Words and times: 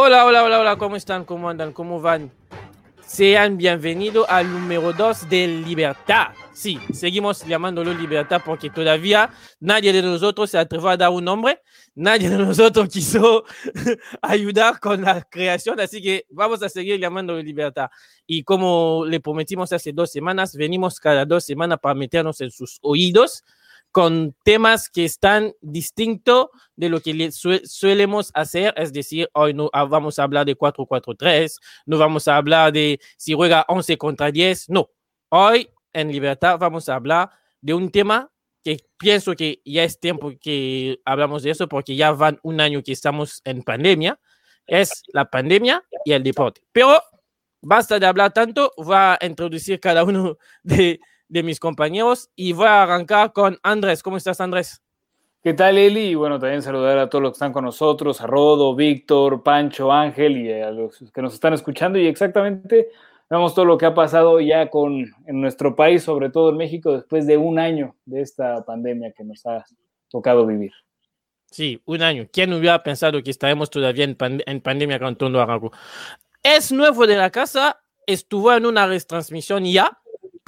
Hola, 0.00 0.24
hola, 0.24 0.44
hola, 0.44 0.60
hola, 0.60 0.76
¿cómo 0.76 0.94
están? 0.94 1.24
¿Cómo 1.24 1.50
andan? 1.50 1.72
¿Cómo 1.72 2.00
van? 2.00 2.30
Sean 3.04 3.56
bienvenidos 3.58 4.26
al 4.28 4.48
número 4.48 4.92
2 4.92 5.28
de 5.28 5.48
Libertad. 5.48 6.28
Sí, 6.52 6.78
seguimos 6.92 7.44
llamándolo 7.44 7.92
Libertad 7.92 8.40
porque 8.46 8.70
todavía 8.70 9.28
nadie 9.58 9.92
de 9.92 10.00
nosotros 10.00 10.50
se 10.50 10.58
atrevió 10.58 10.90
a 10.90 10.96
dar 10.96 11.10
un 11.10 11.24
nombre, 11.24 11.62
nadie 11.96 12.30
de 12.30 12.38
nosotros 12.38 12.88
quiso 12.92 13.42
ayudar 14.22 14.78
con 14.78 15.02
la 15.02 15.20
creación, 15.22 15.80
así 15.80 16.00
que 16.00 16.26
vamos 16.30 16.62
a 16.62 16.68
seguir 16.68 17.00
llamándolo 17.00 17.42
Libertad. 17.42 17.90
Y 18.24 18.44
como 18.44 19.04
le 19.04 19.18
prometimos 19.18 19.72
hace 19.72 19.92
dos 19.92 20.12
semanas, 20.12 20.54
venimos 20.54 21.00
cada 21.00 21.24
dos 21.24 21.44
semanas 21.44 21.80
para 21.82 21.96
meternos 21.96 22.40
en 22.40 22.52
sus 22.52 22.78
oídos 22.82 23.42
con 23.92 24.34
temas 24.44 24.88
que 24.90 25.04
están 25.04 25.52
distintos 25.60 26.48
de 26.76 26.88
lo 26.88 27.00
que 27.00 27.14
le 27.14 27.30
suelemos 27.32 28.30
hacer, 28.34 28.74
es 28.76 28.92
decir, 28.92 29.28
hoy 29.32 29.54
no 29.54 29.70
ah, 29.72 29.84
vamos 29.84 30.18
a 30.18 30.24
hablar 30.24 30.46
de 30.46 30.56
4-4-3, 30.56 31.56
no 31.86 31.98
vamos 31.98 32.28
a 32.28 32.36
hablar 32.36 32.72
de 32.72 33.00
si 33.16 33.34
juega 33.34 33.64
11 33.68 33.96
contra 33.98 34.30
10, 34.30 34.70
no. 34.70 34.90
Hoy 35.30 35.70
en 35.92 36.12
Libertad 36.12 36.58
vamos 36.58 36.88
a 36.88 36.94
hablar 36.94 37.30
de 37.60 37.74
un 37.74 37.90
tema 37.90 38.30
que 38.62 38.78
pienso 38.98 39.34
que 39.34 39.60
ya 39.64 39.84
es 39.84 39.98
tiempo 39.98 40.32
que 40.40 41.00
hablamos 41.04 41.42
de 41.42 41.50
eso 41.50 41.68
porque 41.68 41.96
ya 41.96 42.12
van 42.12 42.38
un 42.42 42.60
año 42.60 42.82
que 42.82 42.92
estamos 42.92 43.40
en 43.44 43.62
pandemia, 43.62 44.20
es 44.66 45.02
la 45.12 45.24
pandemia 45.24 45.82
y 46.04 46.12
el 46.12 46.22
deporte. 46.22 46.60
Pero 46.72 47.02
basta 47.62 47.98
de 47.98 48.06
hablar 48.06 48.32
tanto, 48.32 48.72
voy 48.76 48.94
a 48.94 49.18
introducir 49.22 49.80
cada 49.80 50.04
uno 50.04 50.36
de 50.62 51.00
de 51.28 51.42
mis 51.42 51.60
compañeros 51.60 52.30
y 52.34 52.52
voy 52.52 52.66
a 52.66 52.82
arrancar 52.82 53.32
con 53.32 53.58
Andrés. 53.62 54.02
¿Cómo 54.02 54.16
estás, 54.16 54.40
Andrés? 54.40 54.82
¿Qué 55.42 55.54
tal, 55.54 55.78
Eli? 55.78 56.08
Y 56.08 56.14
bueno, 56.14 56.38
también 56.38 56.62
saludar 56.62 56.98
a 56.98 57.08
todos 57.08 57.22
los 57.22 57.32
que 57.32 57.36
están 57.36 57.52
con 57.52 57.64
nosotros, 57.64 58.20
a 58.20 58.26
Rodo, 58.26 58.74
Víctor, 58.74 59.42
Pancho, 59.42 59.92
Ángel 59.92 60.36
y 60.36 60.52
a 60.52 60.70
los 60.70 60.98
que 61.12 61.22
nos 61.22 61.34
están 61.34 61.54
escuchando. 61.54 61.98
Y 61.98 62.06
exactamente 62.06 62.88
vemos 63.30 63.54
todo 63.54 63.64
lo 63.64 63.78
que 63.78 63.86
ha 63.86 63.94
pasado 63.94 64.40
ya 64.40 64.68
con, 64.68 65.00
en 65.26 65.40
nuestro 65.40 65.76
país, 65.76 66.02
sobre 66.02 66.30
todo 66.30 66.50
en 66.50 66.56
México, 66.56 66.92
después 66.92 67.26
de 67.26 67.36
un 67.36 67.58
año 67.58 67.94
de 68.04 68.22
esta 68.22 68.64
pandemia 68.64 69.12
que 69.12 69.22
nos 69.22 69.46
ha 69.46 69.64
tocado 70.10 70.44
vivir. 70.44 70.72
Sí, 71.50 71.80
un 71.84 72.02
año. 72.02 72.26
¿Quién 72.32 72.52
hubiera 72.52 72.82
pensado 72.82 73.22
que 73.22 73.30
estaremos 73.30 73.70
todavía 73.70 74.04
en, 74.04 74.16
en 74.18 74.60
pandemia 74.60 74.98
con 74.98 75.16
todo 75.16 75.40
algo? 75.40 75.70
Es 76.42 76.72
nuevo 76.72 77.06
de 77.06 77.16
la 77.16 77.30
casa, 77.30 77.80
estuvo 78.06 78.52
en 78.52 78.66
una 78.66 78.86
retransmisión 78.86 79.64
ya, 79.64 79.98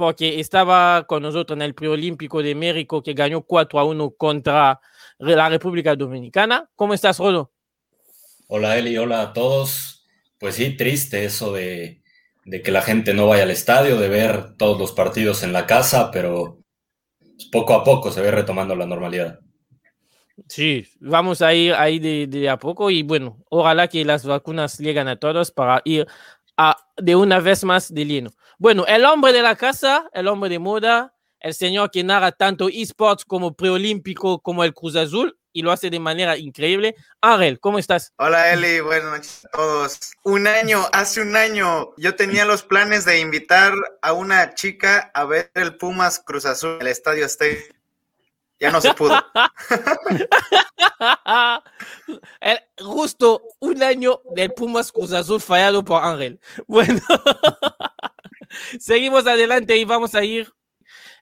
porque 0.00 0.40
estaba 0.40 1.06
con 1.06 1.22
nosotros 1.22 1.58
en 1.58 1.60
el 1.60 1.74
preolímpico 1.74 2.42
de 2.42 2.54
México 2.54 3.02
que 3.02 3.12
ganó 3.12 3.42
4 3.42 3.78
a 3.78 3.84
1 3.84 4.12
contra 4.12 4.80
la 5.18 5.48
República 5.50 5.94
Dominicana. 5.94 6.70
¿Cómo 6.74 6.94
estás, 6.94 7.18
Rodo? 7.18 7.52
Hola, 8.48 8.78
Eli, 8.78 8.96
hola 8.96 9.20
a 9.20 9.32
todos. 9.34 10.06
Pues 10.38 10.54
sí, 10.54 10.74
triste 10.74 11.26
eso 11.26 11.52
de, 11.52 12.00
de, 12.46 12.62
que 12.62 12.70
la 12.70 12.80
gente 12.80 13.12
no 13.12 13.28
vaya 13.28 13.42
al 13.42 13.50
estadio, 13.50 13.98
de 13.98 14.08
ver 14.08 14.56
todos 14.56 14.78
los 14.78 14.92
partidos 14.92 15.42
en 15.42 15.52
la 15.52 15.66
casa, 15.66 16.10
pero 16.10 16.60
poco 17.52 17.74
a 17.74 17.84
poco 17.84 18.10
se 18.10 18.22
ve 18.22 18.30
retomando 18.30 18.74
la 18.74 18.86
normalidad. 18.86 19.40
Sí, 20.48 20.86
vamos 20.98 21.42
a 21.42 21.52
ir 21.52 21.74
ahí 21.74 21.98
de, 21.98 22.26
de, 22.26 22.48
a 22.48 22.58
poco 22.58 22.90
y 22.90 23.02
bueno, 23.02 23.36
ojalá 23.50 23.86
que 23.88 24.02
las 24.06 24.24
vacunas 24.24 24.78
lleguen 24.78 25.08
a 25.08 25.16
todos 25.16 25.50
para 25.50 25.82
ir 25.84 26.06
de 27.02 27.16
una 27.16 27.40
vez 27.40 27.64
más 27.64 27.92
de 27.92 28.04
lleno. 28.04 28.30
Bueno, 28.58 28.84
el 28.86 29.04
hombre 29.04 29.32
de 29.32 29.42
la 29.42 29.56
casa, 29.56 30.08
el 30.12 30.28
hombre 30.28 30.50
de 30.50 30.58
moda, 30.58 31.14
el 31.40 31.54
señor 31.54 31.90
que 31.90 32.04
narra 32.04 32.32
tanto 32.32 32.68
esports 32.68 33.24
como 33.24 33.54
preolímpico 33.54 34.40
como 34.40 34.62
el 34.62 34.74
Cruz 34.74 34.96
Azul 34.96 35.36
y 35.52 35.62
lo 35.62 35.72
hace 35.72 35.90
de 35.90 35.98
manera 35.98 36.36
increíble. 36.36 36.94
Ángel, 37.20 37.58
¿cómo 37.58 37.78
estás? 37.78 38.12
Hola 38.18 38.52
Eli, 38.52 38.80
buenas 38.80 39.10
noches 39.10 39.46
a 39.46 39.56
todos. 39.56 40.12
Un 40.22 40.46
año, 40.46 40.86
hace 40.92 41.20
un 41.20 41.34
año, 41.34 41.90
yo 41.96 42.14
tenía 42.14 42.44
los 42.44 42.62
planes 42.62 43.04
de 43.04 43.18
invitar 43.20 43.72
a 44.02 44.12
una 44.12 44.54
chica 44.54 45.10
a 45.14 45.24
ver 45.24 45.50
el 45.54 45.76
Pumas 45.76 46.20
Cruz 46.24 46.46
Azul, 46.46 46.78
el 46.80 46.86
Estadio 46.86 47.26
State. 47.26 47.79
Ya 48.60 48.70
no 48.70 48.80
se 48.80 48.92
pudo. 48.92 49.14
justo 52.78 53.42
un 53.58 53.82
año 53.82 54.20
del 54.34 54.52
Pumas 54.52 54.92
Cruz 54.92 55.12
Azul 55.12 55.40
fallado 55.40 55.82
por 55.82 56.04
Ángel. 56.04 56.38
Bueno. 56.66 57.00
Seguimos 58.78 59.26
adelante 59.26 59.76
y 59.76 59.84
vamos 59.84 60.14
a 60.14 60.24
ir. 60.24 60.52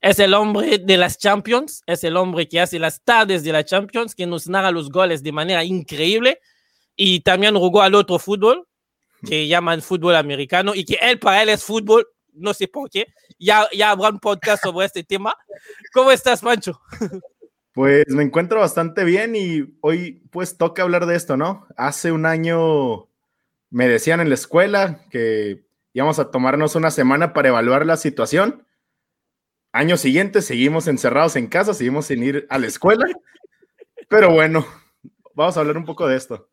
Es 0.01 0.19
el 0.19 0.35
hombre 0.35 0.79
de 0.79 0.97
las 0.97 1.19
Champions, 1.19 1.83
es 1.87 2.05
el 2.05 2.17
hombre 2.17 2.49
que 2.49 2.61
hace 2.61 2.79
las 2.79 3.03
tardes 3.03 3.43
de 3.43 3.53
las 3.53 3.65
Champions, 3.65 4.15
que 4.15 4.27
nos 4.27 4.49
narra 4.49 4.71
los 4.71 4.91
goles 4.91 5.23
de 5.23 5.33
manera 5.33 5.65
increíble 5.65 6.41
y 6.95 7.21
también 7.21 7.57
jugó 7.57 7.83
al 7.83 7.95
otro 7.95 8.19
fútbol, 8.19 8.67
que 9.27 9.49
llaman 9.49 9.83
fútbol 9.83 10.15
americano 10.15 10.75
y 10.75 10.85
que 10.85 10.99
él 11.01 11.19
para 11.19 11.43
él 11.43 11.49
es 11.49 11.65
fútbol, 11.65 12.07
no 12.39 12.55
sé 12.55 12.69
por 12.69 12.89
qué. 12.91 13.07
Ya, 13.39 13.69
ya 13.73 13.91
habrá 13.91 14.11
un 14.11 14.21
podcast 14.21 14.63
sobre 14.63 14.87
este 14.87 15.05
tema. 15.05 15.35
¿Cómo 15.93 16.11
estás, 16.11 16.41
Pancho? 16.41 16.81
Pues 17.73 18.09
me 18.09 18.25
encuentro 18.25 18.59
bastante 18.59 19.05
bien 19.05 19.37
y 19.37 19.79
hoy 19.83 20.25
pues 20.31 20.59
toca 20.59 20.83
hablar 20.83 21.07
de 21.07 21.15
esto, 21.15 21.37
¿no? 21.37 21.69
Hace 21.77 22.11
un 22.11 22.27
año 22.27 23.09
me 23.71 23.87
decían 23.87 24.21
en 24.21 24.31
la 24.31 24.35
escuela 24.35 25.05
que 25.11 25.65
íbamos 25.93 26.19
a 26.19 26.33
tomarnos 26.33 26.75
una 26.75 26.91
semana 26.91 27.33
para 27.33 27.51
evaluar 27.51 27.87
la 27.87 27.97
situación. 27.97 28.67
Año 29.73 29.97
siguiente 29.97 30.43
seguimos 30.43 30.89
encerrados 30.89 31.37
en 31.37 31.47
casa, 31.47 31.73
seguimos 31.73 32.07
sin 32.07 32.23
ir 32.25 32.47
a 32.51 32.59
la 32.59 32.67
escuela. 32.67 33.07
Pero 34.09 34.33
bueno, 34.33 34.67
vamos 35.35 35.57
a 35.57 35.61
hablar 35.61 35.77
un 35.77 35.85
poco 35.85 36.09
de 36.09 36.17
esto. 36.17 36.51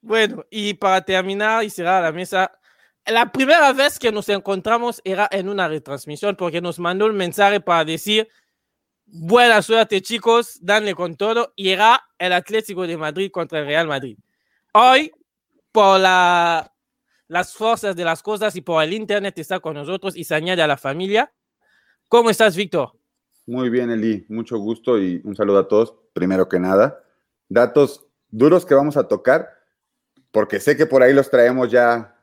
Bueno, 0.00 0.46
y 0.48 0.74
para 0.74 1.02
terminar 1.02 1.64
y 1.64 1.70
cerrar 1.70 2.02
la 2.02 2.12
mesa, 2.12 2.57
la 3.08 3.32
primera 3.32 3.72
vez 3.72 3.98
que 3.98 4.12
nos 4.12 4.28
encontramos 4.28 5.00
era 5.04 5.28
en 5.30 5.48
una 5.48 5.68
retransmisión 5.68 6.36
porque 6.36 6.60
nos 6.60 6.78
mandó 6.78 7.06
un 7.06 7.16
mensaje 7.16 7.60
para 7.60 7.84
decir, 7.84 8.28
buena 9.06 9.62
suerte 9.62 10.02
chicos, 10.02 10.58
danle 10.60 10.94
con 10.94 11.16
todo, 11.16 11.52
y 11.56 11.70
era 11.70 12.02
el 12.18 12.32
Atlético 12.32 12.86
de 12.86 12.96
Madrid 12.96 13.30
contra 13.30 13.60
el 13.60 13.66
Real 13.66 13.86
Madrid. 13.86 14.18
Hoy, 14.72 15.12
por 15.72 16.00
la 16.00 16.72
las 17.28 17.52
fuerzas 17.52 17.94
de 17.94 18.04
las 18.04 18.22
cosas 18.22 18.56
y 18.56 18.62
por 18.62 18.82
el 18.82 18.92
Internet 18.92 19.38
está 19.38 19.60
con 19.60 19.74
nosotros 19.74 20.16
y 20.16 20.24
se 20.24 20.34
añade 20.34 20.62
a 20.62 20.66
la 20.66 20.78
familia. 20.78 21.30
¿Cómo 22.08 22.30
estás, 22.30 22.56
Víctor? 22.56 22.92
Muy 23.46 23.68
bien, 23.68 23.90
Eli. 23.90 24.24
Mucho 24.28 24.58
gusto 24.58 24.98
y 24.98 25.20
un 25.24 25.36
saludo 25.36 25.58
a 25.58 25.68
todos. 25.68 25.94
Primero 26.14 26.48
que 26.48 26.58
nada, 26.58 27.02
datos 27.48 28.06
duros 28.30 28.64
que 28.64 28.74
vamos 28.74 28.96
a 28.96 29.06
tocar, 29.06 29.50
porque 30.30 30.58
sé 30.58 30.76
que 30.76 30.86
por 30.86 31.02
ahí 31.02 31.12
los 31.12 31.30
traemos 31.30 31.70
ya 31.70 32.17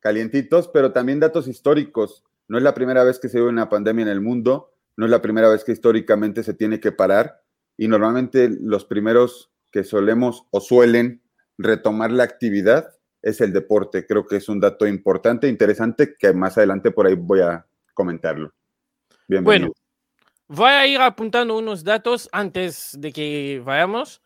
calientitos, 0.00 0.68
pero 0.68 0.92
también 0.92 1.20
datos 1.20 1.46
históricos. 1.46 2.24
No 2.48 2.58
es 2.58 2.64
la 2.64 2.74
primera 2.74 3.04
vez 3.04 3.18
que 3.18 3.28
se 3.28 3.40
ve 3.40 3.46
una 3.46 3.68
pandemia 3.68 4.02
en 4.02 4.08
el 4.08 4.20
mundo, 4.20 4.72
no 4.96 5.04
es 5.04 5.10
la 5.10 5.22
primera 5.22 5.48
vez 5.48 5.62
que 5.64 5.72
históricamente 5.72 6.42
se 6.42 6.54
tiene 6.54 6.80
que 6.80 6.92
parar 6.92 7.42
y 7.76 7.88
normalmente 7.88 8.50
los 8.60 8.84
primeros 8.84 9.50
que 9.70 9.84
solemos 9.84 10.46
o 10.50 10.60
suelen 10.60 11.22
retomar 11.56 12.10
la 12.10 12.24
actividad 12.24 12.90
es 13.22 13.40
el 13.40 13.52
deporte. 13.52 14.06
Creo 14.06 14.26
que 14.26 14.36
es 14.36 14.48
un 14.48 14.60
dato 14.60 14.86
importante, 14.86 15.48
interesante, 15.48 16.16
que 16.18 16.32
más 16.32 16.58
adelante 16.58 16.90
por 16.90 17.06
ahí 17.06 17.14
voy 17.14 17.40
a 17.40 17.66
comentarlo. 17.94 18.52
Bienvenido. 19.28 19.68
Bueno, 19.68 19.74
voy 20.48 20.70
a 20.70 20.86
ir 20.86 21.00
apuntando 21.00 21.56
unos 21.56 21.84
datos 21.84 22.28
antes 22.32 22.96
de 22.98 23.12
que 23.12 23.62
vayamos. 23.64 24.22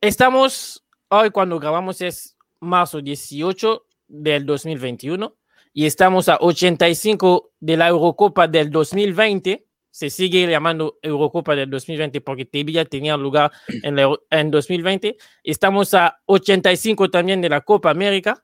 Estamos, 0.00 0.84
hoy 1.08 1.30
cuando 1.30 1.60
grabamos 1.60 2.00
es 2.00 2.36
marzo 2.60 3.00
18 3.00 3.86
del 4.12 4.44
2021 4.44 5.34
y 5.72 5.86
estamos 5.86 6.28
a 6.28 6.36
85 6.40 7.52
de 7.58 7.76
la 7.76 7.88
Eurocopa 7.88 8.46
del 8.46 8.70
2020 8.70 9.66
se 9.92 10.08
sigue 10.08 10.46
llamando 10.46 10.98
Eurocopa 11.02 11.54
del 11.54 11.68
2020 11.68 12.22
porque 12.22 12.46
todavía 12.46 12.84
tenía 12.86 13.16
lugar 13.16 13.52
en, 13.82 13.98
en 14.30 14.50
2020. 14.50 15.16
Estamos 15.44 15.94
a 15.94 16.18
85 16.24 17.10
también 17.10 17.40
de 17.42 17.50
la 17.50 17.60
Copa 17.60 17.90
América. 17.90 18.42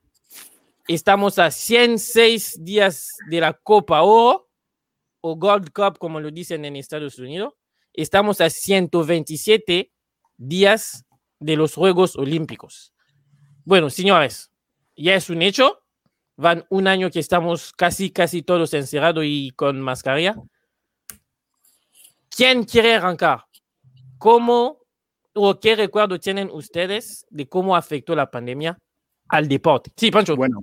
Estamos 0.87 1.38
a 1.38 1.50
106 1.50 2.62
días 2.62 3.17
de 3.31 3.41
la 3.41 3.55
Copa 3.55 4.03
Oro 4.03 4.49
o 5.23 5.37
Gold 5.37 5.71
Cup, 5.73 5.99
como 5.99 6.21
lo 6.21 6.31
dicen 6.31 6.67
en 6.67 6.76
Estados 6.76 7.19
Unidos. 7.19 7.55
Estamos 7.94 8.41
a 8.43 8.50
127 8.50 9.91
días 10.37 11.06
de 11.41 11.56
los 11.56 11.75
Juegos 11.75 12.14
Olímpicos. 12.17 12.93
Bueno, 13.64 13.88
señores, 13.88 14.48
ya 15.03 15.15
es 15.15 15.31
un 15.31 15.43
hecho. 15.43 15.83
Van 16.37 16.65
un 16.69 16.87
año 16.87 17.11
que 17.11 17.19
estamos 17.19 17.73
casi, 17.73 18.11
casi 18.11 18.43
todos 18.43 18.73
encerrados 18.75 19.25
y 19.27 19.50
con 19.53 19.81
mascarilla. 19.81 20.37
¿Quién 22.31 22.65
quiere 22.65 22.95
arrancar? 22.95 23.45
¿Cómo 24.19 24.79
o 25.35 25.59
qué 25.59 25.75
recuerdo 25.75 26.21
tienen 26.21 26.50
ustedes 26.53 27.27
de 27.31 27.49
cómo 27.49 27.75
afectó 27.75 28.15
la 28.15 28.31
pandemia 28.31 28.79
al 29.29 29.49
deporte? 29.49 29.91
Sí, 29.97 30.11
Pancho. 30.11 30.37
Bueno, 30.37 30.62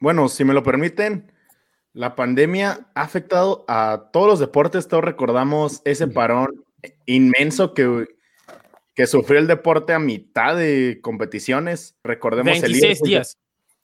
bueno, 0.00 0.28
si 0.28 0.44
me 0.44 0.54
lo 0.54 0.62
permiten, 0.62 1.32
la 1.92 2.14
pandemia 2.14 2.90
ha 2.94 3.02
afectado 3.02 3.64
a 3.66 4.10
todos 4.12 4.28
los 4.28 4.38
deportes. 4.38 4.86
Todos 4.86 5.04
recordamos 5.04 5.82
ese 5.84 6.06
parón 6.06 6.64
inmenso 7.06 7.74
que, 7.74 8.06
que 8.94 9.06
sufrió 9.06 9.40
el 9.40 9.46
deporte 9.48 9.92
a 9.92 9.98
mitad 9.98 10.56
de 10.56 11.00
competiciones. 11.02 11.96
Recordemos 12.04 12.54
el 12.56 12.72
26 12.72 12.82
Liverpool, 12.82 13.08
días. 13.08 13.38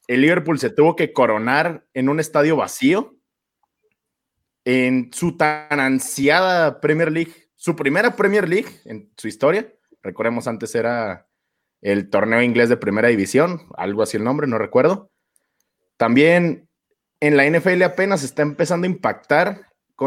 El 0.06 0.20
Liverpool 0.20 0.58
se 0.58 0.70
tuvo 0.70 0.94
que 0.96 1.12
coronar 1.12 1.84
en 1.94 2.08
un 2.08 2.20
estadio 2.20 2.56
vacío 2.56 3.16
en 4.64 5.10
su 5.12 5.36
tan 5.36 5.78
ansiada 5.80 6.80
Premier 6.80 7.12
League, 7.12 7.32
su 7.54 7.76
primera 7.76 8.16
Premier 8.16 8.48
League 8.48 8.68
en 8.84 9.10
su 9.16 9.28
historia. 9.28 9.72
Recordemos 10.02 10.46
antes 10.48 10.74
era 10.74 11.28
el 11.82 12.10
torneo 12.10 12.42
inglés 12.42 12.68
de 12.68 12.76
primera 12.76 13.08
división, 13.08 13.62
algo 13.76 14.02
así 14.02 14.16
el 14.16 14.24
nombre, 14.24 14.46
no 14.46 14.58
recuerdo. 14.58 15.10
También 15.96 16.68
en 17.20 17.36
la 17.36 17.44
NFL 17.46 17.82
apenas 17.84 18.22
está 18.22 18.42
empezando 18.42 18.86
a 18.86 18.90
impactar 18.90 19.66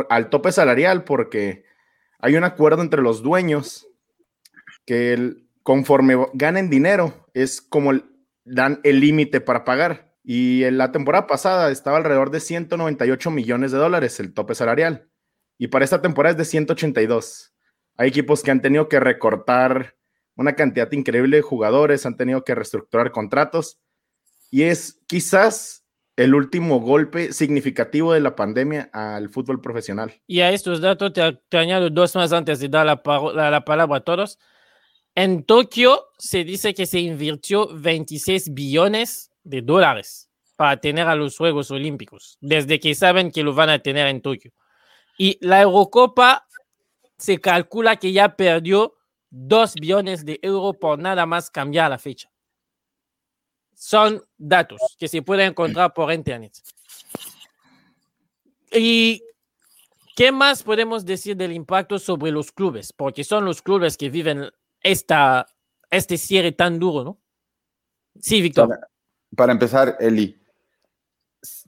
al 0.10 0.30
tope 0.30 0.52
salarial 0.52 1.04
porque 1.04 1.64
hay 2.20 2.36
un 2.36 2.44
acuerdo 2.44 2.82
entre 2.82 3.02
los 3.02 3.24
dueños 3.24 3.88
que 4.86 5.14
el- 5.14 5.48
conforme 5.64 6.16
ganen 6.34 6.70
dinero 6.70 7.28
es 7.34 7.62
como 7.62 7.92
el- 7.92 8.06
dan 8.46 8.80
el 8.84 9.00
límite 9.00 9.42
para 9.42 9.64
pagar. 9.66 10.14
Y 10.24 10.64
en 10.64 10.78
la 10.78 10.92
temporada 10.92 11.28
pasada 11.28 11.72
estaba 11.72 11.98
alrededor 11.98 12.30
de 12.30 12.40
198 12.40 13.32
millones 13.32 13.72
de 13.72 13.78
dólares 13.78 14.20
el 14.20 14.34
tope 14.34 14.56
salarial. 14.56 15.10
Y 15.58 15.68
para 15.68 15.86
esta 15.86 16.02
temporada 16.02 16.32
es 16.32 16.38
de 16.38 16.46
182. 16.46 17.54
Hay 17.98 18.10
equipos 18.10 18.44
que 18.44 18.52
han 18.52 18.62
tenido 18.62 18.88
que 18.88 19.00
recortar 19.00 19.96
una 20.36 20.56
cantidad 20.56 20.90
increíble 20.94 21.38
de 21.38 21.44
jugadores, 21.44 22.06
han 22.06 22.16
tenido 22.16 22.44
que 22.46 22.56
reestructurar 22.56 23.12
contratos. 23.12 23.80
Y 24.50 24.64
es 24.64 25.02
quizás 25.06 25.86
el 26.16 26.36
último 26.36 26.80
golpe 26.80 27.32
significativo 27.32 28.14
de 28.14 28.20
la 28.20 28.36
pandemia 28.36 28.90
al 28.94 29.30
fútbol 29.30 29.62
profesional. 29.62 30.14
Y 30.28 30.42
a 30.42 30.52
estos 30.52 30.82
datos 30.82 31.14
te, 31.14 31.40
te 31.48 31.58
añado 31.58 31.90
dos 31.90 32.16
más 32.16 32.34
antes 32.34 32.60
de 32.60 32.68
dar 32.68 32.86
la, 32.86 33.02
palabra 33.02 33.98
a 33.98 34.02
todos. 34.02 34.38
En 35.20 35.44
Tokio 35.44 36.06
se 36.18 36.46
dice 36.46 36.74
que 36.74 36.86
se 36.86 37.02
invirtió 37.02 37.68
26 37.74 38.54
billones 38.54 39.30
de 39.44 39.62
dólares 39.62 40.30
para 40.56 40.80
tener 40.80 41.10
a 41.10 41.16
los 41.16 41.36
Juegos 41.36 41.72
Olímpicos, 41.72 42.38
desde 42.40 42.80
que 42.80 42.96
saben 42.96 43.30
que 43.30 43.44
lo 43.44 43.54
van 43.54 43.70
a 43.70 43.80
tener 43.80 44.08
en 44.08 44.22
Tokio. 44.22 44.54
Y 45.18 45.38
la 45.46 45.62
Eurocopa 45.62 46.48
se 47.18 47.38
calcula 47.42 47.98
que 47.98 48.14
ya 48.14 48.38
perdió 48.38 48.96
2 49.32 49.74
billones 49.82 50.24
de 50.24 50.40
euros 50.42 50.78
por 50.78 50.98
nada 50.98 51.26
más 51.26 51.52
cambiar 51.52 51.90
la 51.90 52.00
fecha. 52.00 52.32
Son 53.74 54.24
datos 54.38 54.80
que 54.98 55.10
se 55.10 55.22
pueden 55.22 55.50
encontrar 55.50 55.94
por 55.94 56.14
internet. 56.14 56.54
Y 58.72 59.22
¿Qué 60.20 60.34
más 60.34 60.64
podemos 60.64 61.06
decir 61.06 61.38
del 61.38 61.54
impacto 61.54 61.98
sobre 61.98 62.30
los 62.30 62.52
clubes? 62.52 62.92
Porque 62.92 63.24
son 63.24 63.46
los 63.46 63.62
clubes 63.62 63.96
que 63.96 64.10
viven 64.10 64.52
esta, 64.82 65.48
este 65.90 66.18
cierre 66.18 66.52
tan 66.52 66.80
duro, 66.80 67.04
¿no? 67.04 67.22
Sí, 68.20 68.42
Víctor. 68.42 68.80
Para, 69.36 69.52
empezar, 69.52 69.98
Eli, 70.00 70.38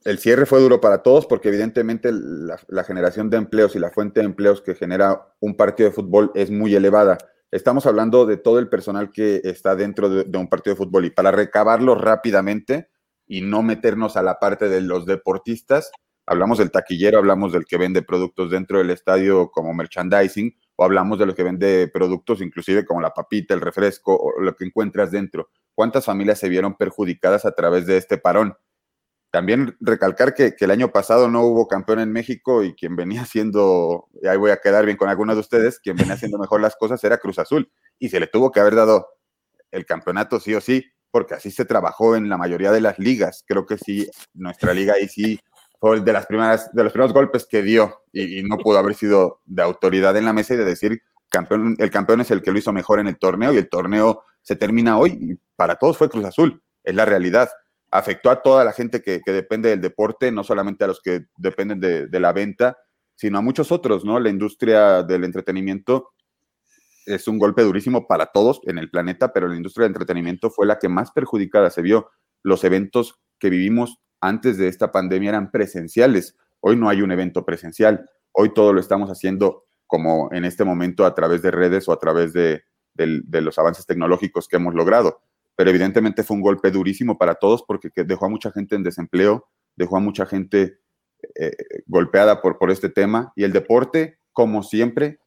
el 0.03 0.17
cierre 0.17 0.45
fue 0.45 0.59
duro 0.59 0.81
para 0.81 1.03
todos 1.03 1.25
porque 1.25 1.49
evidentemente 1.49 2.11
la, 2.11 2.59
la, 2.67 2.83
generación 2.83 3.29
de 3.29 3.37
empleos 3.37 3.75
y 3.75 3.79
la 3.79 3.91
fuente 3.91 4.19
de 4.19 4.25
empleos 4.25 4.61
que 4.61 4.75
genera 4.75 5.33
un 5.39 5.55
partido 5.55 5.89
de 5.89 5.95
fútbol 5.95 6.31
es 6.35 6.51
muy 6.51 6.75
elevada. 6.75 7.17
Estamos 7.51 7.85
hablando 7.85 8.25
de 8.25 8.37
todo 8.37 8.59
el 8.59 8.69
personal 8.69 9.11
que 9.11 9.41
está 9.43 9.75
dentro 9.75 10.09
de, 10.09 10.23
de 10.23 10.37
un 10.37 10.47
partido 10.47 10.75
de 10.75 10.83
fútbol 10.83 11.05
y 11.05 11.09
para 11.09 11.31
recabarlo 11.31 11.95
rápidamente 11.95 12.89
y 13.27 13.41
no 13.41 13.63
meternos 13.63 14.17
a 14.17 14.23
la 14.23 14.39
parte 14.39 14.67
de 14.67 14.81
los 14.81 15.05
deportistas, 15.05 15.91
hablamos 16.25 16.57
del 16.57 16.71
taquillero, 16.71 17.17
hablamos 17.17 17.53
del 17.53 17.65
que 17.65 17.77
vende 17.77 18.01
productos 18.01 18.51
dentro 18.51 18.77
del 18.79 18.89
estadio 18.89 19.51
como 19.51 19.73
merchandising, 19.73 20.55
o 20.75 20.83
hablamos 20.83 21.19
de 21.19 21.25
lo 21.25 21.35
que 21.35 21.43
vende 21.43 21.87
productos 21.87 22.41
inclusive 22.41 22.85
como 22.85 23.01
la 23.01 23.13
papita, 23.13 23.53
el 23.53 23.61
refresco, 23.61 24.15
o 24.15 24.41
lo 24.41 24.55
que 24.55 24.65
encuentras 24.65 25.11
dentro. 25.11 25.49
¿Cuántas 25.73 26.05
familias 26.05 26.39
se 26.39 26.49
vieron 26.49 26.75
perjudicadas 26.75 27.45
a 27.45 27.53
través 27.53 27.85
de 27.85 27.97
este 27.97 28.17
parón? 28.17 28.55
También 29.31 29.77
recalcar 29.79 30.33
que, 30.33 30.55
que 30.55 30.65
el 30.65 30.71
año 30.71 30.91
pasado 30.91 31.29
no 31.29 31.43
hubo 31.43 31.67
campeón 31.67 31.99
en 31.99 32.11
México 32.11 32.63
y 32.63 32.73
quien 32.73 32.95
venía 32.95 33.21
haciendo, 33.21 34.09
y 34.21 34.27
ahí 34.27 34.37
voy 34.37 34.51
a 34.51 34.57
quedar 34.57 34.85
bien 34.85 34.97
con 34.97 35.09
algunos 35.09 35.35
de 35.35 35.41
ustedes, 35.41 35.79
quien 35.79 35.95
venía 35.95 36.15
haciendo 36.15 36.37
mejor 36.37 36.61
las 36.61 36.75
cosas 36.75 37.01
era 37.03 37.17
Cruz 37.17 37.39
Azul, 37.39 37.71
y 37.97 38.09
se 38.09 38.19
le 38.19 38.27
tuvo 38.27 38.51
que 38.51 38.59
haber 38.59 38.75
dado 38.75 39.07
el 39.71 39.85
campeonato 39.85 40.39
sí 40.39 40.53
o 40.53 40.59
sí, 40.59 40.83
porque 41.11 41.33
así 41.33 41.51
se 41.51 41.65
trabajó 41.65 42.15
en 42.15 42.29
la 42.29 42.37
mayoría 42.37 42.71
de 42.71 42.81
las 42.81 42.97
ligas. 42.97 43.43
Creo 43.45 43.65
que 43.65 43.77
sí, 43.77 44.09
nuestra 44.33 44.73
liga 44.73 44.93
ahí 44.93 45.07
sí 45.07 45.39
fue 45.81 45.99
de 45.99 46.13
las 46.13 46.27
primeras, 46.27 46.71
de 46.73 46.83
los 46.83 46.93
primeros 46.93 47.11
golpes 47.11 47.47
que 47.49 47.63
dio 47.63 48.03
y, 48.13 48.43
no 48.43 48.59
pudo 48.59 48.77
haber 48.77 48.93
sido 48.93 49.41
de 49.45 49.63
autoridad 49.63 50.15
en 50.15 50.25
la 50.25 50.31
mesa 50.31 50.53
y 50.53 50.57
de 50.57 50.63
decir 50.63 51.01
campeón, 51.27 51.75
el 51.79 51.89
campeón 51.89 52.21
es 52.21 52.29
el 52.29 52.43
que 52.43 52.51
lo 52.51 52.59
hizo 52.59 52.71
mejor 52.71 52.99
en 52.99 53.07
el 53.07 53.17
torneo 53.17 53.51
y 53.51 53.57
el 53.57 53.67
torneo 53.67 54.23
se 54.43 54.55
termina 54.55 54.99
hoy 54.99 55.17
y 55.19 55.39
para 55.55 55.77
todos 55.77 55.97
fue 55.97 56.07
Cruz 56.07 56.25
Azul, 56.25 56.61
es 56.83 56.93
la 56.93 57.05
realidad. 57.05 57.49
Afectó 57.89 58.29
a 58.29 58.43
toda 58.43 58.63
la 58.63 58.73
gente 58.73 59.01
que, 59.01 59.21
que 59.25 59.31
depende 59.31 59.69
del 59.69 59.81
deporte, 59.81 60.31
no 60.31 60.43
solamente 60.43 60.83
a 60.83 60.87
los 60.87 61.01
que 61.01 61.25
dependen 61.37 61.79
de, 61.79 62.07
de, 62.07 62.19
la 62.19 62.31
venta, 62.31 62.77
sino 63.15 63.39
a 63.39 63.41
muchos 63.41 63.71
otros, 63.71 64.05
¿no? 64.05 64.19
La 64.19 64.29
industria 64.29 65.01
del 65.01 65.23
entretenimiento 65.23 66.11
es 67.07 67.27
un 67.27 67.39
golpe 67.39 67.63
durísimo 67.63 68.05
para 68.05 68.27
todos 68.27 68.61
en 68.65 68.77
el 68.77 68.91
planeta, 68.91 69.33
pero 69.33 69.47
la 69.47 69.55
industria 69.55 69.85
del 69.85 69.93
entretenimiento 69.93 70.51
fue 70.51 70.67
la 70.67 70.77
que 70.77 70.89
más 70.89 71.11
perjudicada 71.11 71.71
se 71.71 71.81
vio. 71.81 72.11
Los 72.43 72.63
eventos 72.63 73.19
que 73.39 73.49
vivimos 73.49 73.99
antes 74.21 74.57
de 74.57 74.67
esta 74.67 74.91
pandemia 74.91 75.29
eran 75.29 75.51
presenciales. 75.51 76.37
Hoy 76.59 76.77
no 76.77 76.87
hay 76.87 77.01
un 77.01 77.11
evento 77.11 77.43
presencial. 77.43 78.09
Hoy 78.31 78.53
todo 78.53 78.71
lo 78.71 78.79
estamos 78.79 79.09
haciendo 79.09 79.65
como 79.87 80.29
en 80.31 80.45
este 80.45 80.63
momento 80.63 81.05
a 81.05 81.13
través 81.13 81.41
de 81.41 81.51
redes 81.51 81.89
o 81.89 81.91
a 81.91 81.99
través 81.99 82.31
de, 82.31 82.63
los 82.95 83.59
avances 83.59 83.85
tecnológicos 83.85 84.47
que 84.47 84.55
hemos 84.55 84.73
logrado. 84.73 85.21
Pero 85.55 85.69
evidentemente 85.69 86.23
fue 86.23 86.37
un 86.37 86.41
golpe 86.41 86.71
durísimo 86.71 87.17
para 87.17 87.35
todos 87.35 87.63
porque 87.67 87.89
dejó 88.05 88.27
a 88.27 88.29
mucha 88.29 88.51
gente 88.51 88.75
en 88.75 88.83
desempleo, 88.83 89.49
dejó 89.75 89.97
a 89.97 89.99
mucha 89.99 90.25
gente 90.25 90.79
eh, 91.35 91.51
golpeada 91.87 92.41
por, 92.41 92.57
por 92.57 92.71
este 92.71 92.89
tema. 92.89 93.33
Y 93.35 93.43
el 93.43 93.51
deporte, 93.51 94.19
como 94.31 94.63
siempre, 94.63 95.19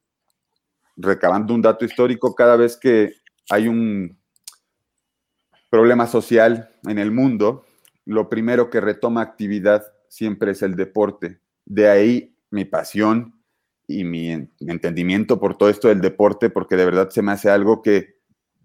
recabando 0.96 1.52
un 1.52 1.60
dato 1.60 1.84
histórico, 1.84 2.34
cada 2.34 2.56
vez 2.56 2.76
que 2.76 3.12
hay 3.50 3.68
un 3.68 4.18
problema 5.68 6.06
social 6.06 6.70
en 6.84 6.98
el 6.98 7.10
mundo, 7.10 7.66
lo 8.04 8.28
primero 8.28 8.70
que 8.70 8.80
retoma 8.80 9.22
actividad 9.22 9.84
siempre 10.08 10.52
es 10.52 10.62
el 10.62 10.76
deporte. 10.76 11.40
De 11.64 11.88
ahí 11.88 12.36
mi 12.50 12.64
pasión 12.64 13.40
y 13.86 14.04
mi 14.04 14.30
entendimiento 14.60 15.40
por 15.40 15.56
todo 15.56 15.68
esto 15.68 15.88
del 15.88 16.00
deporte, 16.00 16.50
porque 16.50 16.76
de 16.76 16.84
verdad 16.84 17.10
se 17.10 17.22
me 17.22 17.32
hace 17.32 17.50
algo 17.50 17.82
que 17.82 18.14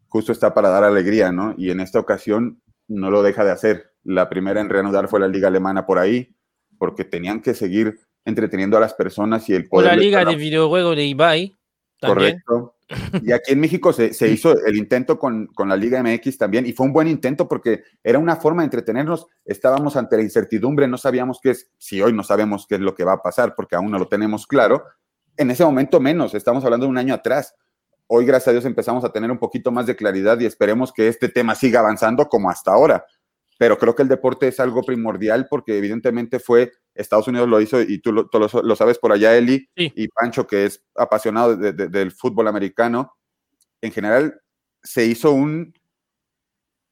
justo 0.08 0.32
está 0.32 0.54
para 0.54 0.70
dar 0.70 0.84
alegría, 0.84 1.32
¿no? 1.32 1.54
Y 1.58 1.72
en 1.72 1.80
esta 1.80 2.00
ocasión 2.00 2.62
no 2.88 3.12
lo 3.12 3.22
deja 3.24 3.44
de 3.44 3.52
hacer. 3.52 3.94
La 4.04 4.30
primera 4.30 4.62
en 4.62 4.70
reanudar 4.70 5.08
fue 5.08 5.20
la 5.20 5.28
liga 5.28 5.48
alemana 5.48 5.86
por 5.86 6.00
ahí, 6.00 6.36
porque 6.78 7.04
tenían 7.04 7.42
que 7.42 7.54
seguir 7.54 8.00
entreteniendo 8.26 8.78
a 8.78 8.80
las 8.80 8.94
personas 8.94 9.48
y 9.50 9.54
el 9.54 9.68
poder... 9.68 9.92
O 9.92 9.96
la 9.96 10.02
liga 10.02 10.26
de 10.26 10.36
videojuegos 10.36 10.96
de 10.96 11.06
Ibai. 11.06 11.58
También. 12.00 12.42
Correcto. 12.46 12.76
Y 13.24 13.32
aquí 13.32 13.54
en 13.54 13.60
México 13.60 13.94
se, 13.94 14.14
se 14.14 14.28
hizo 14.30 14.54
el 14.66 14.76
intento 14.76 15.20
con, 15.20 15.48
con, 15.48 15.70
la 15.70 15.76
Liga 15.76 16.02
MX 16.02 16.38
también, 16.38 16.66
y 16.66 16.74
fue 16.74 16.86
un 16.86 16.94
buen 16.94 17.08
intento 17.08 17.48
porque 17.48 17.84
era 18.04 18.20
una 18.20 18.36
forma 18.36 18.62
de 18.62 18.66
entretenernos. 18.66 19.28
Estábamos 19.46 19.96
ante 19.96 20.18
la 20.18 20.24
incertidumbre, 20.24 20.88
no 20.88 20.98
sabíamos 20.98 21.40
qué 21.42 21.52
es, 21.52 21.70
si 21.78 22.02
hoy 22.02 22.14
no 22.14 22.24
sabemos 22.24 22.66
qué 22.68 22.76
es 22.76 22.82
lo 22.82 22.96
que 22.96 23.04
va 23.04 23.14
a 23.14 23.22
pasar, 23.22 23.56
porque 23.56 23.76
aún 23.76 23.92
no 23.92 24.00
lo 24.00 24.08
tenemos 24.08 24.48
claro. 24.48 24.84
En 25.38 25.52
ese 25.52 25.64
momento 25.64 26.00
menos, 26.00 26.34
estamos 26.34 26.64
hablando 26.66 26.86
de 26.86 26.90
un 26.92 26.98
año 26.98 27.14
atrás. 27.14 27.56
Hoy, 28.08 28.26
gracias 28.26 28.48
a 28.50 28.52
Dios, 28.54 28.66
empezamos 28.66 29.06
a 29.06 29.12
tener 29.12 29.30
un 29.30 29.38
poquito 29.38 29.72
más 29.72 29.86
de 29.86 29.96
claridad 29.96 30.40
y 30.40 30.46
esperemos 30.46 30.92
que 30.92 31.08
este 31.08 31.30
tema 31.30 31.54
siga 31.56 31.80
avanzando 31.80 32.28
como 32.28 32.50
hasta 32.50 32.72
ahora. 32.72 33.06
Pero 33.60 33.78
creo 33.78 33.94
que 33.94 34.02
el 34.02 34.08
deporte 34.08 34.48
es 34.48 34.60
algo 34.60 34.82
primordial 34.82 35.48
porque 35.50 35.78
evidentemente 35.78 36.40
fue, 36.40 36.72
Estados 37.00 37.28
Unidos 37.28 37.48
lo 37.48 37.62
hizo 37.62 37.82
y 37.82 38.00
tú 38.00 38.12
lo, 38.12 38.28
tú 38.28 38.40
lo, 38.40 38.48
lo 38.62 38.76
sabes 38.76 39.00
por 39.00 39.12
allá, 39.12 39.36
Eli, 39.38 39.70
sí. 39.76 39.92
y 39.96 40.08
Pancho, 40.10 40.46
que 40.46 40.66
es 40.66 40.84
apasionado 40.96 41.56
de, 41.56 41.74
de, 41.74 41.88
del 41.88 42.12
fútbol 42.12 42.48
americano. 42.48 43.16
En 43.82 43.92
general, 43.92 44.42
se 44.84 45.06
hizo 45.06 45.32
un 45.32 45.74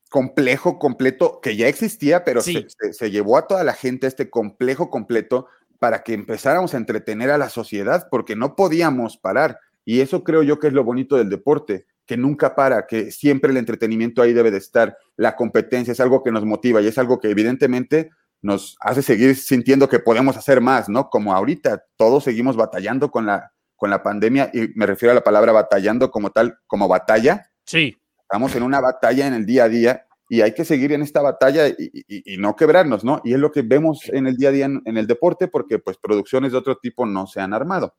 complejo 0.09 0.79
completo 0.79 1.39
que 1.41 1.55
ya 1.57 1.67
existía, 1.67 2.23
pero 2.23 2.41
sí. 2.41 2.53
se, 2.53 2.87
se, 2.87 2.93
se, 2.93 3.11
llevó 3.11 3.37
a 3.37 3.47
toda 3.47 3.63
la 3.63 3.73
gente 3.73 4.07
este 4.07 4.29
complejo 4.29 4.89
completo 4.89 5.47
para 5.79 6.03
que 6.03 6.13
empezáramos 6.13 6.73
a 6.73 6.77
entretener 6.77 7.29
a 7.29 7.37
la 7.37 7.49
sociedad 7.49 8.07
porque 8.09 8.35
no 8.35 8.55
podíamos 8.55 9.17
parar. 9.17 9.59
Y 9.85 10.01
eso 10.01 10.23
creo 10.23 10.43
yo 10.43 10.59
que 10.59 10.67
es 10.67 10.73
lo 10.73 10.83
bonito 10.83 11.17
del 11.17 11.29
deporte, 11.29 11.85
que 12.05 12.17
nunca 12.17 12.55
para, 12.55 12.87
que 12.87 13.11
siempre 13.11 13.51
el 13.51 13.57
entretenimiento 13.57 14.21
ahí 14.21 14.33
debe 14.33 14.51
de 14.51 14.57
estar. 14.57 14.97
La 15.15 15.35
competencia 15.35 15.91
es 15.91 15.99
algo 15.99 16.23
que 16.23 16.31
nos 16.31 16.45
motiva 16.45 16.81
y 16.81 16.87
es 16.87 16.97
algo 16.97 17.19
que 17.19 17.29
evidentemente 17.29 18.11
nos 18.41 18.77
hace 18.79 19.01
seguir 19.01 19.35
sintiendo 19.35 19.89
que 19.89 19.99
podemos 19.99 20.37
hacer 20.37 20.61
más, 20.61 20.89
¿no? 20.89 21.09
Como 21.09 21.33
ahorita 21.33 21.83
todos 21.95 22.23
seguimos 22.23 22.55
batallando 22.55 23.11
con 23.11 23.25
la, 23.25 23.51
con 23.75 23.89
la 23.89 24.03
pandemia 24.03 24.49
y 24.53 24.69
me 24.75 24.85
refiero 24.85 25.11
a 25.11 25.15
la 25.15 25.23
palabra 25.23 25.51
batallando 25.51 26.11
como 26.11 26.31
tal, 26.31 26.57
como 26.67 26.87
batalla. 26.87 27.49
Sí. 27.65 27.97
Estamos 28.21 28.55
en 28.55 28.63
una 28.63 28.79
batalla 28.79 29.27
en 29.27 29.33
el 29.33 29.45
día 29.45 29.65
a 29.65 29.69
día 29.69 30.05
y 30.29 30.41
hay 30.41 30.53
que 30.53 30.65
seguir 30.65 30.91
en 30.91 31.01
esta 31.01 31.21
batalla 31.21 31.67
y, 31.67 31.75
y, 31.79 32.33
y 32.33 32.37
no 32.37 32.55
quebrarnos, 32.55 33.03
¿no? 33.03 33.21
Y 33.23 33.33
es 33.33 33.39
lo 33.39 33.51
que 33.51 33.61
vemos 33.61 34.01
en 34.09 34.27
el 34.27 34.35
día 34.35 34.49
a 34.49 34.51
día 34.51 34.65
en, 34.65 34.81
en 34.85 34.97
el 34.97 35.07
deporte 35.07 35.47
porque 35.47 35.79
pues 35.79 35.97
producciones 35.97 36.51
de 36.51 36.57
otro 36.57 36.77
tipo 36.77 37.05
no 37.05 37.27
se 37.27 37.39
han 37.39 37.53
armado. 37.53 37.95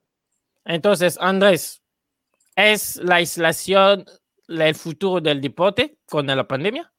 Entonces, 0.65 1.17
Andrés, 1.21 1.83
es 2.55 2.97
la 2.97 3.17
aislación 3.17 4.05
el 4.49 4.75
futuro 4.75 5.21
del 5.21 5.41
deporte 5.41 5.99
con 6.07 6.27
la 6.27 6.47
pandemia? 6.47 6.93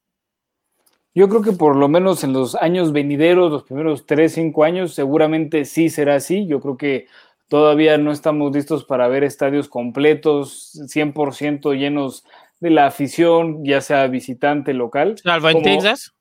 Yo 1.19 1.27
creo 1.27 1.41
que 1.41 1.51
por 1.51 1.75
lo 1.75 1.89
menos 1.89 2.23
en 2.23 2.31
los 2.31 2.55
años 2.55 2.93
venideros, 2.93 3.51
los 3.51 3.63
primeros 3.63 4.05
tres, 4.05 4.35
cinco 4.35 4.63
años, 4.63 4.93
seguramente 4.93 5.65
sí 5.65 5.89
será 5.89 6.15
así. 6.15 6.47
Yo 6.47 6.61
creo 6.61 6.77
que 6.77 7.07
todavía 7.49 7.97
no 7.97 8.13
estamos 8.13 8.55
listos 8.55 8.85
para 8.85 9.09
ver 9.09 9.25
estadios 9.25 9.67
completos, 9.67 10.79
100% 10.87 11.77
llenos 11.77 12.23
de 12.61 12.69
la 12.69 12.85
afición, 12.85 13.65
ya 13.65 13.81
sea 13.81 14.07
visitante, 14.07 14.73
local. 14.73 15.17
¿Salvo 15.21 15.49
en 15.49 15.61
Texas? 15.61 16.13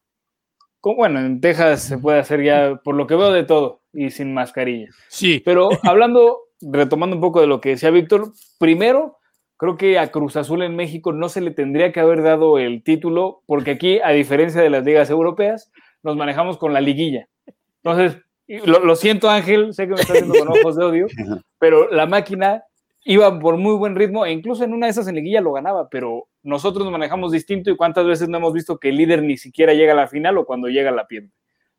bueno, 0.82 1.20
en 1.20 1.40
Texas 1.40 1.82
se 1.82 1.98
puede 1.98 2.18
hacer 2.18 2.42
ya, 2.42 2.80
por 2.82 2.96
lo 2.96 3.06
que 3.06 3.14
veo, 3.14 3.30
de 3.30 3.44
todo 3.44 3.82
y 3.92 4.10
sin 4.10 4.34
mascarilla. 4.34 4.88
Sí. 5.06 5.40
Pero 5.44 5.68
hablando, 5.84 6.38
retomando 6.60 7.14
un 7.14 7.22
poco 7.22 7.40
de 7.40 7.46
lo 7.46 7.60
que 7.60 7.68
decía 7.68 7.90
Víctor, 7.90 8.32
primero, 8.58 9.17
creo 9.58 9.76
que 9.76 9.98
a 9.98 10.10
Cruz 10.10 10.36
Azul 10.36 10.62
en 10.62 10.76
México 10.76 11.12
no 11.12 11.28
se 11.28 11.42
le 11.42 11.50
tendría 11.50 11.92
que 11.92 12.00
haber 12.00 12.22
dado 12.22 12.58
el 12.58 12.82
título, 12.82 13.42
porque 13.44 13.72
aquí, 13.72 14.00
a 14.02 14.10
diferencia 14.10 14.62
de 14.62 14.70
las 14.70 14.84
ligas 14.84 15.10
europeas, 15.10 15.70
nos 16.02 16.16
manejamos 16.16 16.56
con 16.56 16.72
la 16.72 16.80
liguilla. 16.80 17.28
Entonces, 17.82 18.22
lo, 18.46 18.84
lo 18.84 18.96
siento 18.96 19.28
Ángel, 19.28 19.74
sé 19.74 19.86
que 19.86 19.94
me 19.94 20.00
estás 20.00 20.22
viendo 20.22 20.38
con 20.38 20.48
ojos 20.48 20.76
de 20.76 20.84
odio, 20.84 21.06
pero 21.58 21.90
la 21.90 22.06
máquina 22.06 22.64
iba 23.04 23.38
por 23.38 23.56
muy 23.56 23.74
buen 23.74 23.96
ritmo 23.96 24.24
e 24.24 24.32
incluso 24.32 24.64
en 24.64 24.72
una 24.72 24.86
de 24.86 24.92
esas 24.92 25.08
en 25.08 25.16
liguilla 25.16 25.40
lo 25.40 25.52
ganaba, 25.52 25.88
pero 25.88 26.28
nosotros 26.42 26.84
nos 26.84 26.92
manejamos 26.92 27.32
distinto 27.32 27.70
y 27.70 27.76
cuántas 27.76 28.06
veces 28.06 28.28
no 28.28 28.38
hemos 28.38 28.52
visto 28.52 28.78
que 28.78 28.90
el 28.90 28.96
líder 28.96 29.22
ni 29.22 29.36
siquiera 29.36 29.74
llega 29.74 29.92
a 29.92 29.96
la 29.96 30.08
final 30.08 30.38
o 30.38 30.46
cuando 30.46 30.68
llega 30.68 30.90
la 30.90 31.06
pierde. 31.06 31.30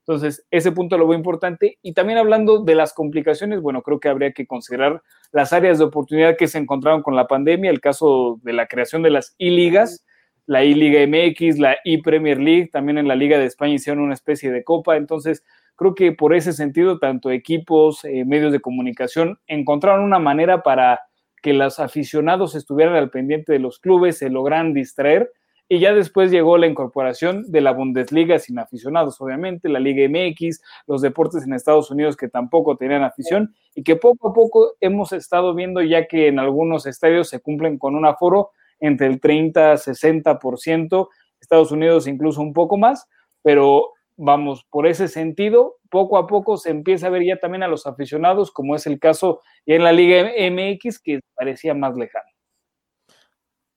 Entonces, 0.10 0.44
ese 0.50 0.72
punto 0.72 0.98
lo 0.98 1.08
veo 1.08 1.16
importante. 1.16 1.78
Y 1.84 1.94
también 1.94 2.18
hablando 2.18 2.64
de 2.64 2.74
las 2.74 2.94
complicaciones, 2.94 3.62
bueno, 3.62 3.84
creo 3.84 4.00
que 4.00 4.10
habría 4.10 4.32
que 4.32 4.48
considerar 4.48 5.04
las 5.32 5.54
áreas 5.54 5.78
de 5.78 5.84
oportunidad 5.84 6.36
que 6.36 6.48
se 6.48 6.58
encontraron 6.58 7.04
con 7.04 7.16
la 7.16 7.28
pandemia, 7.28 7.70
el 7.70 7.80
caso 7.80 8.40
de 8.42 8.54
la 8.54 8.66
creación 8.66 9.04
de 9.04 9.12
las 9.12 9.36
I-Ligas, 9.38 10.04
la 10.48 10.64
I-Liga 10.66 11.06
MX, 11.06 11.60
la 11.60 11.78
I-Premier 11.84 12.40
League, 12.40 12.70
también 12.74 12.98
en 12.98 13.08
la 13.08 13.16
Liga 13.16 13.38
de 13.38 13.46
España 13.46 13.76
hicieron 13.76 14.02
una 14.02 14.16
especie 14.16 14.50
de 14.50 14.64
copa. 14.64 14.98
Entonces, 14.98 15.44
creo 15.76 15.94
que 15.94 16.12
por 16.12 16.34
ese 16.34 16.54
sentido, 16.54 16.98
tanto 16.98 17.30
equipos, 17.30 18.04
eh, 18.04 18.26
medios 18.26 18.52
de 18.52 18.62
comunicación, 18.62 19.38
encontraron 19.46 20.04
una 20.04 20.18
manera 20.18 20.64
para 20.64 21.02
que 21.44 21.54
los 21.54 21.80
aficionados 21.80 22.56
estuvieran 22.56 22.96
al 22.96 23.12
pendiente 23.12 23.54
de 23.54 23.60
los 23.60 23.78
clubes, 23.78 24.18
se 24.18 24.32
logran 24.32 24.74
distraer 24.74 25.32
y 25.72 25.80
ya 25.80 25.94
después 25.94 26.32
llegó 26.32 26.58
la 26.58 26.66
incorporación 26.66 27.50
de 27.52 27.62
la 27.62 27.72
Bundesliga 27.72 28.40
sin 28.40 28.58
aficionados, 28.58 29.22
obviamente, 29.22 29.70
la 29.70 29.80
Liga 29.80 30.10
MX, 30.10 30.62
los 30.88 31.02
deportes 31.02 31.44
en 31.44 31.54
Estados 31.54 31.92
Unidos 31.92 32.18
que 32.18 32.28
tampoco 32.28 32.76
tenían 32.76 33.04
afición 33.04 33.54
y 33.76 33.84
que 33.84 33.96
poco 33.96 34.30
a 34.30 34.34
poco 34.34 34.74
hemos 34.82 35.14
estado 35.14 35.54
viendo 35.54 35.84
ya 35.84 36.08
que 36.08 36.28
en 36.28 36.40
algunos 36.40 36.88
estadios 36.88 37.30
se 37.30 37.40
cumplen 37.40 37.78
con 37.78 37.96
un 37.96 38.08
aforo 38.08 38.50
entre 38.80 39.06
el 39.06 39.22
30 39.22 39.76
60%, 39.76 41.08
Estados 41.40 41.72
Unidos 41.72 42.08
incluso 42.08 42.42
un 42.42 42.54
poco 42.54 42.76
más, 42.76 43.08
pero 43.44 43.94
vamos, 44.18 44.66
por 44.72 44.88
ese 44.88 45.08
sentido, 45.08 45.78
poco 45.92 46.18
a 46.18 46.26
poco 46.26 46.58
se 46.58 46.72
empieza 46.72 47.08
a 47.08 47.12
ver 47.12 47.24
ya 47.24 47.38
también 47.38 47.62
a 47.62 47.68
los 47.68 47.86
aficionados, 47.86 48.52
como 48.52 48.76
es 48.76 48.88
el 48.88 49.00
caso 49.00 49.42
en 49.68 49.84
la 49.84 49.92
Liga 49.92 50.32
MX, 50.36 51.00
que 51.00 51.20
parecía 51.36 51.76
más 51.76 51.96
lejano. 51.96 52.30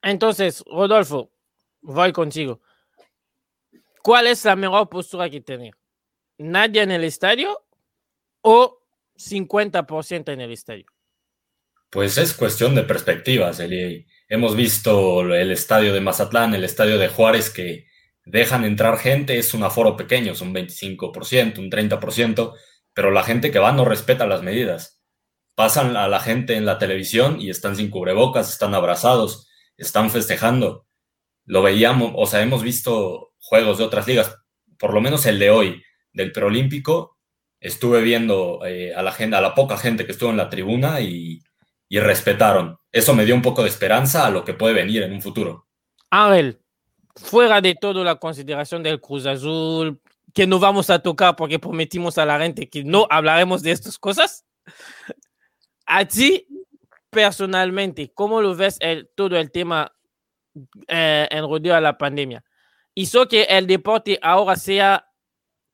Entonces, 0.02 0.64
Rodolfo, 0.66 1.31
voy 1.82 2.12
contigo. 2.12 2.60
¿Cuál 4.02 4.26
es 4.26 4.44
la 4.44 4.56
mejor 4.56 4.88
postura 4.88 5.30
que 5.30 5.40
tener? 5.40 5.74
¿Nadie 6.38 6.82
en 6.82 6.90
el 6.90 7.04
estadio 7.04 7.64
o 8.40 8.80
50% 9.16 10.32
en 10.32 10.40
el 10.40 10.52
estadio? 10.52 10.86
Pues 11.90 12.16
es 12.16 12.32
cuestión 12.32 12.74
de 12.74 12.82
perspectivas, 12.84 13.60
Eli. 13.60 14.06
Hemos 14.28 14.56
visto 14.56 15.20
el 15.20 15.50
estadio 15.50 15.92
de 15.92 16.00
Mazatlán, 16.00 16.54
el 16.54 16.64
estadio 16.64 16.98
de 16.98 17.08
Juárez, 17.08 17.50
que 17.50 17.86
dejan 18.24 18.64
entrar 18.64 18.98
gente, 18.98 19.38
es 19.38 19.52
un 19.52 19.62
aforo 19.62 19.96
pequeño, 19.96 20.34
son 20.34 20.54
25%, 20.54 21.58
un 21.58 21.70
30%, 21.70 22.54
pero 22.94 23.10
la 23.10 23.22
gente 23.22 23.50
que 23.50 23.58
va 23.58 23.72
no 23.72 23.84
respeta 23.84 24.26
las 24.26 24.42
medidas. 24.42 25.02
Pasan 25.54 25.96
a 25.96 26.08
la 26.08 26.18
gente 26.18 26.56
en 26.56 26.64
la 26.64 26.78
televisión 26.78 27.40
y 27.40 27.50
están 27.50 27.76
sin 27.76 27.90
cubrebocas, 27.90 28.50
están 28.50 28.74
abrazados, 28.74 29.48
están 29.76 30.10
festejando. 30.10 30.86
Lo 31.52 31.60
veíamos, 31.60 32.12
o 32.16 32.24
sea, 32.24 32.40
hemos 32.40 32.62
visto 32.62 33.34
juegos 33.38 33.76
de 33.76 33.84
otras 33.84 34.06
ligas, 34.06 34.34
por 34.78 34.94
lo 34.94 35.02
menos 35.02 35.26
el 35.26 35.38
de 35.38 35.50
hoy, 35.50 35.82
del 36.10 36.32
preolímpico, 36.32 37.18
estuve 37.60 38.00
viendo 38.00 38.64
eh, 38.64 38.94
a 38.94 39.02
la 39.02 39.12
gente, 39.12 39.36
a 39.36 39.42
la 39.42 39.54
poca 39.54 39.76
gente 39.76 40.06
que 40.06 40.12
estuvo 40.12 40.30
en 40.30 40.38
la 40.38 40.48
tribuna 40.48 41.02
y, 41.02 41.42
y 41.90 42.00
respetaron. 42.00 42.78
Eso 42.90 43.12
me 43.12 43.26
dio 43.26 43.34
un 43.34 43.42
poco 43.42 43.64
de 43.64 43.68
esperanza 43.68 44.26
a 44.26 44.30
lo 44.30 44.46
que 44.46 44.54
puede 44.54 44.72
venir 44.72 45.02
en 45.02 45.12
un 45.12 45.20
futuro. 45.20 45.66
Ángel, 46.08 46.58
fuera 47.16 47.60
de 47.60 47.74
todo 47.74 48.02
la 48.02 48.14
consideración 48.14 48.82
del 48.82 48.98
Cruz 48.98 49.26
Azul, 49.26 50.00
que 50.32 50.46
no 50.46 50.58
vamos 50.58 50.88
a 50.88 51.00
tocar 51.00 51.36
porque 51.36 51.58
prometimos 51.58 52.16
a 52.16 52.24
la 52.24 52.40
gente 52.40 52.70
que 52.70 52.82
no 52.82 53.06
hablaremos 53.10 53.62
de 53.62 53.72
estas 53.72 53.98
cosas, 53.98 54.46
a 55.84 56.06
ti 56.06 56.46
personalmente, 57.10 58.10
¿cómo 58.14 58.40
lo 58.40 58.56
ves 58.56 58.78
el, 58.80 59.10
todo 59.14 59.36
el 59.36 59.50
tema 59.50 59.92
eh, 60.88 61.28
en 61.30 61.42
rodeo 61.42 61.74
a 61.74 61.80
la 61.80 61.96
pandemia? 61.98 62.44
¿Hizo 62.94 63.26
que 63.26 63.42
el 63.44 63.66
deporte 63.66 64.18
ahora 64.22 64.56
sea 64.56 65.08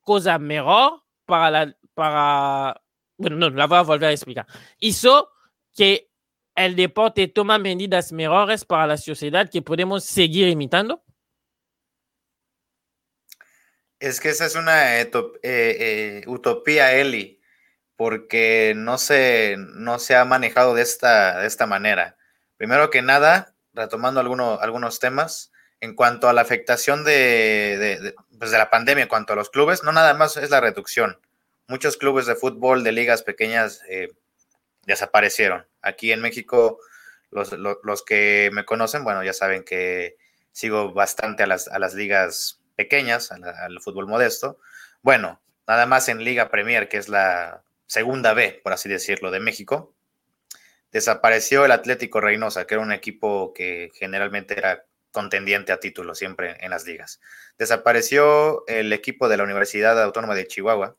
cosa 0.01 0.39
mejor 0.39 1.03
para 1.25 1.51
la... 1.51 1.75
Para, 1.93 2.81
bueno, 3.17 3.35
no, 3.35 3.49
la 3.49 3.67
voy 3.67 3.77
a 3.77 3.81
volver 3.81 4.09
a 4.09 4.11
explicar. 4.13 4.47
¿Hizo 4.79 5.31
que 5.75 6.09
el 6.55 6.75
deporte 6.75 7.27
toma 7.27 7.57
medidas 7.57 8.11
mejores 8.11 8.65
para 8.65 8.87
la 8.87 8.97
sociedad 8.97 9.49
que 9.49 9.61
podemos 9.61 10.05
seguir 10.05 10.47
imitando? 10.47 11.03
Es 13.99 14.21
que 14.21 14.29
esa 14.29 14.45
es 14.45 14.55
una 14.55 14.99
eh, 15.01 15.09
eh, 15.43 16.23
utopía, 16.27 16.93
Eli, 16.93 17.41
porque 17.97 18.73
no 18.75 18.97
se, 18.97 19.57
no 19.57 19.99
se 19.99 20.15
ha 20.15 20.23
manejado 20.23 20.73
de 20.73 20.81
esta, 20.83 21.41
de 21.41 21.47
esta 21.47 21.65
manera. 21.65 22.17
Primero 22.55 22.89
que 22.89 23.01
nada, 23.01 23.55
retomando 23.79 24.19
algunos 24.19 24.99
temas, 24.99 25.51
en 25.81 25.95
cuanto 25.95 26.27
a 26.27 26.33
la 26.33 26.41
afectación 26.41 27.03
de, 27.03 28.13
pues 28.37 28.51
de, 28.51 28.57
la 28.57 28.69
pandemia, 28.69 29.03
en 29.03 29.09
cuanto 29.09 29.33
a 29.33 29.35
los 29.35 29.49
clubes, 29.49 29.83
no 29.83 29.91
nada 29.91 30.13
más 30.13 30.37
es 30.37 30.49
la 30.49 30.59
reducción. 30.59 31.19
Muchos 31.67 31.97
clubes 31.97 32.25
de 32.25 32.35
fútbol 32.35 32.83
de 32.83 32.91
ligas 32.91 33.23
pequeñas 33.23 33.81
eh, 33.89 34.09
desaparecieron. 34.85 35.67
Aquí 35.81 36.11
en 36.11 36.21
México, 36.21 36.79
los, 37.31 37.53
los, 37.53 38.03
que 38.03 38.49
me 38.53 38.65
conocen, 38.65 39.03
bueno, 39.03 39.23
ya 39.23 39.33
saben 39.33 39.63
que 39.63 40.17
sigo 40.51 40.93
bastante 40.93 41.43
a 41.43 41.47
las, 41.47 41.67
a 41.67 41.79
las 41.79 41.93
ligas 41.93 42.61
pequeñas, 42.75 43.31
al, 43.31 43.79
fútbol 43.81 44.07
modesto. 44.07 44.59
Bueno, 45.01 45.41
nada 45.67 45.85
más 45.85 46.09
en 46.09 46.23
Liga 46.23 46.49
Premier, 46.49 46.89
que 46.89 46.97
es 46.97 47.07
la 47.07 47.63
segunda 47.85 48.33
B, 48.33 48.59
por 48.63 48.73
así 48.73 48.89
decirlo, 48.89 49.31
de 49.31 49.39
México, 49.39 49.93
desapareció 50.91 51.65
el 51.65 51.71
Atlético 51.71 52.21
Reynosa, 52.21 52.65
que 52.65 52.75
era 52.75 52.83
un 52.83 52.91
equipo 52.91 53.53
que 53.53 53.91
generalmente 53.95 54.57
era 54.57 54.85
contendiente 55.11 55.71
a 55.71 55.79
título 55.79 56.15
siempre 56.15 56.57
en 56.59 56.71
las 56.71 56.85
ligas. 56.85 57.19
Desapareció 57.57 58.63
el 58.67 58.93
equipo 58.93 59.27
de 59.27 59.37
la 59.37 59.43
Universidad 59.43 60.01
Autónoma 60.01 60.35
de 60.35 60.47
Chihuahua, 60.47 60.97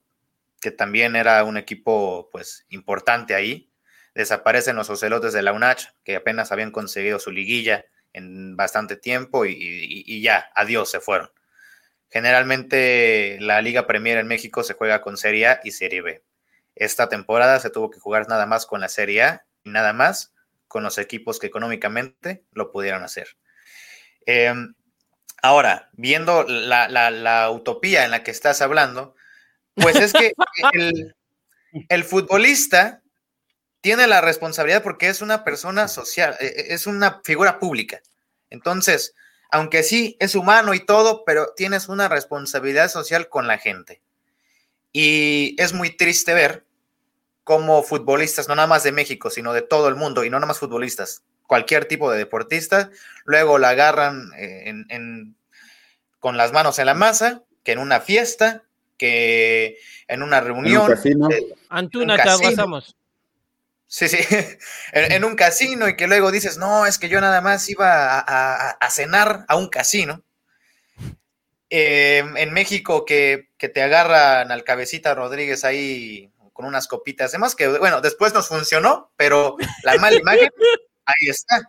que 0.60 0.70
también 0.70 1.16
era 1.16 1.42
un 1.44 1.56
equipo 1.56 2.28
pues 2.30 2.66
importante 2.68 3.34
ahí. 3.34 3.72
Desaparecen 4.14 4.76
los 4.76 4.90
ocelotes 4.90 5.32
de 5.32 5.42
la 5.42 5.52
UNACH, 5.52 5.90
que 6.04 6.16
apenas 6.16 6.52
habían 6.52 6.72
conseguido 6.72 7.18
su 7.18 7.30
liguilla 7.30 7.84
en 8.12 8.56
bastante 8.56 8.96
tiempo 8.96 9.46
y 9.46 10.20
ya, 10.20 10.50
adiós, 10.54 10.90
se 10.90 11.00
fueron. 11.00 11.30
Generalmente 12.10 13.38
la 13.40 13.62
Liga 13.62 13.86
Premier 13.86 14.18
en 14.18 14.26
México 14.26 14.64
se 14.64 14.74
juega 14.74 15.00
con 15.00 15.16
Serie 15.16 15.46
A 15.46 15.60
y 15.62 15.70
Serie 15.70 16.02
B. 16.02 16.24
Esta 16.74 17.08
temporada 17.08 17.60
se 17.60 17.70
tuvo 17.70 17.88
que 17.90 18.00
jugar 18.00 18.28
nada 18.28 18.46
más 18.46 18.66
con 18.66 18.80
la 18.80 18.88
Serie 18.88 19.22
A 19.22 19.46
y 19.64 19.70
nada 19.70 19.92
más 19.92 20.32
con 20.68 20.82
los 20.82 20.98
equipos 20.98 21.38
que 21.38 21.48
económicamente 21.48 22.44
lo 22.52 22.70
pudieran 22.70 23.02
hacer. 23.02 23.36
Em, 24.26 24.74
ahora, 25.42 25.90
viendo 25.92 26.44
la, 26.44 27.50
utopía 27.50 28.04
en 28.04 28.12
la 28.12 28.22
que 28.22 28.30
estás 28.30 28.62
hablando, 28.62 29.14
pues 29.74 29.96
es 29.96 30.12
que 30.12 30.32
el, 30.72 31.16
el 31.88 32.04
futbolista 32.04 33.02
tiene 33.80 34.06
la 34.06 34.20
responsabilidad 34.20 34.82
porque 34.82 35.08
es 35.08 35.22
una 35.22 35.44
persona 35.44 35.88
social, 35.88 36.36
e, 36.40 36.46
e, 36.46 36.74
es 36.74 36.86
una 36.86 37.20
figura 37.24 37.58
pública. 37.58 38.00
Entonces, 38.50 39.14
aunque 39.50 39.82
sí 39.82 40.16
es 40.20 40.34
humano 40.34 40.74
y 40.74 40.80
todo, 40.80 41.24
pero 41.24 41.52
tienes 41.56 41.88
una 41.88 42.08
responsabilidad 42.08 42.88
social 42.88 43.28
con 43.28 43.46
la 43.46 43.58
gente. 43.58 44.02
Y 44.92 45.56
es 45.58 45.72
muy 45.72 45.90
triste 45.96 46.34
ver 46.34 46.66
cómo 47.44 47.82
futbolistas, 47.82 48.48
no 48.48 48.54
nada 48.54 48.68
más 48.68 48.82
de 48.82 48.92
México, 48.92 49.30
sino 49.30 49.52
de 49.52 49.62
todo 49.62 49.88
el 49.88 49.96
mundo, 49.96 50.24
y 50.24 50.30
no 50.30 50.38
nada 50.38 50.46
más 50.46 50.58
futbolistas, 50.58 51.22
cualquier 51.46 51.86
tipo 51.86 52.10
de 52.10 52.18
deportista, 52.18 52.90
luego 53.24 53.58
la 53.58 53.70
agarran 53.70 54.30
eh, 54.38 54.72
con 56.20 56.36
las 56.36 56.52
manos 56.52 56.78
en 56.78 56.86
la 56.86 56.94
masa, 56.94 57.42
que 57.64 57.72
en 57.72 57.78
una 57.78 58.00
fiesta, 58.00 58.62
que 58.96 59.78
en 60.06 60.22
una 60.22 60.40
reunión. 60.40 60.92
Antuna, 61.68 62.16
te 62.16 62.28
abrazamos. 62.28 62.96
Sí, 63.86 64.08
sí, 64.08 64.18
en, 64.92 65.24
un 65.24 65.34
casino 65.34 65.88
y 65.88 65.96
que 65.96 66.06
luego 66.06 66.30
dices, 66.30 66.58
no, 66.58 66.86
es 66.86 66.98
que 66.98 67.08
yo 67.08 67.20
nada 67.20 67.40
más 67.40 67.68
iba 67.68 68.20
a, 68.20 68.90
cenar 68.90 69.44
a 69.48 69.56
un 69.56 69.68
casino. 69.68 70.22
Em, 71.68 72.36
en 72.36 72.52
México 72.52 73.04
que, 73.04 73.48
te 73.58 73.82
agarran 73.82 74.52
al 74.52 74.62
cabecita 74.62 75.14
Rodríguez 75.14 75.64
ahí 75.64 76.29
con 76.60 76.68
unas 76.68 76.86
copitas, 76.86 77.30
además 77.30 77.56
que, 77.56 77.66
bueno, 77.68 78.02
después 78.02 78.34
nos 78.34 78.48
funcionó, 78.48 79.10
pero 79.16 79.56
la 79.82 79.96
mala 79.96 80.16
imagen, 80.16 80.50
ahí 81.06 81.28
está. 81.28 81.62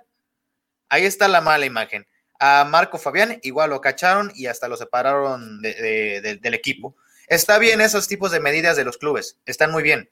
Ahí 0.89 1.05
está 1.05 1.29
la 1.29 1.39
mala 1.39 1.65
imagen. 1.65 2.05
A 2.39 2.65
Marco 2.65 2.97
Fabián 2.97 3.39
igual 3.43 3.69
lo 3.69 3.79
cacharon 3.79 4.33
y 4.35 4.47
hasta 4.47 4.67
lo 4.67 4.75
separaron 4.75 5.61
del 5.61 6.53
equipo. 6.53 6.97
Está 7.27 7.57
bien 7.57 7.79
esos 7.79 8.09
tipos 8.09 8.31
de 8.31 8.41
medidas 8.41 8.75
de 8.75 8.83
los 8.83 8.97
clubes, 8.97 9.37
están 9.45 9.71
muy 9.71 9.83
bien. 9.83 10.09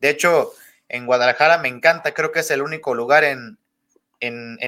De 0.00 0.08
hecho, 0.08 0.54
en 0.88 1.04
Guadalajara 1.04 1.58
me 1.58 1.68
encanta, 1.68 2.14
creo 2.14 2.32
que 2.32 2.40
es 2.40 2.50
el 2.50 2.62
único 2.62 2.94
lugar 2.94 3.24
en, 3.24 3.58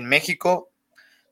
México 0.03 0.71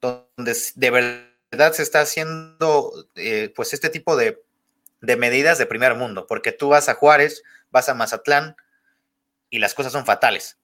donde 0.00 0.56
de 0.76 0.90
verdad 0.90 1.72
se 1.74 1.82
está 1.82 2.00
haciendo 2.00 2.92
eh, 3.14 3.52
pues 3.54 3.74
este 3.74 3.90
tipo 3.90 4.16
de, 4.16 4.42
medidas 5.16 5.58
de 5.58 5.66
primer 5.66 5.94
mundo, 5.94 6.26
porque 6.26 6.52
tú 6.52 6.70
vas 6.70 6.88
a 6.88 6.94
Juárez, 6.94 7.42
vas 7.70 7.88
a 7.88 7.94
Mazatlán 7.94 8.56
y 9.50 9.58
las 9.58 9.74
cosas 9.74 9.92
son 9.92 10.06
fatales. 10.06 10.58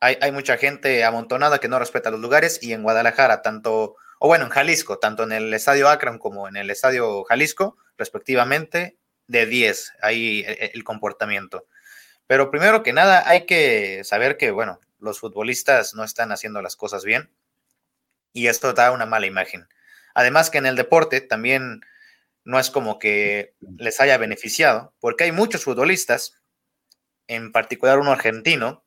Hay, 0.00 0.16
hay, 0.20 0.30
mucha 0.30 0.56
gente 0.56 1.04
amontonada 1.04 1.58
que 1.58 1.68
no 1.68 1.78
respeta 1.78 2.10
los 2.10 2.20
lugares 2.20 2.62
y 2.62 2.72
en 2.72 2.84
Guadalajara, 2.84 3.42
tanto, 3.42 3.96
o 4.20 4.28
bueno, 4.28 4.44
en 4.44 4.50
Jalisco, 4.50 4.98
tanto 4.98 5.24
en 5.24 5.32
el 5.32 5.52
Estadio 5.52 5.88
Akron 5.88 6.18
como 6.18 6.46
en 6.46 6.56
el 6.56 6.70
Estadio 6.70 7.24
Jalisco, 7.24 7.76
respectivamente, 7.96 8.96
de 9.26 9.46
10, 9.46 9.94
ahí 10.02 10.44
e, 10.46 10.52
e, 10.52 10.70
el 10.74 10.84
comportamiento. 10.84 11.66
Pero 12.28 12.50
primero 12.50 12.82
que 12.82 12.92
nada, 12.92 13.28
hay 13.28 13.46
que 13.46 14.04
saber 14.04 14.36
que, 14.36 14.50
bueno, 14.50 14.80
los 15.00 15.18
futbolistas 15.18 15.94
no 15.94 16.04
están 16.04 16.30
haciendo 16.30 16.62
las 16.62 16.76
cosas 16.76 17.04
bien 17.04 17.30
y 18.32 18.48
esto 18.48 18.72
da 18.72 18.92
una 18.92 19.06
mala 19.06 19.26
imagen. 19.26 19.68
Además 20.14 20.50
que 20.50 20.58
en 20.58 20.66
el 20.66 20.76
deporte 20.76 21.20
también 21.20 21.80
no 22.48 22.58
es 22.58 22.70
como 22.70 22.98
que 22.98 23.52
les 23.76 24.00
haya 24.00 24.16
beneficiado, 24.16 24.94
porque 25.00 25.24
hay 25.24 25.32
muchos 25.32 25.64
futbolistas, 25.64 26.32
en 27.26 27.52
particular 27.52 27.98
uno 27.98 28.10
argentino, 28.10 28.86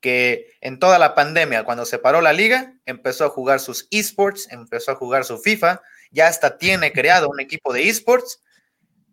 que 0.00 0.56
en 0.62 0.78
toda 0.78 0.98
la 0.98 1.14
pandemia, 1.14 1.64
cuando 1.64 1.84
se 1.84 1.98
paró 1.98 2.22
la 2.22 2.32
liga, 2.32 2.72
empezó 2.86 3.26
a 3.26 3.28
jugar 3.28 3.60
sus 3.60 3.86
esports, 3.90 4.50
empezó 4.50 4.92
a 4.92 4.94
jugar 4.94 5.26
su 5.26 5.36
FIFA, 5.36 5.82
ya 6.10 6.28
hasta 6.28 6.56
tiene 6.56 6.90
creado 6.90 7.28
un 7.28 7.38
equipo 7.40 7.74
de 7.74 7.86
esports 7.86 8.42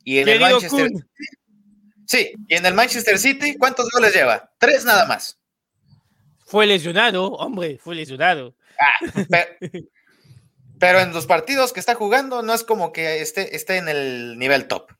y 0.06 0.20
en 0.20 0.30
el 0.30 0.40
Manchester 0.40 0.90
Sí, 2.06 2.32
y 2.48 2.56
en 2.56 2.66
el 2.66 2.74
Manchester 2.74 3.20
City, 3.20 3.58
¿cuántos 3.58 3.90
goles 3.92 4.16
lleva? 4.16 4.50
Tres 4.60 4.86
nada 4.86 5.06
más. 5.08 5.38
Fue 6.46 6.66
lesionado, 6.66 7.34
hombre, 7.34 7.80
fue 7.84 7.96
lesionado. 7.96 8.56
Ah, 8.80 8.94
pero, 9.30 9.86
en 10.80 11.14
los 11.14 11.26
partidos 11.26 11.74
que 11.74 11.80
está 11.80 11.96
jugando 11.96 12.42
no 12.42 12.54
es 12.54 12.64
como 12.64 12.92
que 12.92 13.22
esté, 13.22 13.56
esté 13.56 13.78
en 13.78 13.90
el 13.90 14.38
nivel 14.38 14.68
top. 14.68 14.92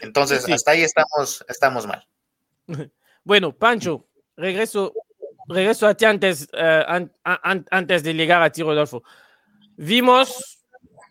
Entonces, 0.00 0.48
hasta 0.48 0.72
ahí 0.72 0.82
estamos, 0.82 1.44
estamos 1.48 1.86
mal. 1.86 2.06
Bueno, 3.24 3.50
Pancho, 3.50 4.06
regreso, 4.36 4.94
regreso 5.48 5.88
a 5.88 5.96
ti 5.96 6.04
antes, 6.04 6.48
eh, 6.52 7.08
antes 7.24 8.04
de 8.04 8.14
llegar 8.14 8.40
a 8.40 8.50
ti, 8.50 8.62
Rodolfo. 8.62 9.02
Vimos 9.76 10.64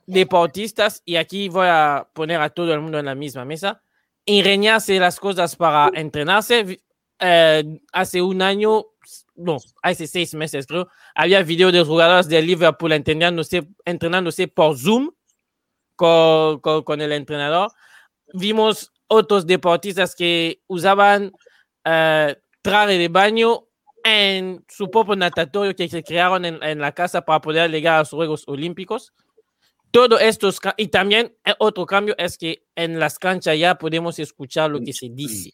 deportistas, 0.05 1.01
y 1.03 1.17
aquí 1.17 1.49
voy 1.49 1.67
a 1.69 2.07
poner 2.13 2.39
a 2.39 2.49
todo 2.49 2.73
el 2.73 2.79
mundo 2.79 2.99
en 2.99 3.05
la 3.07 3.15
misma 3.15 3.43
mesa, 3.43 3.81
ingeniarse 4.23 4.97
las 4.97 5.19
cosas 5.19 5.57
para 5.57 5.91
entrenarse. 5.93 6.81
Eh, 7.19 7.79
hace 7.93 8.21
un 8.21 8.41
año, 8.41 8.85
no, 9.35 9.57
hace 9.81 10.07
seis 10.07 10.33
meses 10.33 10.67
creo, 10.67 10.89
había 11.13 11.41
videos 11.43 11.71
de 11.71 11.83
jugadores 11.83 12.27
de 12.27 12.41
Liverpool 12.41 12.91
entrenándose, 12.91 13.67
entrenándose 13.85 14.47
por 14.47 14.77
Zoom 14.77 15.11
con, 15.95 16.59
con, 16.59 17.01
el 17.01 17.11
entrenador. 17.11 17.71
Vimos 18.33 18.91
otros 19.07 19.45
deportistas 19.45 20.15
que 20.15 20.61
usaban 20.67 21.31
uh, 21.85 22.33
traje 22.61 22.97
de 22.97 23.07
baño 23.07 23.67
en 24.03 24.65
su 24.67 24.91
propio 24.91 25.15
natatorio 25.15 25.75
que 25.75 25.87
se 25.87 26.03
crearon 26.03 26.45
en, 26.45 26.61
en 26.61 26.79
la 26.79 26.91
casa 26.91 27.21
para 27.21 27.41
poder 27.41 27.71
llegar 27.71 27.95
a 27.95 27.99
los 27.99 28.09
Juegos 28.09 28.43
Olímpicos 28.47 29.13
todo 29.95 30.19
esto, 30.19 30.49
y 30.75 30.89
también 30.89 31.33
eh, 31.45 31.53
otro 31.57 31.85
cambio 31.85 32.15
es 32.17 32.37
que 32.37 32.65
en 32.75 32.99
las 32.99 33.17
canchas 33.17 33.57
ya 33.57 33.75
podemos 33.75 34.19
escuchar 34.19 34.69
lo 34.69 34.81
que 34.81 34.91
se 34.91 35.07
dice. 35.07 35.53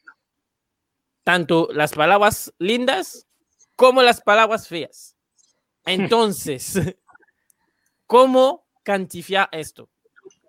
Tanto 1.23 1.69
las 1.71 1.93
palabras 1.93 2.53
lindas 2.57 3.27
como 3.75 4.01
las 4.01 4.21
palabras 4.21 4.67
feas. 4.67 5.15
Entonces, 5.85 6.79
¿cómo 8.07 8.67
cantificar 8.83 9.49
esto? 9.51 9.89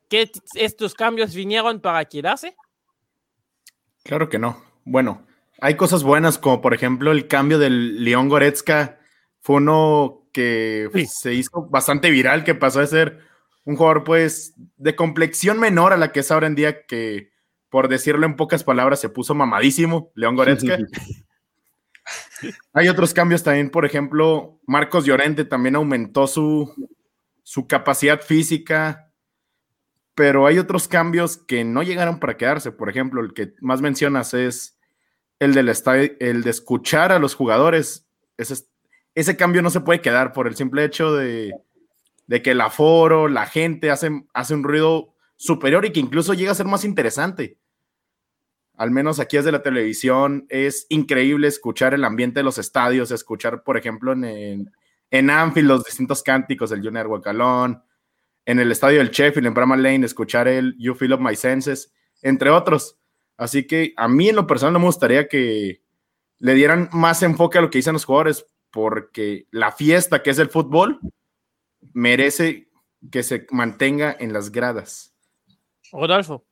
¿Que 0.08 0.30
estos 0.54 0.94
cambios 0.94 1.34
vinieron 1.34 1.80
para 1.80 2.04
quedarse? 2.04 2.54
Claro 4.04 4.28
que 4.28 4.38
no. 4.38 4.62
Bueno, 4.84 5.26
hay 5.60 5.76
cosas 5.76 6.02
buenas, 6.02 6.38
como 6.38 6.60
por 6.60 6.74
ejemplo 6.74 7.12
el 7.12 7.28
cambio 7.28 7.58
del 7.58 8.04
León 8.04 8.28
Goretzka. 8.28 8.98
Fue 9.40 9.56
uno 9.56 10.28
que 10.32 10.90
se 11.08 11.34
hizo 11.34 11.66
bastante 11.70 12.10
viral, 12.10 12.44
que 12.44 12.54
pasó 12.54 12.80
a 12.80 12.86
ser 12.86 13.20
un 13.64 13.76
jugador 13.76 14.04
pues 14.04 14.54
de 14.76 14.96
complexión 14.96 15.58
menor 15.60 15.92
a 15.92 15.96
la 15.96 16.12
que 16.12 16.20
es 16.20 16.30
ahora 16.30 16.46
en 16.46 16.54
día, 16.54 16.84
que 16.86 17.31
por 17.72 17.88
decirlo 17.88 18.26
en 18.26 18.36
pocas 18.36 18.62
palabras 18.62 19.00
se 19.00 19.08
puso 19.08 19.34
mamadísimo, 19.34 20.12
León 20.14 20.36
Goretzka. 20.36 20.76
Hay 22.74 22.88
otros 22.88 23.14
cambios 23.14 23.42
también, 23.42 23.70
por 23.70 23.86
ejemplo, 23.86 24.60
Marcos 24.66 25.06
Llorente 25.06 25.46
también 25.46 25.76
aumentó 25.76 26.26
su, 26.26 26.70
su 27.42 27.66
capacidad 27.66 28.20
física, 28.20 29.10
pero 30.14 30.46
hay 30.46 30.58
otros 30.58 30.86
cambios 30.86 31.38
que 31.38 31.64
no 31.64 31.82
llegaron 31.82 32.18
para 32.18 32.36
quedarse. 32.36 32.72
Por 32.72 32.90
ejemplo, 32.90 33.22
el 33.22 33.32
que 33.32 33.54
más 33.60 33.80
mencionas 33.80 34.34
es 34.34 34.76
el, 35.38 35.54
del 35.54 35.72
el 36.20 36.42
de 36.42 36.50
escuchar 36.50 37.10
a 37.12 37.20
los 37.20 37.34
jugadores. 37.34 38.06
Ese, 38.36 38.66
ese 39.14 39.36
cambio 39.36 39.62
no 39.62 39.70
se 39.70 39.80
puede 39.80 40.02
quedar 40.02 40.32
por 40.32 40.46
el 40.46 40.56
simple 40.56 40.84
hecho 40.84 41.14
de, 41.14 41.54
de 42.26 42.42
que 42.42 42.50
el 42.50 42.60
aforo, 42.60 43.28
la 43.28 43.46
gente 43.46 43.90
hace, 43.90 44.10
hace 44.34 44.52
un 44.52 44.64
ruido 44.64 45.14
superior 45.36 45.84
y 45.84 45.92
que 45.92 46.00
incluso 46.00 46.34
llega 46.34 46.52
a 46.52 46.56
ser 46.56 46.66
más 46.66 46.84
interesante. 46.84 47.58
Al 48.76 48.90
menos 48.90 49.20
aquí 49.20 49.36
desde 49.36 49.52
la 49.52 49.62
televisión 49.62 50.46
es 50.48 50.86
increíble 50.88 51.48
escuchar 51.48 51.94
el 51.94 52.04
ambiente 52.04 52.40
de 52.40 52.44
los 52.44 52.58
estadios, 52.58 53.10
escuchar, 53.10 53.62
por 53.62 53.76
ejemplo, 53.76 54.12
en, 54.12 54.70
en 55.10 55.30
Anfield 55.30 55.68
los 55.68 55.84
distintos 55.84 56.22
cánticos 56.22 56.70
del 56.70 56.82
Junior 56.82 57.06
Huacalón, 57.06 57.82
en 58.44 58.58
el 58.58 58.72
estadio 58.72 58.98
del 58.98 59.10
Sheffield, 59.10 59.46
en 59.46 59.54
Bramall 59.54 59.82
Lane, 59.82 60.06
escuchar 60.06 60.48
el 60.48 60.74
You 60.78 60.94
Feel 60.94 61.12
of 61.12 61.20
My 61.20 61.36
Senses, 61.36 61.92
entre 62.22 62.50
otros. 62.50 62.98
Así 63.36 63.66
que 63.66 63.92
a 63.96 64.08
mí 64.08 64.28
en 64.28 64.36
lo 64.36 64.46
personal 64.46 64.72
no 64.72 64.78
me 64.80 64.86
gustaría 64.86 65.28
que 65.28 65.82
le 66.38 66.54
dieran 66.54 66.88
más 66.92 67.22
enfoque 67.22 67.58
a 67.58 67.60
lo 67.60 67.70
que 67.70 67.78
dicen 67.78 67.92
los 67.92 68.04
jugadores, 68.04 68.46
porque 68.70 69.46
la 69.50 69.70
fiesta 69.70 70.22
que 70.22 70.30
es 70.30 70.38
el 70.38 70.48
fútbol 70.48 70.98
merece 71.92 72.70
que 73.10 73.22
se 73.22 73.46
mantenga 73.50 74.16
en 74.18 74.32
las 74.32 74.50
gradas. 74.50 75.14
Rodolfo. 75.92 76.46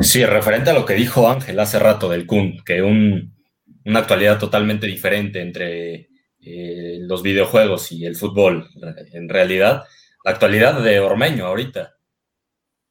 Sí, 0.00 0.24
referente 0.24 0.70
a 0.70 0.74
lo 0.74 0.84
que 0.84 0.94
dijo 0.94 1.28
Ángel 1.28 1.58
hace 1.60 1.78
rato 1.78 2.08
del 2.08 2.26
Kun, 2.26 2.62
que 2.64 2.82
una 2.82 3.98
actualidad 3.98 4.38
totalmente 4.38 4.86
diferente 4.86 5.40
entre 5.40 6.08
eh, 6.40 6.98
los 7.00 7.22
videojuegos 7.22 7.90
y 7.92 8.06
el 8.06 8.16
fútbol. 8.16 8.68
En 9.12 9.28
realidad, 9.28 9.84
la 10.24 10.32
actualidad 10.32 10.80
de 10.80 11.00
Ormeño 11.00 11.46
ahorita 11.46 11.96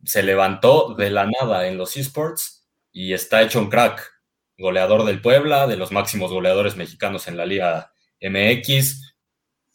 se 0.04 0.24
levantó 0.24 0.96
de 0.96 1.10
la 1.10 1.26
nada 1.26 1.68
en 1.68 1.78
los 1.78 1.96
esports 1.98 2.68
y 2.92 3.14
está 3.14 3.42
hecho 3.42 3.60
un 3.60 3.70
crack. 3.70 4.14
Goleador 4.60 5.06
del 5.06 5.22
Puebla, 5.22 5.68
de 5.68 5.78
los 5.78 5.92
máximos 5.92 6.32
goleadores 6.32 6.76
mexicanos 6.76 7.28
en 7.28 7.38
la 7.38 7.46
Liga 7.46 7.92
MX, 8.20 9.16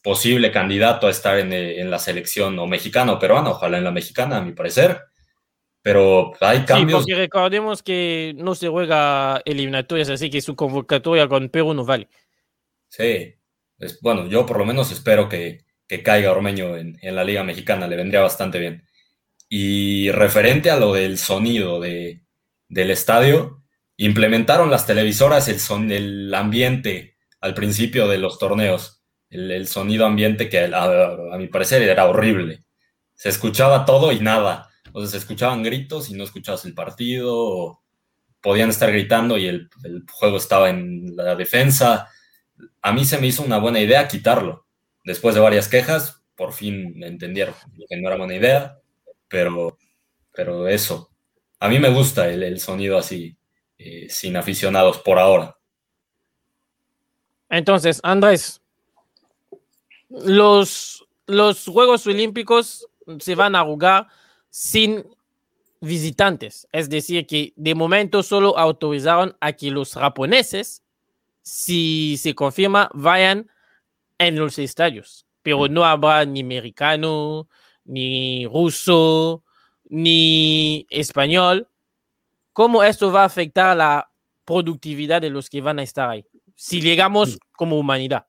posible 0.03 0.51
candidato 0.51 1.07
a 1.07 1.11
estar 1.11 1.39
eh, 1.39 1.81
en, 1.81 1.91
la 1.91 2.01
selección 2.01 2.59
o 2.59 2.67
mexicana 2.67 3.13
o 3.13 3.19
peruana, 3.19 3.51
ojalá 3.51 3.79
en 3.79 3.85
la 3.85 3.93
mexicana, 3.93 4.39
a 4.39 4.43
mi 4.43 4.53
parecer. 4.53 5.01
Pero 5.83 6.33
hay 6.41 6.65
cambios. 6.65 7.05
Sí, 7.05 7.11
porque 7.11 7.21
recordemos 7.21 7.83
que 7.83 8.35
no 8.37 8.55
se 8.55 8.69
juega 8.69 9.43
eliminatorias, 9.45 10.09
así 10.11 10.31
que 10.31 10.41
su 10.41 10.55
convocatoria 10.55 11.29
con 11.29 11.49
Perú 11.49 11.75
no 11.75 11.85
vale. 11.85 12.09
Sí, 12.89 13.35
bueno, 14.01 14.27
yo 14.27 14.47
por 14.47 14.59
lo 14.59 14.65
menos 14.65 14.93
espero 14.93 15.29
que, 15.29 15.65
caiga 16.05 16.33
Ormeño 16.33 16.77
en, 16.77 16.97
la 17.03 17.25
Liga 17.25 17.45
Mexicana, 17.45 17.87
le 17.87 17.97
vendría 17.97 18.21
bastante 18.21 18.59
bien. 18.59 18.87
Y 19.49 20.11
referente 20.11 20.71
a 20.71 20.79
lo 20.79 20.95
del 20.95 21.19
sonido 21.19 21.81
de, 21.81 22.23
del 22.69 22.91
estadio, 22.91 23.63
implementaron 23.97 24.71
las 24.71 24.87
televisoras 24.87 25.49
el, 25.49 25.61
son, 25.61 25.91
el 25.91 26.33
ambiente 26.35 27.17
al 27.41 27.55
principio 27.55 28.09
de 28.09 28.19
los 28.19 28.39
torneos 28.39 29.03
el, 29.33 29.67
sonido 29.67 30.07
ambiente 30.07 30.49
que 30.49 30.71
a, 30.73 31.37
mi 31.39 31.49
parecer 31.49 31.83
era 31.83 32.07
horrible. 32.07 32.61
Se 33.15 33.29
escuchaba 33.29 33.85
todo 33.85 34.13
y 34.13 34.21
nada. 34.21 34.71
O 34.93 35.01
sea, 35.01 35.09
se 35.11 35.17
escuchaban 35.19 35.63
gritos 35.63 36.11
y 36.11 36.15
no 36.15 36.25
escuchabas 36.25 36.65
el 36.65 36.75
partido. 36.75 37.81
podían 38.41 38.71
estar 38.71 38.91
gritando 38.91 39.39
y 39.39 39.47
el, 39.47 39.71
juego 40.11 40.37
estaba 40.37 40.71
en 40.71 41.17
la 41.17 41.35
defensa. 41.37 42.09
a 42.83 42.93
mí 42.93 43.05
se 43.05 43.19
me 43.19 43.27
hizo 43.29 43.43
una 43.43 43.59
buena 43.59 43.81
idea 43.81 44.09
quitarlo. 44.09 44.67
Después 45.05 45.35
de 45.35 45.41
varias 45.41 45.69
quejas, 45.69 46.23
por 46.37 46.53
fin 46.53 46.93
me 46.97 47.07
entendieron 47.07 47.55
que 47.89 48.01
no 48.01 48.09
era 48.09 48.17
buena 48.17 48.35
idea, 48.35 48.79
pero, 49.29 49.79
pero 50.33 50.69
eso. 50.69 51.11
A 51.59 51.69
mí 51.69 51.79
me 51.79 51.91
gusta 51.91 52.29
el, 52.29 52.59
sonido 52.61 52.99
así, 52.99 53.37
eh, 53.79 54.07
sin 54.09 54.37
aficionados 54.37 54.99
por 54.99 55.19
ahora. 55.19 55.57
Entonces, 57.49 58.01
Andrés, 58.03 58.61
los, 60.09 61.07
los 61.27 61.67
Juegos 61.67 62.07
Olímpicos 62.07 62.89
se 63.21 63.35
van 63.35 63.55
a 63.55 63.63
jugar 63.63 64.09
sin 64.53 65.07
visitantes. 65.81 66.69
Es 66.73 66.91
decir, 66.91 67.27
que 67.27 67.55
de 67.57 67.75
momento 67.75 68.23
solo 68.23 68.57
autorizaron 68.57 69.35
a 69.41 69.55
que 69.55 69.71
los 69.71 69.95
japoneses, 69.95 70.85
si 71.41 72.17
se 72.19 72.35
confirma, 72.35 72.91
vayan 72.93 73.51
en 74.19 74.39
los 74.39 74.59
estadios. 74.59 75.27
Pero 75.43 75.67
no 75.69 75.85
habrá 75.85 76.25
ni 76.27 76.41
americano, 76.41 77.49
ni 77.85 78.47
ruso, 78.47 79.43
ni 79.89 80.87
español. 80.91 81.67
¿Cómo 82.53 82.85
esto 82.85 83.11
va 83.11 83.23
a 83.23 83.27
afectar 83.27 83.77
la 83.77 84.11
productividad 84.45 85.23
de 85.23 85.31
los 85.31 85.49
que 85.49 85.63
van 85.63 85.79
a 85.79 85.83
estar 85.83 86.11
ahí? 86.11 86.27
Si 86.55 86.83
llegamos 86.83 87.41
como 87.53 87.79
humanidad. 87.79 88.27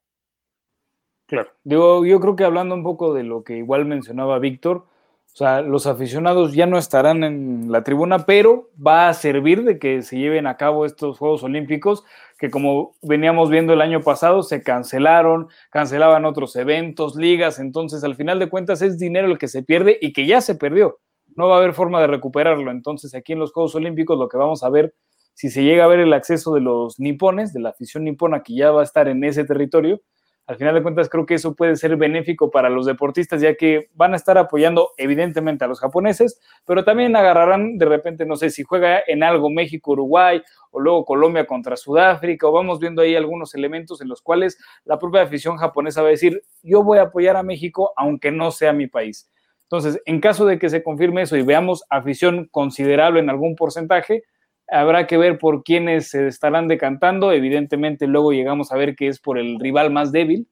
Claro, 1.28 1.52
Digo, 1.64 2.06
yo 2.06 2.20
creo 2.20 2.36
que 2.36 2.46
hablando 2.46 2.76
un 2.76 2.84
poco 2.84 3.14
de 3.14 3.24
lo 3.24 3.44
que 3.44 3.58
igual 3.58 3.86
mencionaba 3.86 4.40
Víctor, 4.40 4.88
o 5.34 5.36
sea, 5.36 5.62
los 5.62 5.88
aficionados 5.88 6.54
ya 6.54 6.68
no 6.68 6.78
estarán 6.78 7.24
en 7.24 7.72
la 7.72 7.84
tribuna, 7.84 8.20
pero 8.28 8.70
va 8.76 9.10
a 9.10 9.14
servir 9.16 9.64
de 9.64 9.80
que 9.80 10.04
se 10.04 10.20
lleven 10.20 10.46
a 10.46 10.58
cabo 10.58 10.86
estos 10.86 11.18
Juegos 11.18 11.42
Olímpicos, 11.42 12.04
que 12.38 12.52
como 12.52 12.94
veníamos 13.02 13.50
viendo 13.50 13.74
el 13.74 13.82
año 13.82 14.02
pasado, 14.02 14.44
se 14.44 14.62
cancelaron, 14.62 15.48
cancelaban 15.72 16.26
otros 16.26 16.56
eventos, 16.56 17.16
ligas, 17.16 17.58
entonces 17.58 18.04
al 18.04 18.16
final 18.16 18.38
de 18.38 18.48
cuentas 18.48 18.84
es 18.84 19.00
dinero 19.00 19.28
el 19.28 19.40
que 19.40 19.48
se 19.48 19.64
pierde 19.64 19.98
y 20.00 20.14
que 20.14 20.28
ya 20.28 20.40
se 20.40 20.54
perdió. 20.54 21.00
No 21.36 21.48
va 21.48 21.56
a 21.56 21.58
haber 21.58 21.74
forma 21.74 22.00
de 22.00 22.06
recuperarlo. 22.06 22.70
Entonces 22.70 23.16
aquí 23.16 23.34
en 23.34 23.40
los 23.40 23.54
Juegos 23.54 23.74
Olímpicos 23.74 24.20
lo 24.20 24.30
que 24.30 24.38
vamos 24.38 24.62
a 24.62 24.70
ver, 24.70 24.94
si 25.34 25.50
se 25.50 25.64
llega 25.64 25.86
a 25.86 25.88
ver 25.88 26.00
el 26.00 26.14
acceso 26.14 26.54
de 26.54 26.62
los 26.62 27.00
nipones, 27.00 27.54
de 27.54 27.60
la 27.60 27.70
afición 27.70 28.04
nipona 28.04 28.44
que 28.44 28.54
ya 28.54 28.70
va 28.70 28.82
a 28.82 28.84
estar 28.84 29.08
en 29.08 29.24
ese 29.24 29.46
territorio, 29.46 30.00
al 30.46 30.58
final 30.58 30.76
de 30.76 30.84
cuentas 30.84 31.08
creo 31.10 31.26
que 31.26 31.36
eso 31.36 31.56
puede 31.56 31.76
ser 31.78 31.96
benéfico 31.96 32.52
para 32.52 32.70
los 32.70 32.86
deportistas, 32.86 33.42
ya 33.42 33.56
que 33.56 33.90
van 33.94 34.14
a 34.14 34.18
estar 34.18 34.38
apoyando 34.38 34.90
evidentemente 34.98 35.64
a 35.64 35.68
los 35.68 35.80
japoneses, 35.80 36.40
pero 36.66 36.84
también 36.84 37.16
agarrarán 37.16 37.78
de 37.78 37.86
repente, 37.86 38.26
no 38.26 38.36
sé, 38.36 38.50
si 38.50 38.64
juega 38.64 39.02
en 39.08 39.24
algo 39.24 39.50
México, 39.50 39.92
Uruguay, 39.94 40.42
o 40.72 40.80
luego 40.80 41.06
Colombia 41.06 41.46
contra 41.46 41.78
Sudáfrica, 41.78 42.48
o 42.48 42.52
vamos 42.52 42.80
viendo 42.80 43.02
ahí 43.02 43.16
algunos 43.16 43.56
elementos 43.56 44.02
en 44.02 44.10
los 44.10 44.22
cuales 44.22 44.58
la 44.84 45.00
propia 45.00 45.22
afición 45.22 45.58
japonesa 45.58 46.02
va 46.02 46.08
a 46.08 46.12
decir, 46.12 46.42
yo 46.62 46.84
voy 46.84 46.98
a 46.98 47.04
apoyar 47.04 47.38
a 47.38 47.44
México 47.44 47.94
aunque 47.96 48.32
no 48.32 48.52
sea 48.52 48.74
mi 48.74 48.88
país. 48.88 49.30
Entonces, 49.64 50.02
en 50.06 50.20
caso 50.20 50.46
de 50.46 50.60
que 50.60 50.70
se 50.70 50.84
confirme 50.84 51.22
eso 51.22 51.38
y 51.38 51.42
veamos 51.42 51.84
afición 51.90 52.48
considerable 52.52 53.20
en 53.20 53.30
algún 53.30 53.56
porcentaje, 53.56 54.24
Habrá 54.70 55.08
que 55.08 55.18
ver 55.18 55.38
por 55.38 55.64
quiénes 55.64 56.10
se 56.10 56.28
estarán 56.28 56.68
decantando. 56.68 57.32
Evidentemente, 57.32 58.08
luego 58.08 58.32
llegamos 58.32 58.72
a 58.72 58.78
ver 58.78 58.96
que 58.96 59.08
es 59.08 59.20
por 59.20 59.38
el 59.38 59.60
rival 59.60 59.92
más 59.92 60.12
débil. 60.12 60.48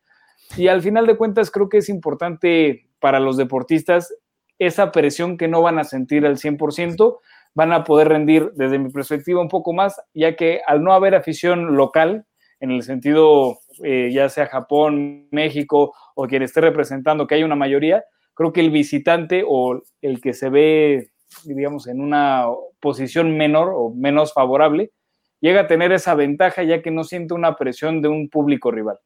Y 0.58 0.68
al 0.68 0.82
final 0.82 1.08
de 1.08 1.18
cuentas, 1.18 1.50
creo 1.50 1.70
que 1.70 1.78
es 1.78 1.90
importante 1.90 2.88
para 3.00 3.20
los 3.20 3.38
deportistas 3.38 4.14
esa 4.60 4.92
presión 4.92 5.38
que 5.38 5.48
no 5.48 5.64
van 5.64 5.80
a 5.80 5.84
sentir 5.84 6.24
al 6.26 6.38
100%, 6.38 7.18
van 7.56 7.74
a 7.74 7.84
poder 7.84 8.10
rendir 8.10 8.52
desde 8.54 8.78
mi 8.78 8.92
perspectiva 8.92 9.42
un 9.42 9.48
poco 9.48 9.74
más, 9.74 10.00
ya 10.14 10.36
que 10.36 10.62
al 10.68 10.84
no 10.84 10.94
haber 10.94 11.16
afición 11.16 11.76
local, 11.76 12.26
en 12.60 12.70
el 12.70 12.84
sentido 12.84 13.58
eh, 13.84 14.12
ya 14.14 14.30
sea 14.30 14.46
Japón, 14.46 15.28
México 15.32 15.96
o 16.14 16.28
quien 16.28 16.44
esté 16.44 16.62
representando 16.62 17.26
que 17.26 17.36
hay 17.36 17.44
una 17.44 17.56
mayoría, 17.56 18.04
creo 18.36 18.54
que 18.54 18.62
el 18.62 18.70
visitante 18.70 19.44
o 19.48 19.82
el 20.02 20.22
que 20.22 20.34
se 20.34 20.50
ve 20.50 21.11
digamos, 21.44 21.88
en 21.88 22.02
una 22.02 22.46
posición 22.80 23.38
menor 23.38 23.72
o 23.76 23.94
menos 23.94 24.34
favorable, 24.34 24.92
llega 25.40 25.62
a 25.62 25.68
tener 25.68 25.92
esa 25.92 26.16
ventaja 26.16 26.64
ya 26.64 26.82
que 26.82 26.92
no 26.92 27.04
siente 27.04 27.34
una 27.34 27.56
presión 27.56 28.02
de 28.02 28.08
un 28.08 28.30
público 28.30 28.72
rival. 28.72 28.98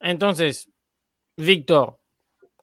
Entonces, 0.00 0.70
Víctor, 1.36 1.98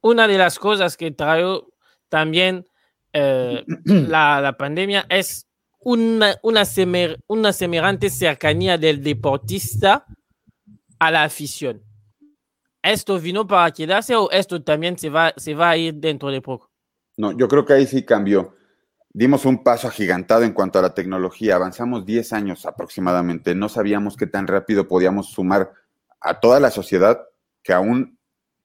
una 0.01 0.27
de 0.27 0.37
las 0.37 0.59
cosas 0.59 0.97
que 0.97 1.11
trajo 1.11 1.69
también 2.09 2.65
eh, 3.13 3.63
la, 3.85 4.55
pandemia 4.57 5.05
es 5.09 5.47
una, 5.79 6.37
una, 6.43 6.63
una 7.27 7.53
semejante 7.53 8.09
cercanía 8.09 8.77
del 8.77 9.03
deportista 9.03 10.05
a 10.99 11.11
la 11.11 11.23
afición. 11.23 11.83
¿Esto 12.81 13.19
vino 13.19 13.45
para 13.45 13.71
quedarse 13.71 14.15
o 14.15 14.29
esto 14.31 14.63
también 14.63 14.97
se 14.97 15.09
va, 15.09 15.33
se 15.35 15.53
va 15.53 15.71
a 15.71 15.77
ir 15.77 15.95
dentro 15.95 16.29
de 16.29 16.41
poco? 16.41 16.66
No, 17.17 17.31
yo 17.31 17.47
creo 17.47 17.65
que 17.65 17.73
ahí 17.73 17.87
sí 17.87 18.05
cambió. 18.05 18.55
Dimos 19.09 19.45
un 19.45 19.63
paso 19.63 19.87
agigantado 19.87 20.43
en 20.43 20.53
cuanto 20.53 20.77
a 20.77 20.83
la 20.83 20.93
tecnología. 20.93 21.55
Avanzamos 21.55 22.05
10 22.05 22.33
años 22.33 22.65
aproximadamente. 22.65 23.55
No 23.55 23.67
sabíamos 23.69 24.15
qué 24.15 24.27
tan 24.27 24.45
rápido 24.45 24.87
podíamos 24.87 25.31
sumar 25.31 25.73
a 26.21 26.39
toda 26.39 26.59
la 26.59 26.69
sociedad, 26.69 27.19
que 27.63 27.73
aún 27.73 28.17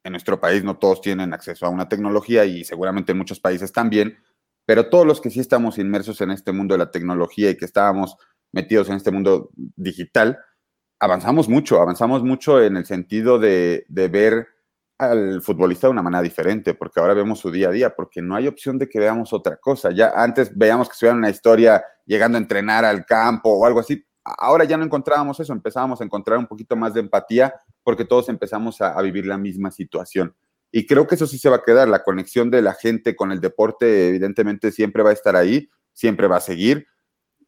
en 0.05 0.13
nuestro 0.13 0.41
país 0.41 0.65
no 0.65 0.79
todos 0.79 1.01
tienen 1.01 1.33
acceso 1.33 1.65
a 1.65 1.71
una 1.71 1.89
tecnología 1.89 2.45
y 2.45 2.65
seguramente 2.65 3.13
en 3.13 3.19
muchos 3.19 3.41
países 3.41 3.73
también, 3.73 4.19
pero 4.67 4.89
todos 4.91 5.07
los 5.07 5.21
que 5.21 5.31
sí 5.31 5.41
estamos 5.41 5.79
inmersos 5.79 6.21
en 6.21 6.31
este 6.31 6.53
mundo 6.53 6.75
de 6.75 6.79
la 6.79 6.91
tecnología 6.91 7.51
y 7.51 7.57
que 7.57 7.65
estábamos 7.65 8.17
metidos 8.53 8.89
en 8.89 8.97
este 8.97 9.11
mundo 9.11 9.51
digital, 9.55 10.39
avanzamos 10.99 11.49
mucho, 11.49 11.81
avanzamos 11.81 12.23
mucho 12.23 12.63
en 12.63 12.77
el 12.77 12.85
sentido 12.85 13.39
de, 13.39 13.87
de 13.89 14.09
ver 14.09 14.49
al 15.11 15.43
futbolista 15.43 15.87
de 15.87 15.93
una 15.93 16.03
manera 16.03 16.23
diferente, 16.23 16.75
porque 16.75 17.01
ahora 17.01 17.15
vemos 17.15 17.41
su 17.41 17.51
día 17.51 17.69
a 17.69 17.73
día, 17.73 17.95
porque 17.95 18.23
no 18.23 18.35
hay 18.35 18.47
opción 18.47 18.79
de 18.79 18.89
que 18.89 18.99
veamos 18.99 19.33
otra 19.33 19.57
cosa. 19.57 19.91
Ya 19.91 20.13
antes 20.15 20.57
veíamos 20.57 20.89
que 20.89 20.95
subían 20.95 21.19
una 21.19 21.31
historia 21.31 21.85
llegando 22.07 22.39
a 22.39 22.41
entrenar 22.41 22.85
al 22.85 23.05
campo 23.05 23.51
o 23.51 23.67
algo 23.67 23.81
así. 23.81 24.05
Ahora 24.25 24.65
ya 24.65 24.77
no 24.77 24.85
encontrábamos 24.85 25.41
eso, 25.41 25.53
empezábamos 25.53 26.01
a 26.01 26.05
encontrar 26.05 26.39
un 26.39 26.47
poquito 26.47 26.77
más 26.77 26.95
de 26.95 27.01
empatía 27.01 27.55
porque 27.83 28.05
todos 28.05 28.29
empezamos 28.29 28.81
a, 28.81 29.01
vivir 29.03 29.27
la 29.27 29.37
misma 29.37 29.71
situación. 29.71 30.35
Y 30.71 30.87
creo 30.87 31.07
que 31.07 31.17
eso 31.17 31.27
sí 31.27 31.39
se 31.39 31.51
va 31.51 31.57
a 31.57 31.63
quedar, 31.63 31.89
la 31.89 32.03
conexión 32.03 32.51
de 32.51 32.63
la 32.63 32.75
gente 32.75 33.15
con 33.17 33.33
el 33.33 33.41
deporte 33.41 34.09
evidentemente 34.09 34.73
siempre 34.73 35.03
va 35.03 35.11
a 35.11 35.15
estar 35.15 35.37
ahí, 35.37 35.69
siempre 35.93 36.29
va 36.29 36.37
a 36.37 36.41
seguir, 36.41 36.87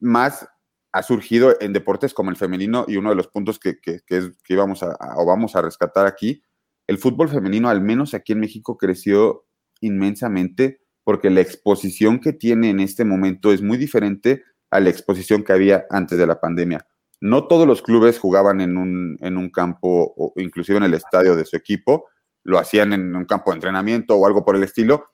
más 0.00 0.46
ha 0.92 1.02
surgido 1.02 1.56
en 1.60 1.72
deportes 1.72 2.12
como 2.12 2.30
el 2.30 2.36
femenino 2.36 2.84
y 2.86 2.96
uno 2.96 3.10
de 3.10 3.16
los 3.16 3.28
puntos 3.28 3.58
que, 3.58 3.80
que, 3.80 4.00
que, 4.06 4.32
que 4.44 4.52
íbamos 4.52 4.82
o 4.82 5.26
vamos 5.26 5.56
a 5.56 5.62
rescatar 5.62 6.06
aquí 6.06 6.43
el 6.86 6.98
fútbol 6.98 7.28
femenino, 7.28 7.68
al 7.68 7.80
menos 7.80 8.14
aquí 8.14 8.32
en 8.32 8.40
México, 8.40 8.76
creció 8.76 9.46
inmensamente 9.80 10.80
porque 11.04 11.30
la 11.30 11.40
exposición 11.40 12.18
que 12.18 12.32
tiene 12.32 12.70
en 12.70 12.80
este 12.80 13.04
momento 13.04 13.52
es 13.52 13.62
muy 13.62 13.76
diferente 13.76 14.42
a 14.70 14.80
la 14.80 14.90
exposición 14.90 15.44
que 15.44 15.52
había 15.52 15.86
antes 15.90 16.18
de 16.18 16.26
la 16.26 16.40
pandemia. 16.40 16.86
No 17.20 17.46
todos 17.46 17.66
los 17.66 17.82
clubes 17.82 18.18
jugaban 18.18 18.60
en 18.60 18.76
un, 18.76 19.16
en 19.20 19.36
un 19.36 19.50
campo 19.50 20.14
o 20.16 20.32
inclusive 20.36 20.78
en 20.78 20.84
el 20.84 20.94
estadio 20.94 21.36
de 21.36 21.44
su 21.44 21.56
equipo, 21.56 22.06
lo 22.42 22.58
hacían 22.58 22.92
en 22.92 23.14
un 23.14 23.24
campo 23.24 23.50
de 23.50 23.56
entrenamiento 23.56 24.16
o 24.16 24.26
algo 24.26 24.44
por 24.44 24.56
el 24.56 24.62
estilo, 24.62 25.06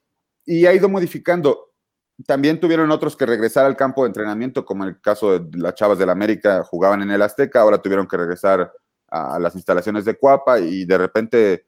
y 0.45 0.67
ha 0.67 0.75
ido 0.75 0.89
modificando. 0.89 1.73
También 2.27 2.61
tuvieron 2.61 2.91
otros 2.91 3.17
que 3.17 3.27
regresar 3.27 3.65
al 3.65 3.77
campo 3.77 4.03
de 4.03 4.09
entrenamiento, 4.09 4.65
como 4.65 4.85
el 4.85 5.01
caso 5.01 5.39
de 5.39 5.59
las 5.59 5.75
Chavas 5.75 5.99
del 5.99 6.11
América, 6.11 6.63
jugaban 6.65 7.03
en 7.03 7.11
el 7.11 7.23
Azteca, 7.23 7.61
ahora 7.61 7.81
tuvieron 7.81 8.07
que 8.07 8.17
regresar 8.17 8.73
a 9.11 9.39
las 9.39 9.55
instalaciones 9.55 10.05
de 10.05 10.17
Cuapa 10.17 10.61
y 10.61 10.85
de 10.85 10.99
repente 10.99 11.67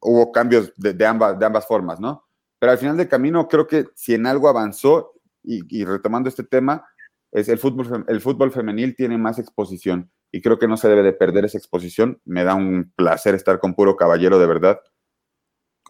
hubo 0.00 0.32
cambios 0.32 0.72
de, 0.76 1.06
ambas, 1.06 1.38
de 1.38 1.46
ambas 1.46 1.66
formas, 1.66 2.00
¿no? 2.00 2.26
Pero 2.58 2.72
al 2.72 2.78
final 2.78 2.96
del 2.96 3.08
camino 3.08 3.46
creo 3.48 3.66
que 3.66 3.86
si 3.94 4.14
en 4.14 4.26
algo 4.26 4.48
avanzó, 4.48 5.12
y, 5.44 5.84
retomando 5.84 6.28
este 6.28 6.42
tema, 6.42 6.86
es 7.30 7.48
el 7.48 7.58
fútbol, 7.58 8.04
el 8.08 8.20
fútbol 8.20 8.50
femenil 8.50 8.96
tiene 8.96 9.18
más 9.18 9.38
exposición 9.38 10.10
y 10.32 10.40
creo 10.40 10.58
que 10.58 10.68
no 10.68 10.76
se 10.76 10.88
debe 10.88 11.02
de 11.02 11.12
perder 11.12 11.44
esa 11.44 11.58
exposición. 11.58 12.20
Me 12.24 12.44
da 12.44 12.54
un 12.54 12.92
placer 12.96 13.34
estar 13.34 13.60
con 13.60 13.74
puro 13.74 13.96
caballero, 13.96 14.38
de 14.38 14.46
verdad. 14.46 14.80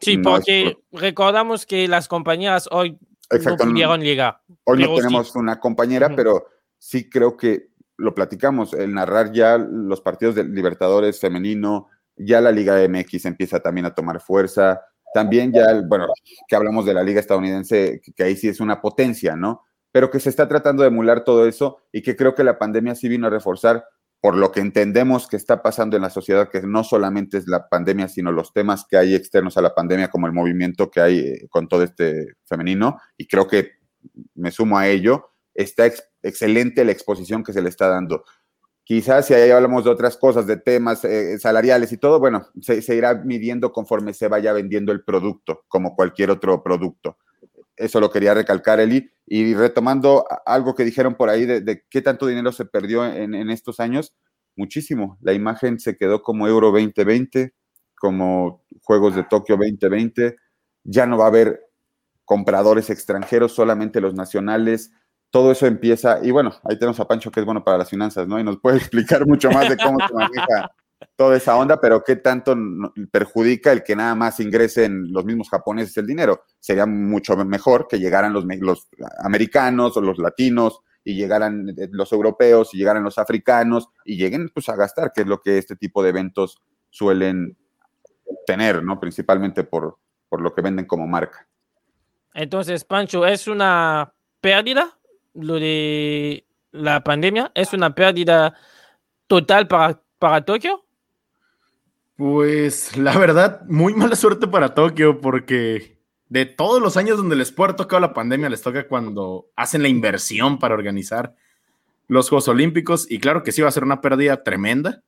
Sí, 0.01 0.19
porque 0.19 0.77
recordamos 0.93 1.67
que 1.67 1.89
las 1.89 2.09
compañeras 2.09 2.69
hoy 2.71 2.99
no 3.31 3.57
pudieron 3.57 4.01
llegar. 4.01 4.43
Hoy 4.65 4.83
no 4.83 4.95
tenemos 4.97 5.35
una 5.37 5.61
compañera, 5.61 6.15
pero 6.15 6.47
sí 6.79 7.09
creo 7.09 7.37
que 7.37 7.71
lo 7.97 8.15
platicamos, 8.15 8.75
el 8.75 8.95
narrar 8.95 9.33
ya 9.33 9.59
los 9.59 10.01
partidos 10.01 10.35
de 10.35 10.45
Libertadores 10.45 11.21
femenino, 11.21 11.89
ya 12.17 12.41
la 12.41 12.53
Liga 12.53 12.77
MX 12.89 13.27
empieza 13.27 13.61
también 13.61 13.87
a 13.87 13.95
tomar 13.95 14.21
fuerza, 14.21 14.83
también 15.13 15.53
ya, 15.53 15.81
bueno, 15.87 16.09
que 16.49 16.57
hablamos 16.57 16.87
de 16.87 16.95
la 16.95 17.03
Liga 17.03 17.21
estadounidense, 17.21 18.01
que 18.17 18.23
ahí 18.23 18.37
sí 18.37 18.49
es 18.49 18.61
una 18.61 18.81
potencia, 18.81 19.37
¿no? 19.37 19.63
Pero 19.93 20.11
que 20.11 20.19
se 20.19 20.29
está 20.29 20.49
tratando 20.49 20.83
de 20.83 20.89
emular 20.89 21.23
todo 21.23 21.47
eso 21.47 21.79
y 21.93 22.03
que 22.03 22.17
creo 22.17 22.35
que 22.35 22.43
la 22.43 22.59
pandemia 22.59 22.97
sí 22.97 23.09
vino 23.09 23.29
a 23.29 23.31
reforzar 23.31 23.85
por 24.21 24.37
lo 24.37 24.51
que 24.51 24.61
entendemos 24.61 25.29
que 25.29 25.37
está 25.37 25.63
pasando 25.63 25.97
en 25.97 26.03
la 26.03 26.09
sociedad, 26.09 26.49
que 26.49 26.63
no 26.63 26.83
solamente 26.83 27.37
es 27.37 27.47
la 27.47 27.69
pandemia, 27.69 28.09
sino 28.09 28.33
los 28.33 28.55
temas 28.55 28.87
que 28.89 28.97
hay 28.97 29.15
externos 29.15 29.59
a 29.59 29.61
la 29.61 29.75
pandemia, 29.75 30.09
como 30.09 30.27
el 30.27 30.33
movimiento 30.33 30.91
que 30.91 31.01
hay 31.01 31.19
eh, 31.19 31.47
con 31.51 31.69
todo 31.69 31.83
este 31.83 32.33
femenino, 32.47 32.99
y 33.19 33.27
creo 33.27 33.47
que 33.47 33.73
me 34.35 34.51
sumo 34.51 34.79
a 34.79 34.89
ello, 34.89 35.29
está 35.53 35.85
excelente 36.25 36.85
la 36.85 36.93
exposición 36.93 37.45
que 37.45 37.53
se 37.53 37.63
le 37.63 37.69
está 37.69 37.89
dando. 37.89 38.25
Quizás 38.83 39.27
si 39.27 39.35
ahí 39.35 39.51
hablamos 39.51 39.85
de 39.85 39.91
otras 39.91 40.17
cosas, 40.17 40.47
de 40.47 40.57
temas 40.57 41.05
eh, 41.05 41.39
salariales 41.39 41.93
y 41.93 41.99
todo, 41.99 42.19
bueno, 42.19 42.49
se, 42.61 42.95
irá 42.95 43.15
midiendo 43.15 43.73
conforme 43.73 44.13
se 44.13 44.29
vaya 44.29 44.53
vendiendo 44.53 44.93
el 44.93 45.05
producto, 45.05 45.65
como 45.69 45.95
cualquier 45.95 46.31
otro 46.31 46.63
producto. 46.63 47.17
Eso 47.77 48.01
lo 48.01 48.11
quería 48.11 48.35
recalcar, 48.35 48.81
Eli. 48.81 49.11
Y 49.27 49.55
retomando 49.55 50.27
algo 50.45 50.75
que 50.75 50.85
dijeron 50.85 51.15
por 51.15 51.31
ahí 51.31 51.47
de, 51.47 51.61
de 51.61 51.85
qué 51.89 52.03
tanto 52.03 52.27
dinero 52.27 52.53
se 52.53 52.67
perdió 52.67 53.07
en, 53.07 53.35
en, 53.35 53.49
estos 53.49 53.81
años, 53.81 54.15
muchísimo. 54.55 55.19
La 55.23 55.33
imagen 55.33 55.81
se 55.81 55.97
quedó 55.97 56.23
como 56.23 56.47
Euro 56.47 56.71
2020, 56.71 57.55
como 57.95 58.65
Juegos 58.83 59.17
de 59.17 59.25
Tokio 59.25 59.57
2020. 59.57 60.37
Ya 60.85 61.07
no 61.07 61.17
va 61.17 61.25
a 61.25 61.29
haber 61.29 61.63
compradores 62.27 62.91
extranjeros, 62.91 63.53
solamente 63.53 64.01
los 64.03 64.15
nacionales 64.15 64.93
todo 65.35 65.51
eso 65.51 65.67
empieza, 65.67 66.21
y 66.23 66.31
bueno, 66.31 66.53
ahí 66.63 66.79
tenemos 66.79 67.01
a 67.01 67.09
Pancho 67.09 67.29
que 67.33 67.41
es 67.41 67.45
bueno 67.45 67.65
para 67.65 67.77
las 67.77 67.91
finanzas, 67.91 68.29
¿no? 68.29 68.39
Y 68.39 68.45
nos 68.45 68.61
puede 68.61 68.77
explicar 68.79 69.27
mucho 69.27 69.51
más 69.51 69.69
de 69.69 69.77
cómo 69.77 69.99
se 70.07 70.15
maneja 70.15 70.71
toda 71.17 71.37
esa 71.37 71.57
onda, 71.57 71.81
pero 71.81 72.05
qué 72.05 72.15
tanto 72.15 72.57
perjudica 73.11 73.73
el 73.73 73.83
que 73.83 73.97
nada 73.97 74.15
más 74.15 74.39
ingresen 74.39 75.13
los 75.13 75.25
mismos 75.25 75.51
japoneses 75.51 75.97
el 75.97 76.07
dinero. 76.07 76.45
Sería 76.61 76.87
mucho 76.87 77.37
mejor 77.37 77.89
que 77.89 77.99
llegaran 77.99 78.33
los, 78.33 78.45
los 78.45 78.87
americanos 79.25 79.97
o 79.97 80.01
los 80.01 80.19
latinos 80.19 80.83
y 81.03 81.17
llegaran 81.17 81.69
eh, 81.71 81.89
los 81.91 82.13
europeos 82.13 82.73
y 82.73 82.79
llegaran 82.79 83.03
los 83.03 83.19
africanos 83.19 83.89
y 84.05 84.17
lleguen 84.17 84.51
pues 84.55 84.69
a 84.69 84.77
gastar, 84.77 85.11
que 85.13 85.23
es 85.23 85.27
lo 85.27 85.41
que 85.41 85.59
este 85.59 85.75
tipo 85.75 86.01
de 86.05 86.11
eventos 86.11 86.63
suelen 86.91 87.59
tener, 88.47 88.85
¿no? 88.85 89.01
Principalmente 89.01 89.65
por, 89.65 89.99
por 90.29 90.41
lo 90.41 90.55
que 90.55 90.63
venden 90.63 90.87
como 90.87 91.09
marca. 91.09 91.49
Entonces, 92.35 92.85
Pancho, 92.85 93.27
¿es 93.27 93.49
una 93.49 94.15
pérdida 94.41 94.97
lo 95.35 95.55
de 95.55 96.47
la 96.73 97.05
pandemia? 97.05 97.53
¿Es 97.55 97.73
una 97.73 97.95
pérdida 97.95 98.55
total 99.27 99.69
para, 99.69 100.01
para 100.19 100.45
Tokio? 100.45 100.85
Pues 102.17 102.97
la 102.97 103.17
verdad, 103.19 103.63
muy 103.67 103.95
mala 103.95 104.17
suerte 104.17 104.47
para 104.47 104.75
Tokio 104.75 105.21
porque 105.21 105.99
de 106.29 106.47
todos 106.47 106.81
los 106.81 106.97
años 106.97 107.17
donde 107.17 107.37
les 107.37 107.53
puede 107.53 107.71
haber 107.71 107.77
tocado 107.77 108.01
la 108.01 108.15
pandemia, 108.15 108.49
les 108.49 108.63
toca 108.63 108.89
cuando 108.89 109.51
hacen 109.57 109.83
la 109.83 109.89
inversión 109.89 110.59
para 110.59 110.75
organizar 110.75 111.35
los 112.07 112.29
Juegos 112.29 112.49
Olímpicos 112.49 113.11
y 113.11 113.19
claro 113.19 113.43
que 113.43 113.53
sí 113.53 113.63
va 113.63 113.69
a 113.69 113.73
ser 113.73 113.85
una 113.85 114.01
pérdida 114.01 114.43
tremenda 114.43 115.03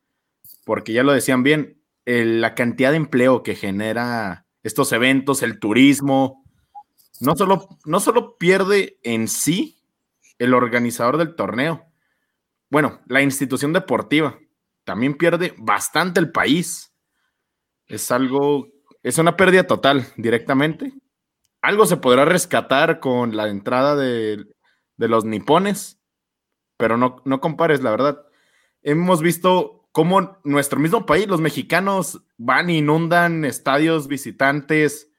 porque 0.64 0.92
ya 0.92 1.04
lo 1.04 1.12
decían 1.12 1.44
bien, 1.44 1.80
la 2.04 2.56
cantidad 2.56 2.90
de 2.90 2.96
empleo 2.96 3.44
que 3.44 3.54
genera 3.54 4.46
estos 4.64 4.90
eventos, 4.90 5.42
el 5.42 5.60
turismo, 5.60 6.44
no 7.20 7.36
solo, 7.36 7.68
no 7.84 8.00
solo 8.00 8.36
pierde 8.36 8.98
en 9.04 9.28
sí 9.28 9.75
el 10.38 10.54
organizador 10.54 11.16
del 11.16 11.34
torneo. 11.34 11.86
Bueno, 12.70 13.00
la 13.06 13.22
institución 13.22 13.72
deportiva 13.72 14.38
también 14.84 15.14
pierde 15.14 15.54
bastante 15.58 16.20
el 16.20 16.30
país. 16.30 16.94
Es 17.86 18.10
algo, 18.10 18.68
es 19.02 19.18
una 19.18 19.36
pérdida 19.36 19.64
total 19.64 20.06
directamente. 20.16 20.92
Algo 21.62 21.86
se 21.86 21.96
podrá 21.96 22.24
rescatar 22.24 23.00
con 23.00 23.36
la 23.36 23.48
entrada 23.48 23.96
de, 23.96 24.46
los 24.98 25.24
nipones, 25.24 26.00
pero 26.76 26.96
no, 26.96 27.22
no 27.24 27.40
compares, 27.40 27.82
la 27.82 27.90
verdad. 27.90 28.26
Hemos 28.82 29.22
visto 29.22 29.88
cómo 29.92 30.38
nuestro 30.44 30.78
mismo 30.78 31.06
país, 31.06 31.26
los 31.26 31.40
mexicanos, 31.40 32.24
van 32.36 32.70
e 32.70 32.74
inundan 32.74 33.44
estadios 33.44 34.08
visitantes. 34.08 35.10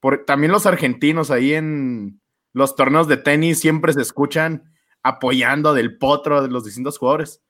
Por, 0.00 0.24
también 0.24 0.52
los 0.52 0.66
argentinos 0.66 1.30
ahí 1.30 1.54
en, 1.54 2.20
los 2.54 2.76
torneos 2.76 3.08
de 3.08 3.18
tenis 3.18 3.60
siempre 3.60 3.92
se 3.92 4.00
escuchan 4.00 4.72
apoyando 5.02 5.74
del 5.74 5.98
potro 5.98 6.40
de 6.40 6.48
los 6.48 6.64
distintos 6.64 6.96
jugadores. 6.96 7.42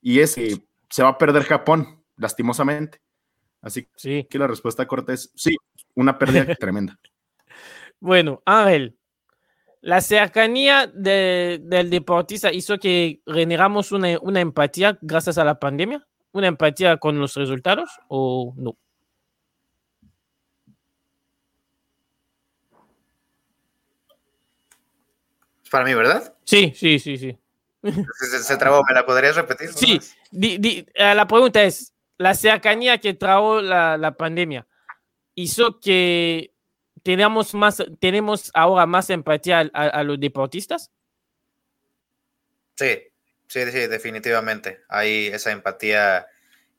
Y 0.00 0.20
es 0.20 0.34
que 0.34 0.56
se 0.90 1.02
va 1.02 1.10
a 1.10 1.18
perder 1.18 1.44
Japón, 1.44 2.02
lastimosamente. 2.16 3.00
Así 3.60 3.86
sí. 3.96 4.26
que 4.28 4.38
la 4.38 4.46
respuesta 4.46 4.86
corta 4.86 5.12
es 5.12 5.30
sí, 5.36 5.54
una 5.94 6.18
pérdida 6.18 6.46
tremenda. 6.58 6.98
Bueno, 8.00 8.42
Ángel, 8.46 8.96
la 9.82 10.00
cercanía 10.00 10.86
de, 10.86 11.60
del 11.62 11.90
deportista 11.90 12.52
hizo 12.52 12.78
que 12.78 13.20
generamos 13.26 13.92
una, 13.92 14.18
una 14.22 14.40
empatía 14.40 14.98
gracias 15.02 15.36
a 15.36 15.44
la 15.44 15.58
pandemia, 15.58 16.06
una 16.32 16.46
empatía 16.46 16.96
con 16.96 17.18
los 17.18 17.34
resultados 17.34 17.90
o 18.08 18.54
no? 18.56 18.78
Para 25.68 25.84
mí, 25.84 25.94
¿verdad? 25.94 26.34
Sí, 26.44 26.72
sí, 26.76 26.98
sí, 26.98 27.18
sí. 27.18 27.38
Se, 27.82 28.42
se 28.42 28.56
trabó, 28.56 28.82
¿me 28.88 28.94
la 28.94 29.06
podrías 29.06 29.36
repetir? 29.36 29.72
Sí, 29.72 30.00
di, 30.30 30.58
di, 30.58 30.86
uh, 30.98 31.14
la 31.14 31.26
pregunta 31.26 31.62
es, 31.62 31.92
la 32.16 32.34
cercanía 32.34 32.98
que 32.98 33.14
trajo 33.14 33.60
la, 33.62 33.96
la, 33.96 34.16
pandemia 34.16 34.66
hizo 35.34 35.78
que 35.78 36.52
tenemos, 37.04 37.54
más, 37.54 37.82
tenemos 38.00 38.50
ahora 38.54 38.86
más 38.86 39.08
empatía 39.10 39.70
a, 39.72 39.82
a, 39.86 40.02
los 40.02 40.18
deportistas? 40.18 40.90
Sí, 42.74 42.98
sí, 43.46 43.70
sí, 43.70 43.86
definitivamente. 43.86 44.82
Hay 44.88 45.28
esa 45.28 45.52
empatía 45.52 46.26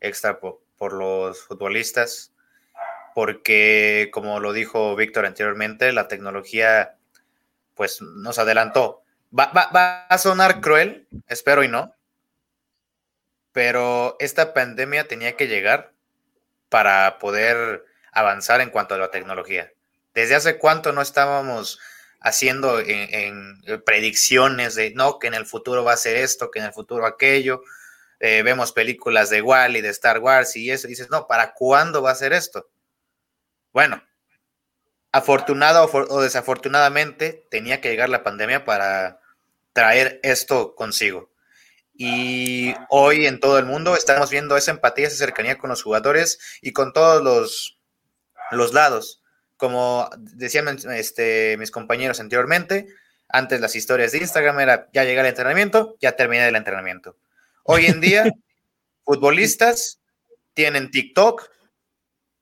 extra 0.02 0.40
por, 0.40 0.62
por 0.78 0.94
los 0.94 1.42
futbolistas, 1.44 2.34
porque 3.16 4.10
como 4.12 4.42
lo 4.42 4.52
dijo 4.52 4.96
Víctor 4.98 5.26
anteriormente, 5.26 5.94
la 5.94 6.10
tecnología 6.10 6.99
pues 7.80 8.02
nos 8.02 8.38
adelantó. 8.40 9.04
Va, 9.34 10.06
a 10.10 10.18
sonar 10.18 10.60
cruel, 10.60 11.08
espero 11.30 11.64
y 11.64 11.70
no, 11.70 11.96
pero 13.54 14.18
esta 14.20 14.54
pandemia 14.54 15.08
tenía 15.08 15.38
que 15.38 15.48
llegar 15.48 15.94
para 16.68 17.20
poder 17.20 17.86
avanzar 18.12 18.60
en 18.60 18.70
cuanto 18.70 18.96
a 18.96 18.98
la 18.98 19.12
tecnología. 19.12 19.72
Desde 20.14 20.36
hace 20.36 20.58
cuánto 20.58 20.92
no 20.92 21.02
estábamos 21.02 21.80
haciendo 22.20 22.82
en, 22.82 23.62
en 23.66 23.84
predicciones 23.86 24.76
de 24.76 24.92
no, 24.94 25.18
que 25.18 25.28
en 25.28 25.36
el 25.36 25.46
futuro 25.46 25.86
va 25.86 25.94
a 25.94 25.98
ser 25.98 26.18
esto, 26.18 26.52
que 26.52 26.60
en 26.60 26.66
el 26.66 26.74
futuro 26.74 27.06
aquello. 27.06 27.62
Eh, 28.20 28.44
vemos 28.44 28.74
películas 28.74 29.30
de 29.30 29.42
Wally, 29.42 29.80
de 29.80 29.88
Star 29.88 30.20
Wars 30.20 30.58
y 30.58 30.70
eso, 30.70 30.90
dices, 30.90 31.10
no, 31.10 31.28
¿para 31.28 31.54
cuándo 31.54 32.02
va 32.02 32.12
a 32.12 32.16
ser 32.16 32.34
esto? 32.34 32.70
Bueno, 33.72 34.04
afortunado 35.12 35.90
o 35.92 36.22
desafortunadamente 36.22 37.46
tenía 37.50 37.82
que 37.82 37.90
llegar 37.90 38.10
la 38.10 38.24
pandemia 38.24 38.66
para 38.66 39.20
traer 39.74 40.20
esto 40.24 40.76
consigo. 40.76 41.32
Y 41.94 42.74
hoy 42.90 43.26
en 43.26 43.40
todo 43.40 43.60
el 43.60 43.66
mundo 43.66 43.96
estamos 43.96 44.30
viendo 44.30 44.56
esa 44.56 44.72
empatía, 44.72 45.08
esa 45.08 45.18
cercanía 45.18 45.58
con 45.58 45.70
los 45.70 45.84
jugadores 45.84 46.40
y 46.62 46.72
con 46.72 46.94
todos 46.94 47.22
los, 47.22 47.78
los 48.52 48.74
lados. 48.74 49.22
Como 49.58 50.10
decían 50.18 50.80
este, 50.94 51.58
mis 51.58 51.72
compañeros 51.72 52.22
anteriormente, 52.22 52.88
antes 53.28 53.60
las 53.60 53.76
historias 53.76 54.14
de 54.14 54.20
Instagram 54.20 54.60
era 54.60 54.90
ya 54.94 55.04
llegué 55.04 55.20
al 55.20 55.26
entrenamiento, 55.26 55.98
ya 56.00 56.14
terminé 56.14 56.48
el 56.48 56.56
entrenamiento. 56.56 57.18
Hoy 57.64 57.88
en 57.88 58.00
día, 58.00 58.24
futbolistas 59.04 60.00
tienen 60.54 60.92
TikTok 60.92 61.50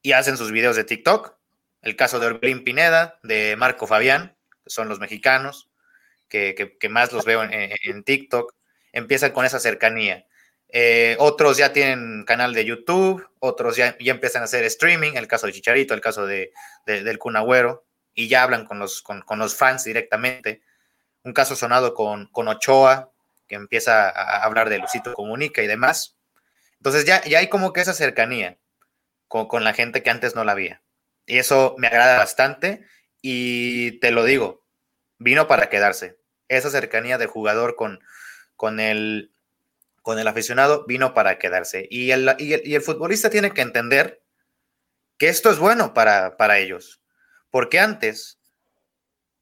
y 0.03 0.11
hacen 0.11 0.37
sus 0.37 0.51
videos 0.51 0.75
de 0.75 0.83
TikTok 0.83 1.36
el 1.81 1.95
caso 1.95 2.19
de 2.19 2.27
Orbelín 2.27 2.63
Pineda, 2.63 3.19
de 3.23 3.55
Marco 3.55 3.87
Fabián, 3.87 4.35
que 4.63 4.69
son 4.69 4.89
los 4.89 4.99
mexicanos, 4.99 5.69
que, 6.29 6.77
más 6.89 7.11
los 7.11 7.25
veo 7.25 7.43
en, 7.43 8.03
TikTok, 8.03 8.53
empiezan 8.91 9.31
con 9.31 9.45
esa 9.45 9.59
cercanía. 9.59 10.25
Eh, 10.69 11.15
otros 11.19 11.57
ya 11.57 11.71
tienen 11.71 12.25
canal 12.25 12.53
de 12.53 12.65
YouTube, 12.65 13.25
otros 13.39 13.77
ya, 13.77 13.97
ya, 13.99 14.11
empiezan 14.11 14.41
a 14.41 14.45
hacer 14.45 14.65
streaming, 14.65 15.13
el 15.13 15.27
caso 15.27 15.47
de 15.47 15.53
Chicharito, 15.53 15.93
el 15.93 16.01
caso 16.01 16.25
de, 16.25 16.51
de 16.85 17.03
del 17.03 17.19
Cunagüero, 17.19 17.85
y 18.13 18.27
ya 18.27 18.43
hablan 18.43 18.65
con 18.65 18.79
los, 18.79 19.01
con, 19.01 19.23
los 19.37 19.55
fans 19.55 19.83
directamente. 19.85 20.61
Un 21.23 21.33
caso 21.33 21.55
sonado 21.55 21.93
con, 21.93 22.27
con 22.27 22.47
Ochoa, 22.47 23.11
que 23.47 23.55
empieza 23.55 24.09
a 24.09 24.43
hablar 24.43 24.69
de 24.69 24.79
Lucito 24.79 25.13
Comunica 25.13 25.61
y 25.61 25.67
demás. 25.67 26.17
Entonces 26.77 27.05
ya, 27.05 27.23
ya 27.23 27.39
hay 27.39 27.47
como 27.47 27.71
que 27.73 27.81
esa 27.81 27.93
cercanía 27.93 28.57
con, 29.27 29.47
con 29.47 29.63
la 29.63 29.73
gente 29.73 30.03
que 30.03 30.09
antes 30.09 30.35
no 30.35 30.43
la 30.43 30.51
había. 30.51 30.81
Y 31.27 31.37
eso 31.37 31.75
me 31.77 31.87
agrada 31.87 32.17
bastante 32.17 32.87
y 33.21 33.99
te 33.99 34.11
lo 34.11 34.23
digo, 34.23 34.63
vino 35.19 35.47
para 35.47 35.69
quedarse. 35.69 36.17
Esa 36.47 36.69
cercanía 36.69 37.17
de 37.17 37.27
jugador 37.27 37.75
con, 37.75 37.99
con, 38.55 38.79
el, 38.79 39.33
con 40.01 40.17
el 40.17 40.27
aficionado 40.27 40.85
vino 40.87 41.13
para 41.13 41.37
quedarse. 41.37 41.85
Y 41.91 42.11
el, 42.11 42.33
y 42.39 42.53
el, 42.53 42.61
y 42.65 42.75
el 42.75 42.81
futbolista 42.81 43.29
tiene 43.29 43.51
que 43.51 43.61
entender 43.61 44.23
que 45.17 45.27
esto 45.27 45.51
es 45.51 45.59
bueno 45.59 45.93
para, 45.93 46.37
para 46.37 46.59
ellos. 46.59 47.01
Porque 47.51 47.79
antes 47.79 48.39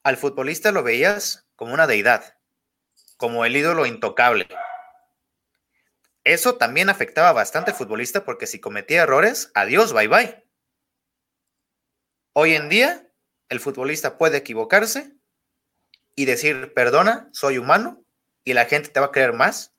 al 0.02 0.16
futbolista 0.16 0.72
lo 0.72 0.82
veías 0.82 1.46
como 1.54 1.72
una 1.72 1.86
deidad, 1.86 2.36
como 3.16 3.44
el 3.44 3.56
ídolo 3.56 3.86
intocable. 3.86 4.48
Eso 6.24 6.56
también 6.56 6.90
afectaba 6.90 7.32
bastante 7.32 7.70
al 7.70 7.76
futbolista 7.76 8.24
porque 8.24 8.48
si 8.48 8.58
cometía 8.58 9.02
errores, 9.02 9.52
adiós, 9.54 9.92
bye 9.92 10.08
bye. 10.08 10.45
Hoy 12.38 12.54
en 12.54 12.68
día, 12.68 13.08
el 13.48 13.60
futbolista 13.60 14.18
puede 14.18 14.36
equivocarse 14.36 15.10
y 16.14 16.26
decir, 16.26 16.74
perdona, 16.74 17.30
soy 17.32 17.56
humano, 17.56 18.04
y 18.44 18.52
la 18.52 18.66
gente 18.66 18.90
te 18.90 19.00
va 19.00 19.06
a 19.06 19.10
creer 19.10 19.32
más 19.32 19.74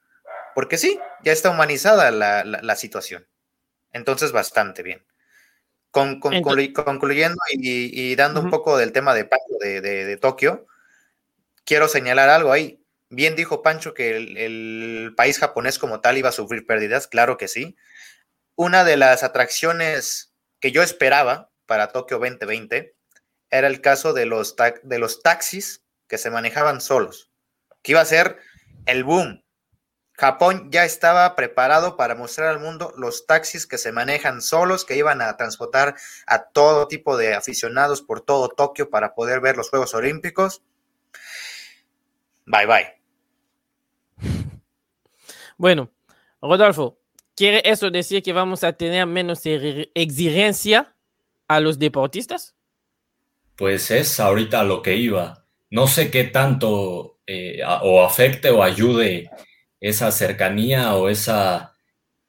porque 0.56 0.80
sí, 0.80 1.00
ya 1.24 1.34
está 1.34 1.52
humanizada 1.52 2.10
la, 2.10 2.76
situación. 2.76 3.28
Entonces, 3.92 4.32
bastante 4.32 4.82
bien. 4.82 5.06
Con, 5.92 6.20
concluyendo 6.20 7.38
y, 7.48 8.16
dando 8.16 8.42
un 8.42 8.50
poco 8.50 8.76
del 8.76 8.92
tema 8.92 9.14
de, 9.14 9.30
de, 9.60 9.82
de, 9.82 10.18
Tokio, 10.18 10.66
quiero 11.64 11.88
señalar 11.88 12.30
algo 12.30 12.52
ahí. 12.52 12.84
Bien 13.10 13.36
dijo 13.36 13.62
Pancho 13.62 13.94
que 13.94 14.18
el, 14.18 15.14
país 15.16 15.38
japonés 15.38 15.78
como 15.78 16.02
tal 16.02 16.18
iba 16.18 16.30
a 16.30 16.32
sufrir 16.32 16.66
pérdidas, 16.66 17.06
claro 17.06 17.38
que 17.38 17.48
sí. 17.48 17.76
Una 18.56 18.84
de 18.84 18.98
las 18.98 19.22
atracciones 19.22 20.34
que 20.60 20.72
yo 20.72 20.82
esperaba 20.82 21.52
para 21.68 21.92
Tokio 21.92 22.18
2020 22.18 22.96
era 23.50 23.68
el 23.68 23.82
caso 23.82 24.14
de 24.14 24.26
los, 24.26 24.56
de 24.84 25.00
los 25.00 25.22
taxis 25.22 25.84
que 26.08 26.18
se 26.18 26.32
manejaban 26.32 26.82
solos, 26.82 27.32
que 27.82 27.92
iba 27.92 28.02
a 28.02 28.06
ser 28.06 28.38
el 28.86 29.04
boom. 29.04 29.44
Japón 30.14 30.72
ya 30.72 30.84
estaba 30.84 31.36
preparado 31.36 31.96
para 31.96 32.16
mostrar 32.16 32.48
al 32.48 32.60
mundo 32.60 32.92
los 32.98 33.28
taxis 33.28 33.68
que 33.68 33.78
se 33.78 33.92
manejan 33.92 34.42
solos, 34.42 34.84
que 34.84 34.98
iban 34.98 35.22
a 35.22 35.38
transportar 35.38 35.96
a 36.26 36.46
todo 36.46 36.88
tipo 36.88 37.18
de 37.18 37.36
aficionados 37.36 38.02
por 38.02 38.22
todo 38.22 38.50
Tokio 38.50 38.90
para 38.90 39.14
poder 39.14 39.42
ver 39.42 39.58
los 39.58 39.70
Juegos 39.70 39.94
Olímpicos. 39.94 40.64
Bye 42.46 42.66
bye. 42.66 42.98
Bueno, 45.60 45.90
Rodolfo, 46.40 47.00
¿quiere 47.36 47.64
eso 47.66 47.90
decir 47.90 48.22
que 48.22 48.32
vamos 48.32 48.64
a 48.64 48.74
tener 48.74 49.08
menos 49.08 49.42
exigencia 49.44 50.96
a 51.48 51.60
los 51.60 51.80
deportistas? 51.80 52.56
Pues 53.56 53.92
es 53.92 54.20
ahorita 54.20 54.64
lo 54.64 54.82
que 54.82 54.96
iba. 54.96 55.46
No 55.70 55.88
sé 55.88 56.12
qué 56.12 56.26
tanto 56.26 57.20
eh, 57.26 57.62
o 57.82 58.04
afecte 58.04 58.50
o 58.50 58.64
ayude 58.64 59.30
esa 59.80 60.12
cercanía 60.12 60.96
o 60.96 61.10
esa, 61.10 61.74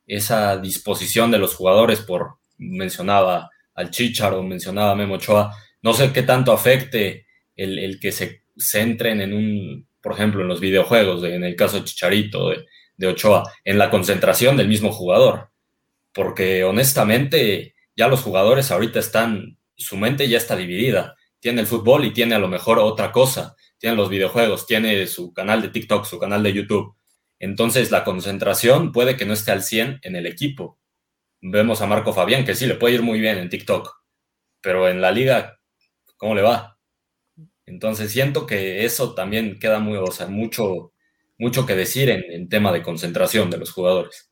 esa 0.07 0.57
disposición 0.57 1.31
de 1.31 1.39
los 1.39 1.55
jugadores 1.55 2.01
por, 2.01 2.39
mencionaba 2.57 3.51
al 3.75 3.91
Chicharo, 3.91 4.43
mencionaba 4.43 4.93
a 4.93 4.97
Memo 4.97 5.15
Ochoa, 5.15 5.55
no 5.83 5.93
sé 5.93 6.13
qué 6.13 6.23
tanto 6.23 6.53
afecte 6.53 7.27
el, 7.55 7.79
el 7.79 8.01
que 8.01 8.11
se 8.11 8.43
centren 8.57 9.21
en 9.21 9.33
un, 9.33 9.89
por 10.03 10.13
ejemplo, 10.13 10.43
en 10.43 10.49
los 10.49 10.61
videojuegos, 10.61 11.23
en 11.25 11.45
el 11.45 11.55
caso 11.55 11.79
de 11.79 11.85
Chicharito, 11.85 12.51
de, 12.51 12.67
de 12.97 13.07
Ochoa, 13.07 13.45
en 13.65 13.79
la 13.79 13.91
concentración 13.91 14.57
del 14.57 14.69
mismo 14.69 14.93
jugador. 14.93 15.51
Porque 16.13 16.65
honestamente, 16.65 17.75
ya 17.99 18.07
los 18.07 18.23
jugadores 18.23 18.71
ahorita 18.71 19.01
están, 19.01 19.59
su 19.77 19.97
mente 19.97 20.29
ya 20.29 20.39
está 20.39 20.55
dividida. 20.55 21.17
Tiene 21.41 21.63
el 21.63 21.67
fútbol 21.67 22.05
y 22.05 22.13
tiene 22.13 22.37
a 22.37 22.39
lo 22.39 22.47
mejor 22.47 22.79
otra 22.79 23.11
cosa. 23.11 23.57
Tiene 23.77 23.97
los 23.97 24.09
videojuegos, 24.09 24.69
tiene 24.69 25.05
su 25.09 25.33
canal 25.33 25.63
de 25.63 25.71
TikTok, 25.71 26.05
su 26.05 26.21
canal 26.21 26.45
de 26.45 26.53
YouTube. 26.53 26.95
Entonces 27.41 27.91
la 27.91 28.05
concentración 28.05 28.93
puede 28.93 29.17
que 29.17 29.27
no 29.27 29.33
esté 29.33 29.51
al 29.51 29.65
100 29.65 29.99
en 30.03 30.15
el 30.15 30.27
equipo. 30.27 30.79
Vemos 31.41 31.83
a 31.83 31.87
Marco 31.87 32.13
Fabián, 32.13 32.45
que 32.45 32.55
sí 32.55 32.67
le 32.67 32.77
puede 32.77 32.95
ir 32.95 33.03
muy 33.03 33.19
bien 33.19 33.37
en 33.37 33.49
TikTok, 33.49 33.93
pero 34.61 34.89
en 34.89 35.01
la 35.01 35.11
liga, 35.11 35.59
¿cómo 36.17 36.37
le 36.37 36.43
va? 36.43 36.79
Entonces 37.67 38.13
siento 38.13 38.47
que 38.47 38.85
eso 38.85 39.13
también 39.15 39.59
queda 39.59 39.81
muy, 39.81 39.97
o 39.97 40.13
sea, 40.13 40.29
mucho, 40.29 40.93
mucho 41.37 41.67
que 41.67 41.75
decir 41.75 42.11
en, 42.11 42.49
tema 42.49 42.71
de 42.71 42.83
concentración 42.83 43.51
de 43.51 43.59
los 43.59 43.73
jugadores. 43.73 44.31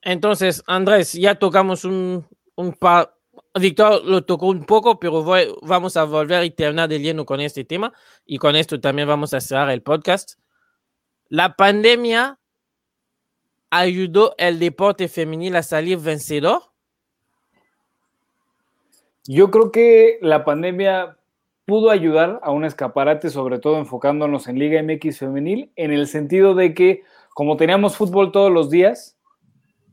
Entonces, 0.00 0.62
Andrés, 0.68 1.12
ya 1.12 1.34
tocamos 1.34 1.84
un, 1.84 2.24
un 2.58 2.72
par, 2.72 3.14
Víctor 3.54 4.04
lo 4.04 4.24
tocó 4.24 4.46
un 4.46 4.64
poco, 4.64 4.98
pero 4.98 5.24
vamos 5.62 5.96
a 5.96 6.02
volver 6.02 6.44
y 6.44 6.50
terminar 6.50 6.88
de 6.88 6.98
lleno 6.98 7.24
con 7.24 7.40
este 7.40 7.64
tema 7.64 7.92
y 8.26 8.38
con 8.38 8.56
esto 8.56 8.80
también 8.80 9.06
vamos 9.06 9.32
a 9.32 9.40
cerrar 9.40 9.70
el 9.70 9.80
podcast. 9.80 10.40
La 11.28 11.54
pandemia 11.54 12.38
ayudó 13.70 14.34
el 14.38 14.58
deporte 14.58 15.08
femenil 15.08 15.54
a 15.54 15.62
salir 15.62 15.98
vencedor. 15.98 16.62
Yo 19.24 19.52
creo 19.52 19.70
que 19.70 20.18
la 20.20 20.44
pandemia 20.44 21.16
pudo 21.64 21.90
ayudar 21.90 22.40
a 22.42 22.50
un 22.50 22.64
escaparate, 22.64 23.30
sobre 23.30 23.60
todo 23.60 23.78
enfocándonos 23.78 24.48
en 24.48 24.58
Liga 24.58 24.82
MX 24.82 25.18
femenil, 25.18 25.70
en 25.76 25.92
el 25.92 26.08
sentido 26.08 26.56
de 26.56 26.74
que 26.74 27.04
como 27.34 27.56
teníamos 27.56 27.96
fútbol 27.96 28.32
todos 28.32 28.50
los 28.50 28.68
días, 28.68 29.17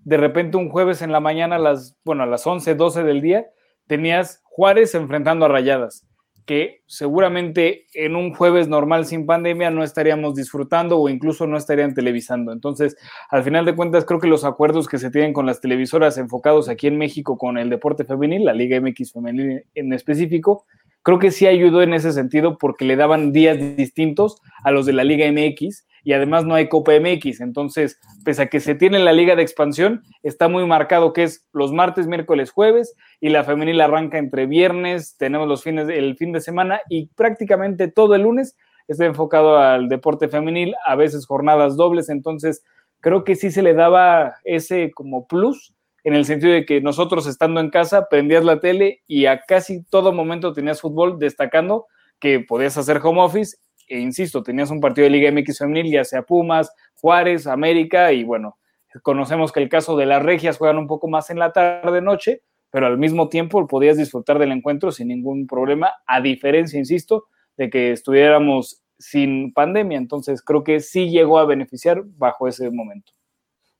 de 0.05 0.17
repente 0.17 0.55
un 0.55 0.69
jueves 0.69 1.01
en 1.01 1.11
la 1.11 1.19
mañana 1.19 1.57
a 1.57 1.59
las, 1.59 1.97
bueno, 2.05 2.23
a 2.23 2.27
las 2.27 2.45
11, 2.45 2.75
12 2.75 3.03
del 3.03 3.21
día, 3.21 3.47
tenías 3.87 4.41
Juárez 4.43 4.93
enfrentando 4.93 5.45
a 5.45 5.49
Rayadas, 5.49 6.07
que 6.45 6.83
seguramente 6.85 7.87
en 7.93 8.15
un 8.15 8.33
jueves 8.33 8.67
normal 8.67 9.07
sin 9.07 9.25
pandemia 9.25 9.71
no 9.71 9.83
estaríamos 9.83 10.35
disfrutando 10.35 10.99
o 10.99 11.09
incluso 11.09 11.47
no 11.47 11.57
estarían 11.57 11.95
televisando. 11.95 12.51
Entonces, 12.53 12.95
al 13.31 13.43
final 13.43 13.65
de 13.65 13.75
cuentas, 13.75 14.05
creo 14.05 14.19
que 14.19 14.27
los 14.27 14.45
acuerdos 14.45 14.87
que 14.87 14.99
se 14.99 15.09
tienen 15.09 15.33
con 15.33 15.47
las 15.47 15.59
televisoras 15.59 16.19
enfocados 16.19 16.69
aquí 16.69 16.85
en 16.85 16.99
México 16.99 17.39
con 17.39 17.57
el 17.57 17.71
deporte 17.71 18.05
femenil, 18.05 18.45
la 18.45 18.53
Liga 18.53 18.79
MX 18.79 19.11
femenil 19.11 19.65
en 19.73 19.91
específico, 19.91 20.65
creo 21.01 21.17
que 21.17 21.31
sí 21.31 21.47
ayudó 21.47 21.81
en 21.81 21.95
ese 21.95 22.11
sentido 22.11 22.59
porque 22.59 22.85
le 22.85 22.95
daban 22.95 23.31
días 23.31 23.57
distintos 23.75 24.39
a 24.63 24.69
los 24.69 24.85
de 24.85 24.93
la 24.93 25.03
Liga 25.03 25.25
MX 25.31 25.87
y 26.05 26.13
además 26.13 26.45
no 26.45 26.53
hay 26.53 26.69
Copa 26.69 26.93
MX. 26.93 27.41
Entonces, 27.41 27.99
pese 28.23 28.43
a 28.43 28.45
que 28.45 28.61
se 28.61 28.75
tiene 28.75 28.99
la 28.99 29.11
Liga 29.11 29.35
de 29.35 29.41
Expansión, 29.41 30.03
está 30.23 30.47
muy 30.47 30.65
marcado 30.65 31.11
que 31.11 31.23
es 31.23 31.45
los 31.51 31.73
martes, 31.73 32.07
miércoles, 32.07 32.51
jueves 32.51 32.95
y 33.19 33.29
la 33.29 33.43
femenil 33.43 33.81
arranca 33.81 34.19
entre 34.19 34.45
viernes, 34.45 35.17
tenemos 35.17 35.47
los 35.47 35.63
fines, 35.63 35.89
el 35.89 36.15
fin 36.15 36.31
de 36.31 36.41
semana 36.41 36.79
y 36.89 37.07
prácticamente 37.07 37.89
todo 37.89 38.13
el 38.15 38.21
lunes 38.21 38.55
está 38.87 39.05
enfocado 39.05 39.57
al 39.57 39.89
deporte 39.89 40.29
femenil, 40.29 40.75
a 40.85 40.95
veces 40.95 41.25
jornadas 41.25 41.75
dobles. 41.75 42.07
Entonces, 42.09 42.63
creo 43.01 43.23
que 43.23 43.35
sí 43.35 43.49
se 43.49 43.63
le 43.63 43.73
daba 43.73 44.35
ese 44.43 44.91
como 44.91 45.25
plus 45.27 45.73
en 46.03 46.13
el 46.13 46.25
sentido 46.25 46.53
de 46.53 46.65
que 46.65 46.81
nosotros 46.81 47.25
estando 47.25 47.59
en 47.59 47.71
casa 47.71 48.07
prendías 48.09 48.45
la 48.45 48.59
tele 48.59 49.01
y 49.07 49.25
a 49.25 49.41
casi 49.41 49.83
todo 49.85 50.13
momento 50.13 50.53
tenías 50.53 50.81
fútbol, 50.81 51.17
destacando 51.17 51.87
que 52.19 52.41
podías 52.41 52.77
hacer 52.77 53.01
home 53.03 53.21
office 53.21 53.57
e 53.87 53.99
insisto, 53.99 54.43
tenías 54.43 54.71
un 54.71 54.79
partido 54.79 55.05
de 55.05 55.11
Liga 55.11 55.31
MX 55.31 55.59
femenil, 55.59 55.91
ya 55.91 56.03
sea 56.03 56.23
Pumas, 56.23 56.73
Juárez, 56.95 57.47
América 57.47 58.11
y 58.11 58.23
bueno, 58.23 58.57
conocemos 59.01 59.51
que 59.51 59.61
el 59.61 59.69
caso 59.69 59.95
de 59.95 60.05
las 60.05 60.23
regias 60.23 60.57
juegan 60.57 60.77
un 60.77 60.87
poco 60.87 61.07
más 61.07 61.29
en 61.29 61.39
la 61.39 61.51
tarde 61.51 62.01
noche, 62.01 62.41
pero 62.69 62.87
al 62.87 62.97
mismo 62.97 63.29
tiempo 63.29 63.67
podías 63.67 63.97
disfrutar 63.97 64.39
del 64.39 64.51
encuentro 64.51 64.91
sin 64.91 65.07
ningún 65.07 65.47
problema, 65.47 65.93
a 66.05 66.21
diferencia, 66.21 66.79
insisto, 66.79 67.25
de 67.57 67.69
que 67.69 67.91
estuviéramos 67.91 68.83
sin 68.97 69.53
pandemia. 69.53 69.97
Entonces 69.97 70.41
creo 70.41 70.63
que 70.63 70.79
sí 70.79 71.09
llegó 71.09 71.39
a 71.39 71.45
beneficiar 71.45 72.03
bajo 72.05 72.47
ese 72.47 72.69
momento. 72.69 73.13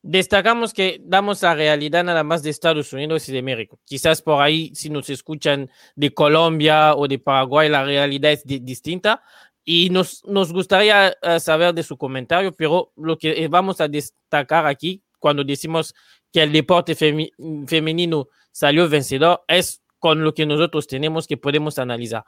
Destacamos 0.07 0.71
que 0.71 1.01
damos 1.03 1.41
la 1.41 1.55
realidad 1.55 2.03
nada 2.03 2.23
más 2.23 2.43
de 2.43 2.51
Estados 2.51 2.93
Unidos 2.93 3.27
y 3.27 3.33
de 3.33 3.41
México. 3.41 3.79
Quizás 3.85 4.21
por 4.21 4.39
ahí, 4.39 4.71
si 4.75 4.91
nos 4.91 5.09
escuchan 5.09 5.71
de 5.95 6.13
Colombia 6.13 6.95
o 6.95 7.07
de 7.07 7.17
Paraguay, 7.17 7.69
la 7.69 7.83
realidad 7.83 8.31
es 8.31 8.43
distinta. 8.45 9.23
Y 9.65 9.89
nos, 9.89 10.23
nos 10.25 10.53
gustaría 10.53 11.17
eh, 11.21 11.39
saber 11.39 11.73
de 11.73 11.83
su 11.83 11.97
comentario, 11.97 12.53
pero 12.53 12.91
lo 12.95 13.17
que 13.17 13.43
eh, 13.43 13.47
vamos 13.47 13.81
a 13.81 13.87
destacar 13.87 14.67
aquí 14.67 15.01
cuando 15.19 15.43
decimos 15.43 15.93
que 16.31 16.43
el 16.43 16.51
deporte 16.51 16.95
femenino 16.95 18.27
salió 18.51 18.87
vencedor 18.87 19.43
es 19.47 19.81
con 19.97 20.23
lo 20.23 20.33
que 20.33 20.45
nosotros 20.45 20.85
tenemos 20.85 21.25
que 21.25 21.37
podemos 21.37 21.79
analizar. 21.79 22.23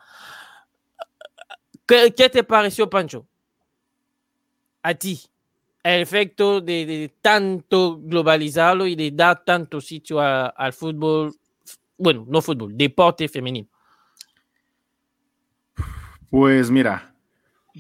¿Qué, 1.86 2.14
qué 2.16 2.28
te 2.28 2.44
pareció, 2.44 2.90
Pancho? 2.90 3.28
A 4.82 4.96
ti 4.96 5.22
el 5.96 6.02
efecto 6.02 6.60
de, 6.60 7.14
tanto 7.22 8.00
globalizarlo 8.02 8.86
y 8.88 8.96
de 8.96 9.12
dar 9.12 9.44
tanto 9.46 9.80
sitio 9.80 10.20
al 10.20 10.74
fútbol, 10.74 11.34
bueno, 11.98 12.26
no 12.28 12.42
fútbol, 12.42 12.76
deporte 12.76 13.30
femenino? 13.30 13.70
Pues 16.30 16.70
mira, 16.70 17.16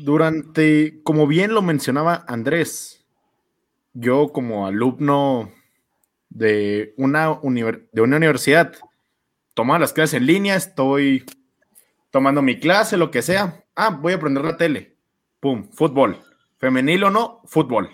durante, 0.03 1.01
como 1.03 1.27
bien 1.27 1.53
lo 1.53 1.62
mencionaba 1.62 2.23
Andrés, 2.27 3.05
yo 3.93 4.29
como 4.29 4.67
alumno 4.67 5.51
de 6.29 6.93
una, 6.97 7.39
de 7.91 8.01
una 8.01 8.17
universidad, 8.17 8.74
tomaba 9.53 9.80
las 9.80 9.93
clases 9.93 10.15
en 10.15 10.28
línea, 10.28 10.55
estoy 10.55 11.26
tomando 12.11 12.41
mi 12.41 12.59
clase, 12.59 12.97
lo 12.97 13.11
que 13.11 13.22
sea. 13.22 13.63
Ah, 13.76 13.89
voy 13.89 14.13
a 14.13 14.19
prender 14.19 14.43
la 14.43 14.57
tele. 14.57 14.95
Pum, 15.39 15.69
fútbol. 15.72 16.17
Femenil 16.57 17.03
o 17.05 17.09
no, 17.09 17.41
fútbol. 17.45 17.89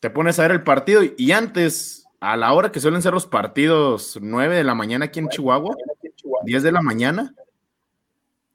Te 0.00 0.10
pones 0.10 0.38
a 0.38 0.42
ver 0.42 0.52
el 0.52 0.62
partido 0.62 1.02
y 1.16 1.32
antes, 1.32 2.06
a 2.20 2.36
la 2.36 2.52
hora 2.52 2.70
que 2.70 2.80
suelen 2.80 3.02
ser 3.02 3.12
los 3.12 3.26
partidos, 3.26 4.18
9 4.20 4.56
de 4.56 4.64
la 4.64 4.74
mañana 4.74 5.06
aquí 5.06 5.18
en 5.18 5.28
Chihuahua, 5.28 5.74
10 6.44 6.62
de 6.62 6.72
la 6.72 6.82
mañana, 6.82 7.34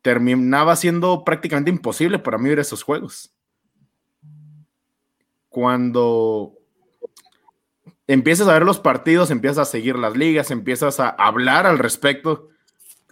terminaba 0.02 0.76
siendo 0.76 1.24
prácticamente 1.24 1.72
imposible 1.72 2.20
para 2.20 2.38
mí 2.38 2.50
ver 2.50 2.60
esos 2.60 2.84
juegos. 2.84 3.34
Cuando 5.50 6.54
empiezas 8.08 8.48
a 8.48 8.54
ver 8.54 8.64
los 8.64 8.80
partidos, 8.80 9.32
empiezas 9.32 9.68
a 9.68 9.72
seguir 9.72 9.98
las 9.98 10.16
ligas, 10.16 10.52
empiezas 10.52 11.00
a 11.00 11.10
hablar 11.10 11.66
al 11.66 11.80
respecto. 11.80 12.50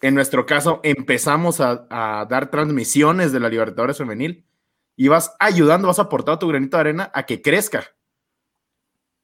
En 0.02 0.16
nuestro 0.16 0.46
caso, 0.46 0.80
empezamos 0.84 1.60
a, 1.60 1.88
dar 2.30 2.50
transmisiones 2.52 3.32
de 3.32 3.40
la 3.40 3.50
Libertadores 3.50 3.98
Femenil 3.98 4.46
y 4.96 5.08
vas 5.08 5.36
ayudando, 5.40 5.88
vas 5.88 6.00
aportando 6.00 6.40
tu 6.40 6.48
granito 6.48 6.78
de 6.78 6.82
arena 6.82 7.12
a 7.14 7.24
que 7.24 7.42
crezca, 7.42 7.84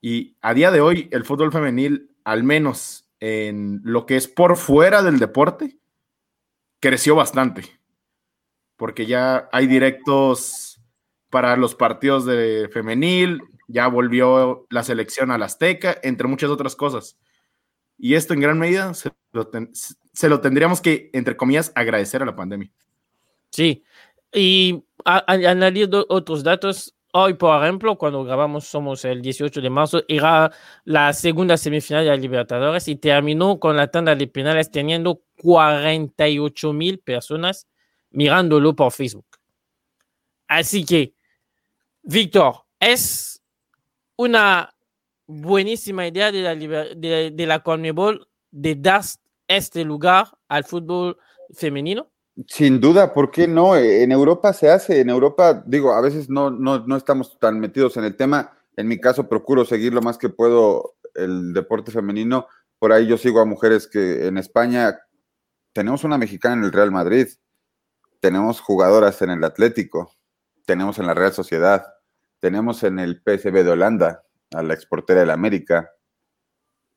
Y 0.02 0.38
a 0.42 0.54
día 0.54 0.70
de 0.72 0.82
hoy, 0.82 1.08
el 1.12 1.24
fútbol 1.24 1.52
femenil, 1.52 2.12
al 2.24 2.44
menos 2.44 3.10
en 3.20 3.80
lo 3.84 4.06
que 4.06 4.18
es 4.18 4.28
por 4.28 4.58
fuera 4.58 5.02
del 5.02 5.18
deporte, 5.18 5.80
creció 6.84 7.16
bastante. 7.16 7.64
Porque 8.76 9.06
ya 9.06 9.48
hay 9.54 9.68
directos 9.68 10.82
para 11.30 11.56
los 11.56 11.76
partidos 11.76 12.26
de 12.26 12.70
femenil, 12.74 13.42
ya 13.70 13.88
volvió 13.88 14.68
la 14.70 14.84
selección 14.84 15.32
al 15.32 15.44
Azteca, 15.44 15.98
entre 16.04 16.28
muchas 16.28 16.50
otras 16.50 16.76
cosas. 16.76 17.18
Y 17.98 18.16
esto 18.16 18.34
en 18.34 18.42
gran 18.42 18.60
medida 18.60 18.94
se 18.94 19.12
lo, 19.32 19.50
se 20.12 20.28
lo 20.30 20.42
tendríamos 20.42 20.82
que, 20.82 21.10
entre 21.14 21.38
comillas, 21.38 21.72
agradecer 21.74 22.22
a 22.22 22.26
la 22.26 22.36
pandemia. 22.36 22.70
Sí, 23.50 23.86
y 24.34 24.84
añadiendo 25.06 26.06
otros 26.10 26.44
datos, 26.44 26.94
hoy, 27.14 27.36
por 27.36 27.64
ejemplo, 27.64 27.98
cuando 27.98 28.24
grabamos, 28.24 28.66
somos 28.66 29.06
el 29.06 29.22
18 29.22 29.62
de 29.62 29.70
marzo, 29.70 30.04
era 30.08 30.52
la 30.84 31.14
segunda 31.14 31.58
semifinal 31.58 32.04
de 32.04 32.10
la 32.10 32.18
Libertadores 32.18 32.88
y 32.88 32.96
terminó 32.96 33.60
con 33.60 33.78
la 33.78 33.88
tanda 33.88 34.16
de 34.16 34.28
penales 34.28 34.70
teniendo 34.70 35.22
48 35.42 36.74
mil 36.74 37.00
personas 37.00 37.68
mirándolo 38.12 38.76
por 38.76 38.92
Facebook. 38.92 39.26
Así 40.48 40.86
que, 40.86 41.16
Víctor, 42.04 42.66
es 42.80 43.42
una 44.18 44.74
buenísima 45.26 46.08
idea 46.08 46.32
de 46.32 46.42
la, 46.42 46.56
de, 46.56 47.32
de 47.32 47.46
la 47.48 47.60
Conmebol 47.64 48.28
de 48.52 48.76
dar 48.76 49.04
este 49.48 49.84
lugar 49.84 50.28
al 50.48 50.64
fútbol 50.64 51.18
femenino? 51.54 52.13
Sin 52.48 52.82
duda, 52.82 53.14
¿por 53.14 53.30
qué 53.30 53.48
no? 53.48 53.76
En 53.76 54.12
Europa 54.12 54.54
se 54.54 54.70
hace, 54.70 55.02
en 55.02 55.10
Europa, 55.10 55.64
digo, 55.68 55.94
a 55.94 56.02
veces 56.02 56.30
no, 56.30 56.50
no, 56.50 56.86
no 56.86 56.98
estamos 56.98 57.38
tan 57.40 57.60
metidos 57.60 57.96
en 57.98 58.06
el 58.06 58.16
tema. 58.16 58.58
En 58.76 58.88
mi 58.88 59.00
caso, 59.00 59.30
procuro 59.30 59.66
seguir 59.66 59.94
lo 59.94 60.02
más 60.02 60.18
que 60.18 60.30
puedo 60.30 60.96
el 61.14 61.54
deporte 61.54 61.92
femenino. 61.92 62.48
Por 62.80 62.92
ahí 62.92 63.06
yo 63.08 63.18
sigo 63.18 63.40
a 63.40 63.46
mujeres 63.46 63.88
que 63.88 64.26
en 64.28 64.38
España 64.38 65.00
tenemos 65.74 66.04
una 66.04 66.18
mexicana 66.18 66.56
en 66.56 66.64
el 66.64 66.72
Real 66.72 66.92
Madrid, 66.92 67.28
tenemos 68.20 68.62
jugadoras 68.62 69.22
en 69.22 69.32
el 69.32 69.44
Atlético, 69.44 70.12
tenemos 70.66 70.98
en 71.00 71.08
la 71.08 71.14
Real 71.14 71.34
Sociedad, 71.34 71.84
tenemos 72.40 72.84
en 72.84 73.00
el 73.00 73.22
PSV 73.22 73.64
de 73.64 73.72
Holanda, 73.72 74.24
a 74.54 74.62
la 74.64 74.74
exportera 74.74 75.22
del 75.22 75.32
América, 75.32 75.92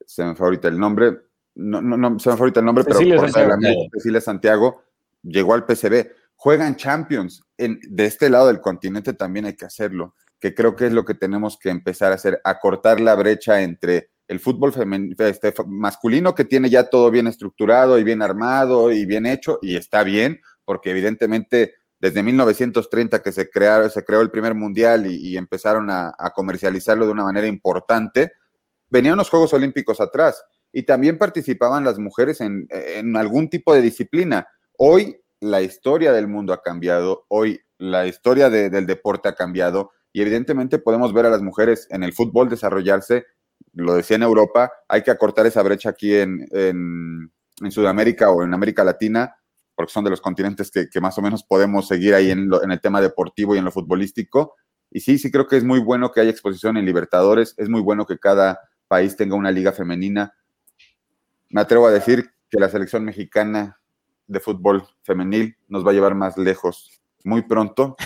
se 0.04 0.24
me 0.24 0.34
fue 0.34 0.46
ahorita 0.46 0.68
el 0.68 0.78
nombre, 0.78 1.18
no, 1.54 1.80
no, 1.80 1.96
no 1.96 2.18
se 2.18 2.30
me 2.30 2.36
fue 2.36 2.44
ahorita 2.44 2.60
el 2.60 2.66
nombre, 2.66 2.84
pero 2.84 2.98
Santiago. 2.98 3.88
Cecilia 3.92 4.20
Santiago 4.20 4.82
llegó 5.26 5.54
al 5.54 5.66
PCB. 5.66 6.10
Juegan 6.34 6.76
Champions. 6.76 7.42
En, 7.58 7.80
de 7.88 8.06
este 8.06 8.30
lado 8.30 8.48
del 8.48 8.60
continente 8.60 9.12
también 9.12 9.46
hay 9.46 9.54
que 9.54 9.64
hacerlo, 9.64 10.14
que 10.38 10.54
creo 10.54 10.76
que 10.76 10.86
es 10.86 10.92
lo 10.92 11.04
que 11.04 11.14
tenemos 11.14 11.58
que 11.58 11.70
empezar 11.70 12.12
a 12.12 12.16
hacer, 12.16 12.40
a 12.44 12.58
cortar 12.58 13.00
la 13.00 13.14
brecha 13.14 13.62
entre 13.62 14.10
el 14.28 14.40
fútbol 14.40 14.74
este, 15.18 15.54
masculino 15.66 16.34
que 16.34 16.44
tiene 16.44 16.68
ya 16.68 16.90
todo 16.90 17.10
bien 17.10 17.26
estructurado 17.26 17.98
y 17.98 18.04
bien 18.04 18.22
armado 18.22 18.90
y 18.90 19.06
bien 19.06 19.24
hecho, 19.24 19.58
y 19.62 19.76
está 19.76 20.02
bien, 20.02 20.40
porque 20.64 20.90
evidentemente 20.90 21.74
desde 21.98 22.22
1930 22.22 23.22
que 23.22 23.32
se, 23.32 23.48
crearon, 23.48 23.90
se 23.90 24.04
creó 24.04 24.20
el 24.20 24.30
primer 24.30 24.54
mundial 24.54 25.06
y, 25.06 25.36
empezaron 25.36 25.88
a, 25.90 26.12
comercializarlo 26.34 27.06
de 27.06 27.12
una 27.12 27.24
manera 27.24 27.46
importante, 27.46 28.32
venían 28.88 29.16
los 29.16 29.30
Juegos 29.30 29.52
Olímpicos 29.54 30.00
atrás 30.00 30.44
y 30.72 30.82
también 30.82 31.16
participaban 31.18 31.84
las 31.84 31.98
mujeres 31.98 32.40
en, 32.40 32.68
algún 33.16 33.48
tipo 33.48 33.74
de 33.74 33.80
disciplina. 33.80 34.46
Hoy 34.78 35.20
la 35.40 35.62
historia 35.62 36.12
del 36.12 36.28
mundo 36.28 36.52
ha 36.52 36.62
cambiado, 36.62 37.24
hoy 37.28 37.60
la 37.78 38.06
historia 38.06 38.50
del 38.50 38.86
deporte 38.86 39.28
ha 39.28 39.34
cambiado 39.34 39.92
y 40.12 40.22
evidentemente 40.22 40.78
podemos 40.78 41.12
ver 41.12 41.26
a 41.26 41.30
las 41.30 41.42
mujeres 41.42 41.86
en 41.90 42.02
el 42.02 42.12
fútbol 42.12 42.48
desarrollarse, 42.48 43.26
lo 43.72 43.94
decía 43.94 44.16
en 44.16 44.22
Europa, 44.22 44.70
hay 44.88 45.02
que 45.02 45.10
acortar 45.10 45.46
esa 45.46 45.62
brecha 45.62 45.90
aquí 45.90 46.14
en, 46.14 46.48
Sudamérica 47.70 48.30
o 48.30 48.42
en 48.42 48.52
América 48.52 48.84
Latina, 48.84 49.34
porque 49.74 49.92
son 49.92 50.04
de 50.04 50.10
los 50.10 50.20
continentes 50.20 50.70
que, 50.70 51.00
más 51.00 51.16
o 51.16 51.22
menos 51.22 51.42
podemos 51.42 51.88
seguir 51.88 52.14
ahí 52.14 52.30
en, 52.30 52.50
en 52.62 52.70
el 52.70 52.80
tema 52.80 53.00
deportivo 53.00 53.54
y 53.54 53.58
en 53.58 53.64
lo 53.64 53.72
futbolístico. 53.72 54.54
Y 54.90 55.00
sí, 55.00 55.18
sí 55.18 55.30
creo 55.30 55.46
que 55.46 55.56
es 55.56 55.64
muy 55.64 55.80
bueno 55.80 56.12
que 56.12 56.20
haya 56.20 56.30
exposición 56.30 56.76
en 56.76 56.84
Libertadores, 56.84 57.54
es 57.56 57.68
muy 57.68 57.80
bueno 57.80 58.04
que 58.04 58.18
cada 58.18 58.60
país 58.88 59.16
tenga 59.16 59.36
una 59.36 59.50
liga 59.50 59.72
femenina 59.72 60.34
me 61.48 61.60
atrevo 61.60 61.86
a 61.86 61.92
decir 61.92 62.30
que 62.50 62.60
la 62.60 62.68
selección 62.68 63.04
mexicana 63.04 63.80
de 64.26 64.40
fútbol 64.40 64.86
femenil 65.02 65.56
nos 65.68 65.86
va 65.86 65.90
a 65.90 65.94
llevar 65.94 66.14
más 66.14 66.36
lejos 66.36 67.00
muy 67.24 67.42
pronto 67.42 67.96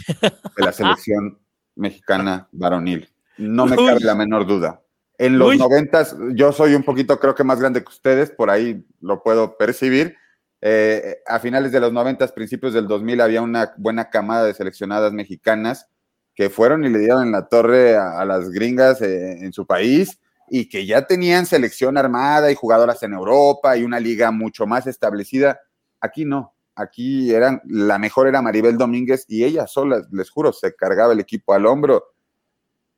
que 0.56 0.64
la 0.64 0.72
selección 0.72 1.38
mexicana 1.76 2.48
varonil. 2.52 3.08
No 3.38 3.66
me 3.66 3.76
cabe 3.76 4.00
la 4.00 4.14
menor 4.14 4.46
duda. 4.46 4.82
En 5.18 5.38
los 5.38 5.56
noventas, 5.58 6.16
yo 6.32 6.50
soy 6.52 6.74
un 6.74 6.82
poquito, 6.82 7.20
creo 7.20 7.34
que 7.34 7.44
más 7.44 7.60
grande 7.60 7.82
que 7.82 7.90
ustedes, 7.90 8.30
por 8.30 8.48
ahí 8.48 8.86
lo 9.00 9.22
puedo 9.22 9.58
percibir. 9.58 10.16
Eh, 10.62 11.18
a 11.26 11.38
finales 11.38 11.72
de 11.72 11.80
los 11.80 11.92
noventas, 11.92 12.32
principios 12.32 12.72
del 12.72 12.86
2000, 12.86 13.20
había 13.20 13.42
una 13.42 13.72
buena 13.76 14.08
camada 14.08 14.44
de 14.44 14.54
seleccionadas 14.54 15.12
mexicanas 15.12 15.88
que 16.34 16.48
fueron 16.48 16.84
y 16.84 16.88
le 16.88 16.98
dieron 16.98 17.24
en 17.24 17.32
la 17.32 17.48
torre 17.48 17.96
a, 17.96 18.24
las 18.24 18.50
gringas 18.50 19.02
eh, 19.02 19.44
en 19.44 19.52
su 19.52 19.66
país 19.66 20.18
y 20.48 20.68
que 20.68 20.86
ya 20.86 21.06
tenían 21.06 21.44
selección 21.46 21.98
armada 21.98 22.50
y 22.50 22.54
jugadoras 22.54 23.02
en 23.02 23.12
Europa 23.12 23.76
y 23.76 23.84
una 23.84 24.00
liga 24.00 24.30
mucho 24.30 24.66
más 24.66 24.86
establecida. 24.86 25.60
Aquí 26.00 26.24
no, 26.24 26.54
aquí 26.74 27.32
eran, 27.34 27.60
la 27.66 27.98
mejor 27.98 28.26
era 28.26 28.42
Maribel 28.42 28.78
Domínguez 28.78 29.24
y 29.28 29.44
ella 29.44 29.66
sola, 29.66 30.02
les 30.10 30.30
juro, 30.30 30.52
se 30.52 30.74
cargaba 30.74 31.12
el 31.12 31.20
equipo 31.20 31.52
al 31.52 31.66
hombro 31.66 32.14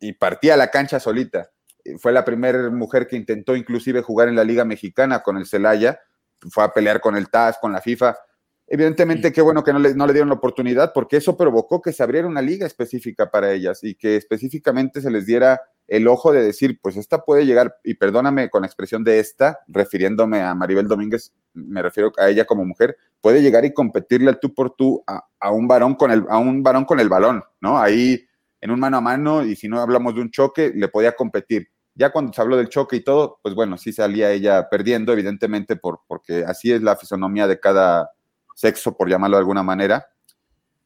y 0.00 0.12
partía 0.12 0.55
a 0.55 0.57
la 0.57 0.70
cancha 0.70 1.00
solita. 1.00 1.50
Fue 1.98 2.12
la 2.12 2.24
primera 2.24 2.70
mujer 2.70 3.07
que 3.07 3.16
intentó 3.16 3.57
inclusive 3.57 4.03
jugar 4.03 4.28
en 4.28 4.36
la 4.36 4.44
Liga 4.44 4.64
Mexicana 4.64 5.22
con 5.22 5.36
el 5.36 5.46
Celaya, 5.46 6.00
fue 6.50 6.64
a 6.64 6.72
pelear 6.72 7.00
con 7.00 7.16
el 7.16 7.28
TAS, 7.28 7.59
con 7.61 7.72
la 7.72 7.80
FIFA. 7.80 8.16
Evidentemente, 8.66 9.32
qué 9.32 9.42
bueno 9.42 9.62
que 9.64 9.72
no 9.72 9.78
le, 9.78 9.94
no 9.94 10.07
le 10.07 10.12
dieron 10.12 10.28
la 10.28 10.36
oportunidad, 10.36 10.92
porque 10.92 11.16
eso 11.16 11.36
provocó 11.36 11.82
que 11.82 11.92
se 11.92 12.03
abriera 12.03 12.26
una 12.26 12.40
liga 12.40 12.66
específica 12.66 13.30
para 13.30 13.53
ellas 13.53 13.82
y 13.82 13.94
que 13.96 14.16
específicamente 14.16 15.00
se 15.00 15.11
les 15.11 15.26
diera 15.26 15.61
el 15.88 16.09
ojo 16.09 16.32
de 16.32 16.42
decir, 16.42 16.78
pues 16.80 16.96
esta 16.96 17.24
puede 17.24 17.44
llegar, 17.44 17.76
y 17.84 17.94
perdóname 17.94 18.48
con 18.48 18.62
la 18.62 18.66
expresión 18.66 19.05
de 19.05 19.18
esta, 19.18 19.61
refiriéndome 19.66 20.40
a 20.40 20.55
Maribel 20.55 20.88
Domínguez, 20.88 21.32
me 21.55 21.82
refiero 21.82 22.12
a 22.18 22.28
ella 22.28 22.44
como 22.44 22.64
mujer, 22.64 22.96
puede 23.20 23.42
llegar 23.42 23.64
y 23.64 23.72
competirle 23.72 24.30
al 24.30 24.40
tú 24.40 24.55
por 24.55 24.74
tú 24.74 25.03
a, 25.07 25.50
un 25.50 25.68
varón 25.68 25.94
con 25.94 26.11
el, 26.11 26.24
a 26.28 26.38
un 26.38 26.62
varón 26.62 26.84
con 26.84 27.00
el 27.00 27.09
balón, 27.09 27.42
¿no? 27.61 27.78
Ahí 27.78 28.26
en 28.61 28.70
un 28.70 28.80
mano 28.80 28.98
a 28.98 29.00
mano, 29.00 29.44
y 29.44 29.57
si 29.57 29.68
no 29.68 29.80
hablamos 29.80 30.14
de 30.14 30.20
un 30.20 30.30
choque, 30.30 30.72
le 30.74 30.88
podía 30.88 31.12
competir. 31.12 31.68
Ya 31.94 32.11
cuando 32.11 32.32
se 32.32 32.40
habló 32.40 32.57
del 32.57 32.68
choque 32.68 32.96
y 32.96 33.00
todo, 33.00 33.38
pues 33.42 33.55
bueno, 33.55 33.76
sí 33.76 33.92
salía 33.92 34.30
ella 34.30 34.68
perdiendo, 34.70 35.12
evidentemente, 35.12 35.76
por, 35.76 36.00
porque 36.07 36.44
así 36.46 36.72
es 36.72 36.80
la 36.80 36.96
fisonomía 36.96 37.46
de 37.46 37.61
cada 37.61 38.11
sexo, 38.55 38.96
por 38.96 39.09
llamarlo 39.09 39.36
de 39.36 39.40
alguna 39.40 39.62
manera. 39.62 40.07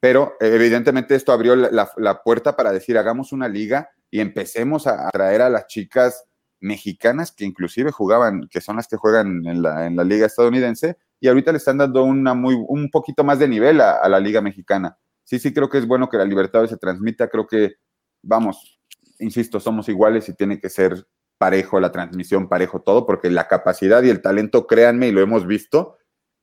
Pero 0.00 0.36
evidentemente 0.40 1.14
esto 1.14 1.32
abrió 1.32 1.54
la, 1.54 1.90
la 1.96 2.22
puerta 2.22 2.56
para 2.56 2.72
decir, 2.72 2.96
hagamos 2.98 3.32
una 3.32 3.48
liga 3.48 3.90
y 4.10 4.20
empecemos 4.20 4.86
a 4.86 5.10
traer 5.10 5.42
a 5.42 5.50
las 5.50 5.66
chicas 5.66 6.25
mexicanas 6.60 7.32
que 7.32 7.44
inclusive 7.44 7.90
jugaban, 7.90 8.48
que 8.50 8.60
son 8.60 8.76
las 8.76 8.88
que 8.88 8.96
juegan 8.96 9.46
en 9.46 9.62
la, 9.62 9.86
en 9.86 9.96
la 9.96 10.04
liga 10.04 10.26
estadounidense, 10.26 10.96
y 11.20 11.28
ahorita 11.28 11.52
le 11.52 11.58
están 11.58 11.78
dando 11.78 12.04
una 12.04 12.34
muy, 12.34 12.54
un 12.54 12.90
poquito 12.90 13.24
más 13.24 13.38
de 13.38 13.48
nivel 13.48 13.80
a, 13.80 14.08
la 14.08 14.20
liga 14.20 14.40
mexicana. 14.40 14.98
Sí, 15.24 15.38
sí, 15.38 15.52
creo 15.52 15.68
que 15.68 15.78
es 15.78 15.86
bueno 15.86 16.08
que 16.08 16.18
la 16.18 16.24
libertad 16.24 16.66
se 16.66 16.76
transmita, 16.76 17.28
creo 17.28 17.46
que, 17.46 17.76
vamos, 18.22 18.80
insisto, 19.18 19.58
somos 19.60 19.88
iguales 19.88 20.28
y 20.28 20.34
tiene 20.34 20.60
que 20.60 20.68
ser 20.68 21.06
parejo 21.38 21.80
la 21.80 21.92
transmisión, 21.92 22.48
parejo 22.48 22.80
todo, 22.80 23.06
porque 23.06 23.30
la 23.30 23.48
capacidad 23.48 24.02
y 24.02 24.10
el 24.10 24.22
talento, 24.22 24.66
créanme, 24.66 25.08
y 25.08 25.12
lo 25.12 25.20
hemos 25.20 25.46
visto, 25.46 25.96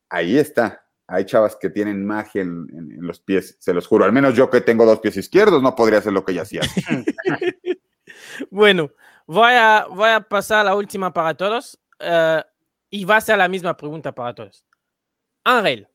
ahí 0.09 0.38
está. 0.38 0.86
Hay 1.07 1.26
chavas 1.26 1.57
que 1.57 1.70
tienen 1.70 2.05
magia 2.05 2.41
en, 2.41 2.68
los 2.99 3.20
pies, 3.20 3.57
se 3.59 3.74
los 3.74 3.88
juro. 3.88 4.05
Al 4.05 4.14
menos 4.14 4.36
yo 4.36 4.49
que 4.49 4.61
tengo 4.61 4.86
dos 4.86 4.99
pies 4.99 5.18
izquierdos 5.18 5.61
no 5.61 5.76
podría 5.76 5.99
hacer 5.99 6.14
lo 6.14 6.24
que 6.24 6.32
ella 6.32 6.43
hacía. 6.43 6.61
bueno, 8.49 8.91
voy 9.26 9.53
a, 9.53 9.86
voy 9.89 10.09
a 10.09 10.21
pasar 10.21 10.65
la 10.65 10.76
última 10.76 11.13
para 11.13 11.34
todos 11.34 11.80
uh, 11.99 12.41
y 12.89 13.05
va 13.05 13.17
a 13.17 13.21
ser 13.21 13.38
la 13.38 13.47
misma 13.47 13.76
pregunta 13.76 14.11
para 14.11 14.34
todos. 14.34 14.65
Ángel, 15.43 15.88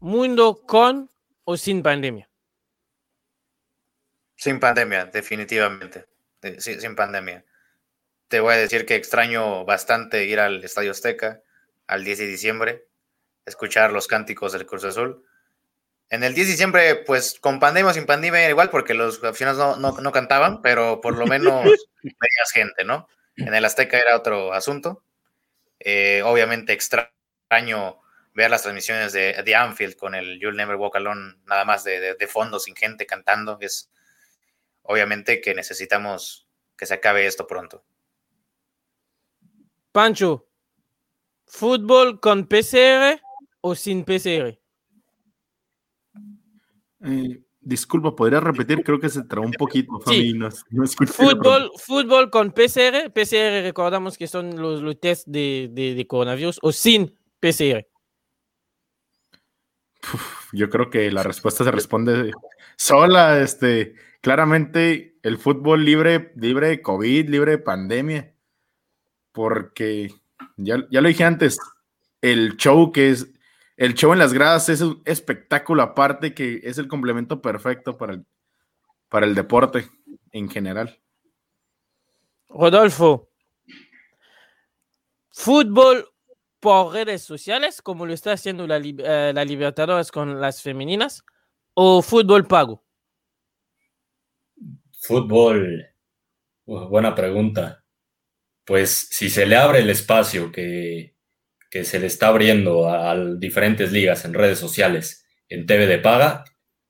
¿mundo 0.00 0.62
con 0.66 1.10
o 1.44 1.56
sin 1.56 1.82
pandemia? 1.82 2.28
Sin 4.34 4.60
pandemia, 4.60 5.06
definitivamente. 5.06 6.06
Sin, 6.58 6.80
sin 6.80 6.94
pandemia. 6.94 7.44
Te 8.28 8.40
voy 8.40 8.54
a 8.54 8.56
decir 8.58 8.84
que 8.84 8.96
extraño 8.96 9.64
bastante 9.64 10.24
ir 10.24 10.40
al 10.40 10.62
Estadio 10.62 10.90
Azteca 10.90 11.40
al 11.86 12.04
10 12.04 12.18
de 12.18 12.26
diciembre 12.26 12.86
escuchar 13.46 13.92
los 13.92 14.08
cánticos 14.08 14.52
del 14.52 14.66
Cruz 14.66 14.84
Azul. 14.84 15.24
En 16.08 16.22
el 16.22 16.34
10 16.34 16.46
de 16.46 16.52
diciembre, 16.52 16.94
pues 16.94 17.38
con 17.40 17.58
pandemia 17.58 17.90
o 17.90 17.94
sin 17.94 18.06
pandemia, 18.06 18.48
igual, 18.48 18.70
porque 18.70 18.94
los 18.94 19.22
aficionados 19.24 19.78
no, 19.78 19.92
no, 19.92 20.12
cantaban, 20.12 20.62
pero 20.62 21.00
por 21.00 21.16
lo 21.18 21.26
menos 21.26 21.64
veías 22.02 22.52
gente, 22.52 22.84
¿no? 22.84 23.08
En 23.36 23.52
el 23.52 23.64
Azteca 23.64 23.98
era 23.98 24.16
otro 24.16 24.52
asunto. 24.52 25.02
Eh, 25.80 26.22
obviamente 26.24 26.72
extraño 26.72 28.00
ver 28.34 28.50
las 28.50 28.62
transmisiones 28.62 29.12
de, 29.12 29.42
de, 29.42 29.54
Anfield 29.54 29.96
con 29.96 30.14
el 30.14 30.38
You'll 30.38 30.56
Never 30.56 30.76
Walk 30.76 30.96
Alone, 30.96 31.36
nada 31.46 31.64
más 31.64 31.84
de, 31.84 32.14
de, 32.14 32.26
fondo, 32.28 32.60
sin 32.60 32.76
gente 32.76 33.06
cantando. 33.06 33.58
Es 33.60 33.90
obviamente 34.82 35.40
que 35.40 35.54
necesitamos 35.54 36.46
que 36.76 36.86
se 36.86 36.94
acabe 36.94 37.26
esto 37.26 37.46
pronto. 37.46 37.84
Pancho, 39.90 40.46
¿fútbol 41.46 42.20
con 42.20 42.46
PCR 42.46 43.20
o 43.62 43.74
sin 43.74 44.04
PCR? 44.04 44.58
Eh, 47.06 47.40
disculpa, 47.60 48.14
¿podría 48.14 48.40
repetir? 48.40 48.82
Creo 48.84 48.98
que 49.00 49.08
se 49.08 49.22
trabó 49.24 49.46
un 49.46 49.52
poquito, 49.52 49.98
Fabi, 50.04 50.32
Sí. 50.32 50.32
no, 50.34 50.48
no 50.70 50.86
Fútbol, 50.86 51.70
fútbol 51.78 52.30
con 52.30 52.52
PCR, 52.52 53.10
PCR 53.12 53.62
recordamos 53.62 54.16
que 54.18 54.26
son 54.26 54.60
los, 54.60 54.82
los 54.82 54.98
test 55.00 55.26
de, 55.26 55.68
de- 55.72 55.94
de 55.94 56.06
coronavirus 56.06 56.58
o 56.62 56.72
sin 56.72 57.14
PCR. 57.40 57.86
Yo 60.52 60.70
creo 60.70 60.90
que 60.90 61.10
la 61.10 61.22
respuesta 61.22 61.64
se 61.64 61.70
responde 61.72 62.30
sola. 62.76 63.40
Este, 63.40 63.94
claramente 64.20 65.18
el 65.22 65.38
fútbol 65.38 65.84
libre, 65.84 66.32
libre 66.36 66.68
de 66.68 66.82
COVID, 66.82 67.28
libre 67.28 67.52
de 67.52 67.58
pandemia. 67.58 68.32
Porque 69.32 70.12
ya, 70.56 70.86
ya 70.90 71.00
lo 71.00 71.08
dije 71.08 71.24
antes, 71.24 71.58
el 72.22 72.56
show 72.56 72.92
que 72.92 73.10
es, 73.10 73.28
el 73.76 73.94
show 73.94 74.12
en 74.12 74.18
las 74.18 74.32
gradas 74.32 74.68
es 74.68 74.80
un 74.80 75.02
espectáculo 75.04 75.82
aparte 75.82 76.34
que 76.34 76.60
es 76.64 76.78
el 76.78 76.88
complemento 76.88 77.42
perfecto 77.42 77.96
para 77.96 78.14
el, 78.14 78.26
para 79.08 79.26
el 79.26 79.34
deporte 79.34 79.88
en 80.32 80.48
general. 80.48 80.98
Rodolfo, 82.48 83.28
fútbol 85.30 86.08
por 86.58 86.94
redes 86.94 87.22
sociales, 87.22 87.82
como 87.82 88.06
lo 88.06 88.14
está 88.14 88.32
haciendo 88.32 88.66
la, 88.66 88.78
eh, 88.78 89.32
la 89.34 89.44
Libertadores 89.44 90.10
con 90.10 90.40
las 90.40 90.62
femeninas, 90.62 91.22
o 91.74 92.00
fútbol 92.00 92.46
pago. 92.46 92.82
Fútbol, 94.98 95.86
buena 96.64 97.14
pregunta. 97.14 97.84
Pues 98.64 99.08
si 99.10 99.28
se 99.28 99.46
le 99.46 99.56
abre 99.56 99.80
el 99.80 99.90
espacio 99.90 100.50
que, 100.50 101.15
que 101.76 101.84
se 101.84 101.98
le 101.98 102.06
está 102.06 102.28
abriendo 102.28 102.88
a, 102.88 103.14
diferentes 103.36 103.92
ligas 103.92 104.24
en 104.24 104.32
redes 104.32 104.58
sociales 104.58 105.26
en 105.50 105.66
TV 105.66 105.86
de 105.86 105.98
paga, 105.98 106.44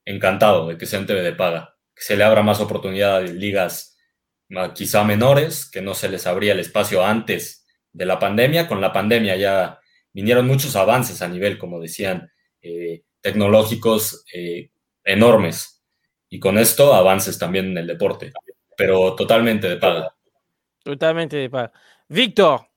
encantado 0.04 0.68
de 0.68 0.78
que 0.78 0.86
sea 0.86 1.00
en 1.00 1.06
TV 1.06 1.22
de 1.22 1.32
paga. 1.32 1.76
Que 1.92 2.04
se 2.04 2.16
le 2.16 2.22
abra 2.22 2.44
más 2.44 2.60
oportunidad 2.60 3.16
a 3.16 3.20
ligas 3.20 3.98
quizá 4.76 5.02
menores, 5.02 5.68
que 5.68 5.82
no 5.82 5.92
se 5.92 6.08
les 6.08 6.24
abría 6.28 6.52
el 6.52 6.60
espacio 6.60 7.04
antes 7.04 7.66
de 7.92 8.06
la 8.06 8.20
pandemia. 8.20 8.68
Con 8.68 8.80
la 8.80 8.92
pandemia 8.92 9.34
ya 9.34 9.80
vinieron 10.12 10.46
muchos 10.46 10.76
avances 10.76 11.20
a 11.20 11.26
nivel, 11.26 11.58
como 11.58 11.80
decían, 11.80 12.30
eh, 12.62 13.02
tecnológicos 13.20 14.24
eh, 14.32 14.70
enormes. 15.02 15.82
Y 16.28 16.38
con 16.38 16.58
esto 16.58 16.94
avances 16.94 17.40
también 17.40 17.72
en 17.72 17.78
el 17.78 17.88
deporte, 17.88 18.32
pero 18.76 19.16
totalmente 19.16 19.68
de 19.68 19.78
paga. 19.78 20.14
Totalmente 20.84 21.38
de 21.38 21.50
pago. 21.50 21.72
Víctor, 22.08 22.68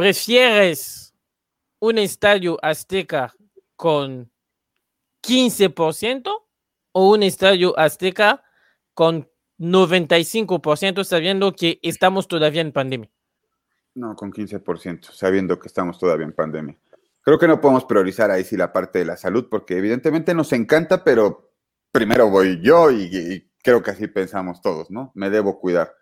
¿prefieres 0.00 1.14
un 1.78 1.98
estadio 1.98 2.56
azteca 2.62 3.34
con 3.76 4.32
15% 5.22 6.30
o 6.92 7.10
un 7.10 7.22
estadio 7.22 7.78
azteca 7.78 8.42
con 8.94 9.28
95% 9.58 11.04
sabiendo 11.04 11.52
que 11.52 11.80
estamos 11.82 12.28
todavía 12.28 12.62
en 12.62 12.72
pandemia? 12.72 13.10
No, 13.94 14.16
con 14.16 14.32
15%, 14.32 15.12
sabiendo 15.12 15.60
que 15.60 15.68
estamos 15.68 15.98
todavía 15.98 16.24
en 16.24 16.32
pandemia. 16.32 16.78
Creo 17.20 17.38
que 17.38 17.46
no 17.46 17.60
podemos 17.60 17.84
priorizar 17.84 18.30
ahí 18.30 18.42
sí 18.42 18.56
la 18.56 18.72
parte 18.72 19.00
de 19.00 19.04
la 19.04 19.18
salud, 19.18 19.48
porque 19.50 19.76
evidentemente 19.76 20.32
nos 20.32 20.54
encanta, 20.54 21.04
pero 21.04 21.52
primero 21.92 22.30
voy 22.30 22.58
yo 22.62 22.90
y, 22.90 23.02
y 23.12 23.50
creo 23.62 23.82
que 23.82 23.90
así 23.90 24.06
pensamos 24.06 24.62
todos, 24.62 24.90
¿no? 24.90 25.12
Me 25.14 25.28
debo 25.28 25.60
cuidar. 25.60 25.92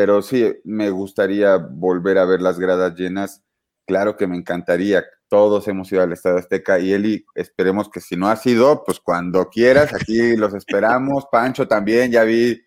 Pero 0.00 0.22
sí, 0.22 0.50
me 0.64 0.88
gustaría 0.88 1.58
volver 1.58 2.16
a 2.16 2.24
ver 2.24 2.40
las 2.40 2.58
gradas 2.58 2.94
llenas. 2.94 3.42
Claro 3.86 4.16
que 4.16 4.26
me 4.26 4.34
encantaría. 4.34 5.04
Todos 5.28 5.68
hemos 5.68 5.92
ido 5.92 6.00
al 6.00 6.10
Estadio 6.10 6.38
Azteca 6.38 6.78
y 6.78 6.94
Eli, 6.94 7.26
esperemos 7.34 7.90
que 7.90 8.00
si 8.00 8.16
no 8.16 8.30
ha 8.30 8.36
sido, 8.36 8.82
pues 8.82 8.98
cuando 8.98 9.50
quieras, 9.50 9.92
aquí 9.92 10.36
los 10.36 10.54
esperamos. 10.54 11.26
Pancho 11.30 11.68
también, 11.68 12.10
ya 12.10 12.24
vi 12.24 12.62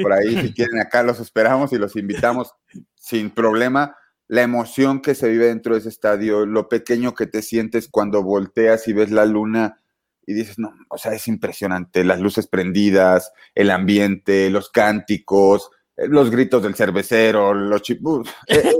por 0.00 0.14
ahí, 0.14 0.40
si 0.40 0.54
quieren, 0.54 0.80
acá 0.80 1.02
los 1.02 1.20
esperamos 1.20 1.70
y 1.74 1.76
los 1.76 1.96
invitamos 1.96 2.54
sin 2.94 3.28
problema. 3.28 3.94
La 4.26 4.40
emoción 4.40 5.02
que 5.02 5.14
se 5.14 5.28
vive 5.28 5.48
dentro 5.48 5.74
de 5.74 5.80
ese 5.80 5.90
estadio, 5.90 6.46
lo 6.46 6.70
pequeño 6.70 7.14
que 7.14 7.26
te 7.26 7.42
sientes 7.42 7.88
cuando 7.90 8.22
volteas 8.22 8.88
y 8.88 8.94
ves 8.94 9.10
la 9.10 9.26
luna 9.26 9.82
y 10.26 10.32
dices, 10.32 10.58
no, 10.58 10.72
o 10.88 10.96
sea, 10.96 11.12
es 11.12 11.28
impresionante, 11.28 12.04
las 12.04 12.20
luces 12.20 12.46
prendidas, 12.46 13.32
el 13.54 13.70
ambiente, 13.70 14.48
los 14.48 14.70
cánticos, 14.70 15.70
los 15.96 16.30
gritos 16.30 16.62
del 16.62 16.74
cervecero, 16.74 17.54
los 17.54 17.82
chipus, 17.82 18.28
es, 18.46 18.74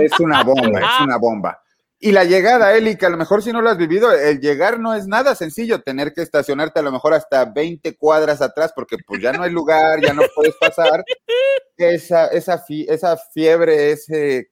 es 0.00 0.20
una 0.20 0.42
bomba, 0.44 0.80
es 0.80 1.00
una 1.04 1.16
bomba. 1.16 1.62
Y 2.00 2.12
la 2.12 2.22
llegada, 2.22 2.76
Eli, 2.76 2.96
que 2.96 3.06
a 3.06 3.10
lo 3.10 3.16
mejor 3.16 3.42
si 3.42 3.52
no 3.52 3.60
lo 3.60 3.70
has 3.70 3.76
vivido, 3.78 4.12
el 4.12 4.38
llegar 4.40 4.78
no 4.78 4.94
es 4.94 5.08
nada 5.08 5.34
sencillo, 5.34 5.82
tener 5.82 6.12
que 6.12 6.22
estacionarte 6.22 6.78
a 6.78 6.82
lo 6.82 6.92
mejor 6.92 7.12
hasta 7.14 7.44
20 7.46 7.96
cuadras 7.96 8.40
atrás, 8.40 8.72
porque 8.74 8.96
pues 9.04 9.20
ya 9.20 9.32
no 9.32 9.42
hay 9.42 9.50
lugar, 9.50 10.00
ya 10.00 10.12
no 10.14 10.22
puedes 10.34 10.54
pasar. 10.60 11.04
Esa, 11.76 12.26
esa, 12.28 12.64
esa 12.68 13.16
fiebre, 13.32 13.90
ese, 13.92 14.50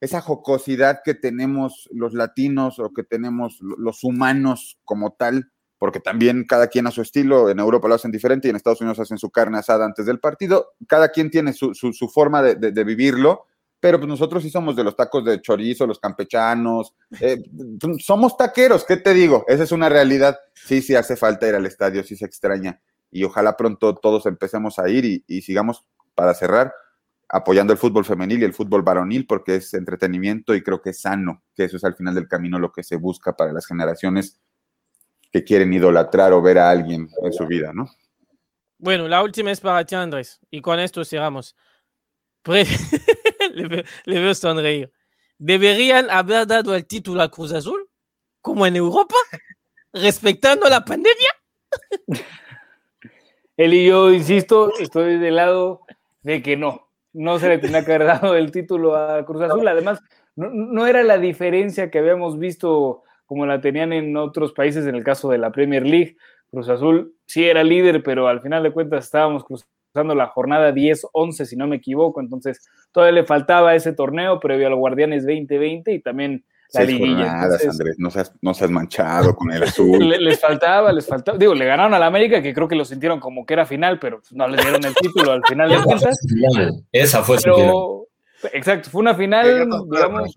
esa 0.00 0.20
jocosidad 0.20 1.00
que 1.04 1.14
tenemos 1.14 1.88
los 1.92 2.12
latinos 2.14 2.78
o 2.78 2.92
que 2.92 3.02
tenemos 3.04 3.58
lo- 3.60 3.76
los 3.78 4.02
humanos 4.04 4.78
como 4.84 5.12
tal, 5.12 5.51
porque 5.82 5.98
también 5.98 6.44
cada 6.48 6.68
quien 6.68 6.86
a 6.86 6.92
su 6.92 7.02
estilo, 7.02 7.50
en 7.50 7.58
Europa 7.58 7.88
lo 7.88 7.96
hacen 7.96 8.12
diferente 8.12 8.46
y 8.46 8.50
en 8.50 8.54
Estados 8.56 8.80
Unidos 8.80 9.00
hacen 9.00 9.18
su 9.18 9.30
carne 9.30 9.58
asada 9.58 9.84
antes 9.84 10.06
del 10.06 10.20
partido, 10.20 10.74
cada 10.86 11.08
quien 11.08 11.28
tiene 11.28 11.52
su, 11.52 11.74
su- 11.74 12.08
forma 12.08 12.40
de, 12.40 12.54
de- 12.54 12.84
vivirlo, 12.84 13.46
pero 13.80 13.98
pues 13.98 14.08
nosotros 14.08 14.44
sí 14.44 14.48
somos 14.50 14.76
de 14.76 14.84
los 14.84 14.94
tacos 14.94 15.24
de 15.24 15.40
chorizo, 15.40 15.84
los 15.88 15.98
campechanos, 15.98 16.94
eh, 17.20 17.42
somos 17.98 18.36
taqueros, 18.36 18.84
¿qué 18.84 18.96
te 18.96 19.12
digo? 19.12 19.44
Esa 19.48 19.64
es 19.64 19.72
una 19.72 19.88
realidad, 19.88 20.38
sí, 20.54 20.82
sí 20.82 20.94
hace 20.94 21.16
falta 21.16 21.48
ir 21.48 21.56
al 21.56 21.66
estadio, 21.66 22.04
sí 22.04 22.14
se 22.14 22.26
extraña, 22.26 22.80
y 23.10 23.24
ojalá 23.24 23.56
pronto 23.56 23.96
todos 23.96 24.26
empecemos 24.26 24.78
a 24.78 24.88
ir 24.88 25.04
y, 25.04 25.24
y 25.26 25.42
sigamos, 25.42 25.84
para 26.14 26.32
cerrar, 26.34 26.72
apoyando 27.28 27.72
el 27.72 27.78
fútbol 27.80 28.04
femenil 28.04 28.40
y 28.42 28.44
el 28.44 28.54
fútbol 28.54 28.82
varonil 28.82 29.26
porque 29.26 29.56
es 29.56 29.74
entretenimiento 29.74 30.54
y 30.54 30.62
creo 30.62 30.80
que 30.80 30.90
es 30.90 31.00
sano, 31.00 31.42
que 31.56 31.64
eso 31.64 31.76
es 31.76 31.82
al 31.82 31.96
final 31.96 32.14
del 32.14 32.28
camino 32.28 32.60
lo 32.60 32.70
que 32.70 32.84
se 32.84 32.94
busca 32.94 33.34
para 33.34 33.52
las 33.52 33.66
generaciones 33.66 34.38
que 35.32 35.42
quieren 35.42 35.72
idolatrar 35.72 36.32
o 36.32 36.42
ver 36.42 36.58
a 36.58 36.70
alguien 36.70 37.08
en 37.22 37.32
su 37.32 37.46
vida, 37.46 37.72
¿no? 37.72 37.88
Bueno, 38.78 39.08
la 39.08 39.22
última 39.22 39.50
es 39.50 39.60
para 39.60 39.84
ti, 39.84 39.94
Andrés, 39.94 40.40
y 40.50 40.60
con 40.60 40.78
esto 40.78 41.04
cerramos. 41.04 41.56
Pre- 42.42 42.66
le, 43.54 43.68
veo, 43.68 43.82
le 44.04 44.20
veo 44.20 44.34
sonreír. 44.34 44.92
¿Deberían 45.38 46.10
haber 46.10 46.46
dado 46.46 46.74
el 46.74 46.86
título 46.86 47.22
a 47.22 47.30
Cruz 47.30 47.52
Azul, 47.52 47.88
como 48.40 48.66
en 48.66 48.76
Europa, 48.76 49.14
respetando 49.92 50.68
la 50.68 50.84
pandemia? 50.84 51.30
Él 53.56 53.74
y 53.74 53.86
yo, 53.86 54.12
insisto, 54.12 54.72
estoy 54.78 55.18
del 55.18 55.36
lado 55.36 55.82
de 56.22 56.42
que 56.42 56.56
no. 56.56 56.88
No 57.12 57.38
se 57.38 57.48
le 57.48 57.58
tenía 57.58 57.84
que 57.84 57.94
haber 57.94 58.06
dado 58.06 58.34
el 58.34 58.50
título 58.50 58.96
a 58.96 59.24
Cruz 59.24 59.42
Azul. 59.42 59.66
Además, 59.68 60.00
no, 60.34 60.50
no 60.50 60.86
era 60.86 61.02
la 61.02 61.18
diferencia 61.18 61.90
que 61.90 61.98
habíamos 61.98 62.38
visto 62.38 63.04
como 63.32 63.46
la 63.46 63.60
tenían 63.62 63.92
en 63.94 64.14
otros 64.16 64.52
países 64.52 64.86
en 64.86 64.94
el 64.94 65.02
caso 65.04 65.30
de 65.30 65.38
la 65.38 65.50
Premier 65.50 65.86
League. 65.86 66.16
Cruz 66.50 66.68
Azul 66.68 67.14
sí 67.26 67.44
era 67.46 67.64
líder, 67.64 68.02
pero 68.02 68.28
al 68.28 68.42
final 68.42 68.62
de 68.62 68.72
cuentas 68.72 69.04
estábamos 69.04 69.42
cruzando 69.44 70.14
la 70.14 70.26
jornada 70.26 70.70
10-11, 70.72 71.46
si 71.46 71.56
no 71.56 71.66
me 71.66 71.76
equivoco. 71.76 72.20
Entonces, 72.20 72.68
todavía 72.92 73.20
le 73.22 73.26
faltaba 73.26 73.74
ese 73.74 73.94
torneo 73.94 74.38
previo 74.38 74.66
al 74.66 74.74
Guardianes 74.74 75.24
2020 75.26 75.92
y 75.94 76.00
también 76.00 76.44
la 76.74 76.80
Seis 76.80 76.88
liguilla. 76.90 77.14
jornadas, 77.16 77.42
Entonces, 77.62 77.68
Andrés, 77.70 77.96
no 77.98 78.10
seas, 78.10 78.32
no 78.42 78.52
seas 78.54 78.70
manchado 78.70 79.34
con 79.34 79.50
el 79.50 79.62
azul. 79.62 79.98
le- 80.08 80.18
les 80.18 80.38
faltaba, 80.40 80.92
les 80.92 81.06
faltaba. 81.06 81.38
Digo, 81.38 81.54
le 81.54 81.64
ganaron 81.64 81.94
a 81.94 81.98
la 81.98 82.06
América, 82.06 82.42
que 82.42 82.52
creo 82.52 82.68
que 82.68 82.76
lo 82.76 82.84
sintieron 82.84 83.18
como 83.18 83.46
que 83.46 83.54
era 83.54 83.64
final, 83.64 83.98
pero 83.98 84.20
no 84.32 84.46
le 84.48 84.56
dieron 84.62 84.84
el 84.84 84.94
título 84.94 85.32
al 85.32 85.42
final 85.44 85.68
de 85.70 85.74
Esa 85.76 85.82
fue 85.84 85.98
cuentas. 85.98 86.84
Esa 86.92 87.22
fue 87.22 87.38
su 87.38 87.54
final. 87.54 87.74
Exacto, 88.52 88.90
fue 88.90 89.00
una 89.02 89.14
final, 89.14 89.46
digamos, 89.90 90.34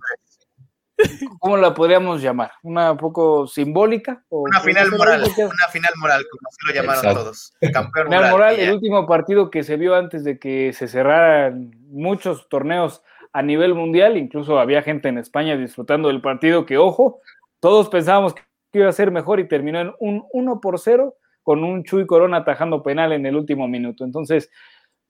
¿cómo 1.40 1.58
la 1.58 1.74
podríamos 1.74 2.22
llamar? 2.22 2.52
¿Una 2.64 2.96
poco 2.96 3.48
simbólica? 3.48 4.24
O 4.30 4.42
Una 4.42 4.60
final 4.62 4.92
moral, 4.92 5.22
una 5.22 5.68
final 5.72 5.92
moral, 5.98 6.26
como 6.32 6.48
así 6.48 6.58
lo 6.68 6.74
llamaron 6.74 7.04
Exacto. 7.04 7.24
todos. 7.24 7.54
Campeón 7.74 8.08
Final 8.08 8.32
moral. 8.32 8.60
el 8.60 8.74
último 8.74 9.06
partido 9.06 9.50
que 9.50 9.64
se 9.64 9.78
vio 9.78 9.96
antes 9.96 10.24
de 10.24 10.40
que 10.40 10.74
se 10.74 10.88
cerraran 10.88 11.72
muchos 11.90 12.48
torneos 12.50 13.02
a 13.34 13.42
nivel 13.42 13.76
mundial, 13.76 14.16
incluso 14.18 14.60
había 14.60 14.82
gente 14.82 15.10
en 15.10 15.18
España 15.18 15.58
disfrutando 15.58 16.08
del 16.08 16.22
partido 16.22 16.66
que, 16.66 16.78
ojo, 16.78 17.20
todos 17.60 17.90
pensábamos 17.90 18.34
que 18.34 18.42
iba 18.74 18.88
a 18.88 18.94
ser 18.94 19.12
mejor 19.12 19.40
y 19.40 19.48
terminó 19.48 19.80
en 19.82 19.94
un 20.00 20.26
1 20.32 20.62
por 20.62 20.80
0 20.80 21.16
con 21.44 21.64
un 21.64 21.84
Chuy 21.84 22.08
Corona 22.08 22.38
atajando 22.38 22.82
penal 22.82 23.12
en 23.12 23.26
el 23.26 23.36
último 23.36 23.68
minuto. 23.68 24.04
Entonces, 24.04 24.50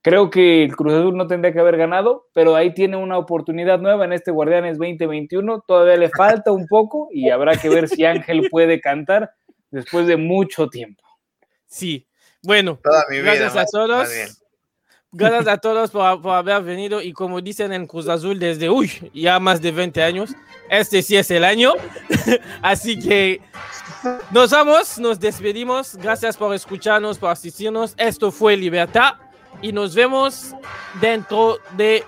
creo 0.06 0.30
que 0.30 0.62
el 0.62 0.76
Cruz 0.76 0.92
Azul 0.92 1.16
no 1.16 1.26
tendría 1.26 1.52
que 1.52 1.58
haber 1.58 1.76
ganado, 1.76 2.28
pero 2.32 2.54
ahí 2.54 2.72
tiene 2.72 2.96
una 2.96 3.18
oportunidad 3.18 3.80
nueva 3.80 4.04
en 4.04 4.12
este 4.12 4.30
Guardianes 4.30 4.78
2021. 4.78 5.64
Todavía 5.66 5.96
le 5.96 6.10
falta 6.10 6.52
un 6.52 6.68
poco 6.68 7.08
y 7.10 7.30
habrá 7.30 7.56
que 7.56 7.68
ver 7.68 7.88
si 7.88 8.04
Ángel 8.04 8.46
puede 8.48 8.80
cantar 8.80 9.32
después 9.68 10.06
de 10.06 10.16
mucho 10.16 10.68
tiempo. 10.68 11.02
Sí. 11.66 12.06
Bueno, 12.40 12.78
Toda 12.84 13.04
mi 13.10 13.16
vida. 13.16 13.34
gracias 13.34 13.56
a 13.56 13.64
todos. 13.66 14.08
Gracias 15.10 15.48
a 15.48 15.58
todos 15.58 15.90
por, 15.90 16.22
por, 16.22 16.34
haber 16.34 16.62
venido 16.62 17.02
y 17.02 17.12
como 17.12 17.40
dicen 17.40 17.72
en 17.72 17.88
Cruz 17.88 18.06
Azul 18.08 18.38
desde, 18.38 18.70
uy, 18.70 19.10
ya 19.12 19.40
más 19.40 19.60
de 19.60 19.72
20 19.72 20.04
años, 20.04 20.36
este 20.70 21.02
sí 21.02 21.16
es 21.16 21.28
el 21.32 21.42
año. 21.42 21.72
Así 22.62 22.96
que 22.96 23.40
nos 24.30 24.52
vamos, 24.52 25.00
nos 25.00 25.18
despedimos. 25.18 25.96
Gracias 25.96 26.36
por 26.36 26.54
escucharnos, 26.54 27.18
por 27.18 27.30
asistirnos. 27.30 27.92
Esto 27.96 28.30
fue 28.30 28.56
Libertad 28.56 29.25
y 29.62 29.72
nos 29.72 29.94
vemos 29.94 30.54
dentro 31.00 31.58
de 31.76 32.04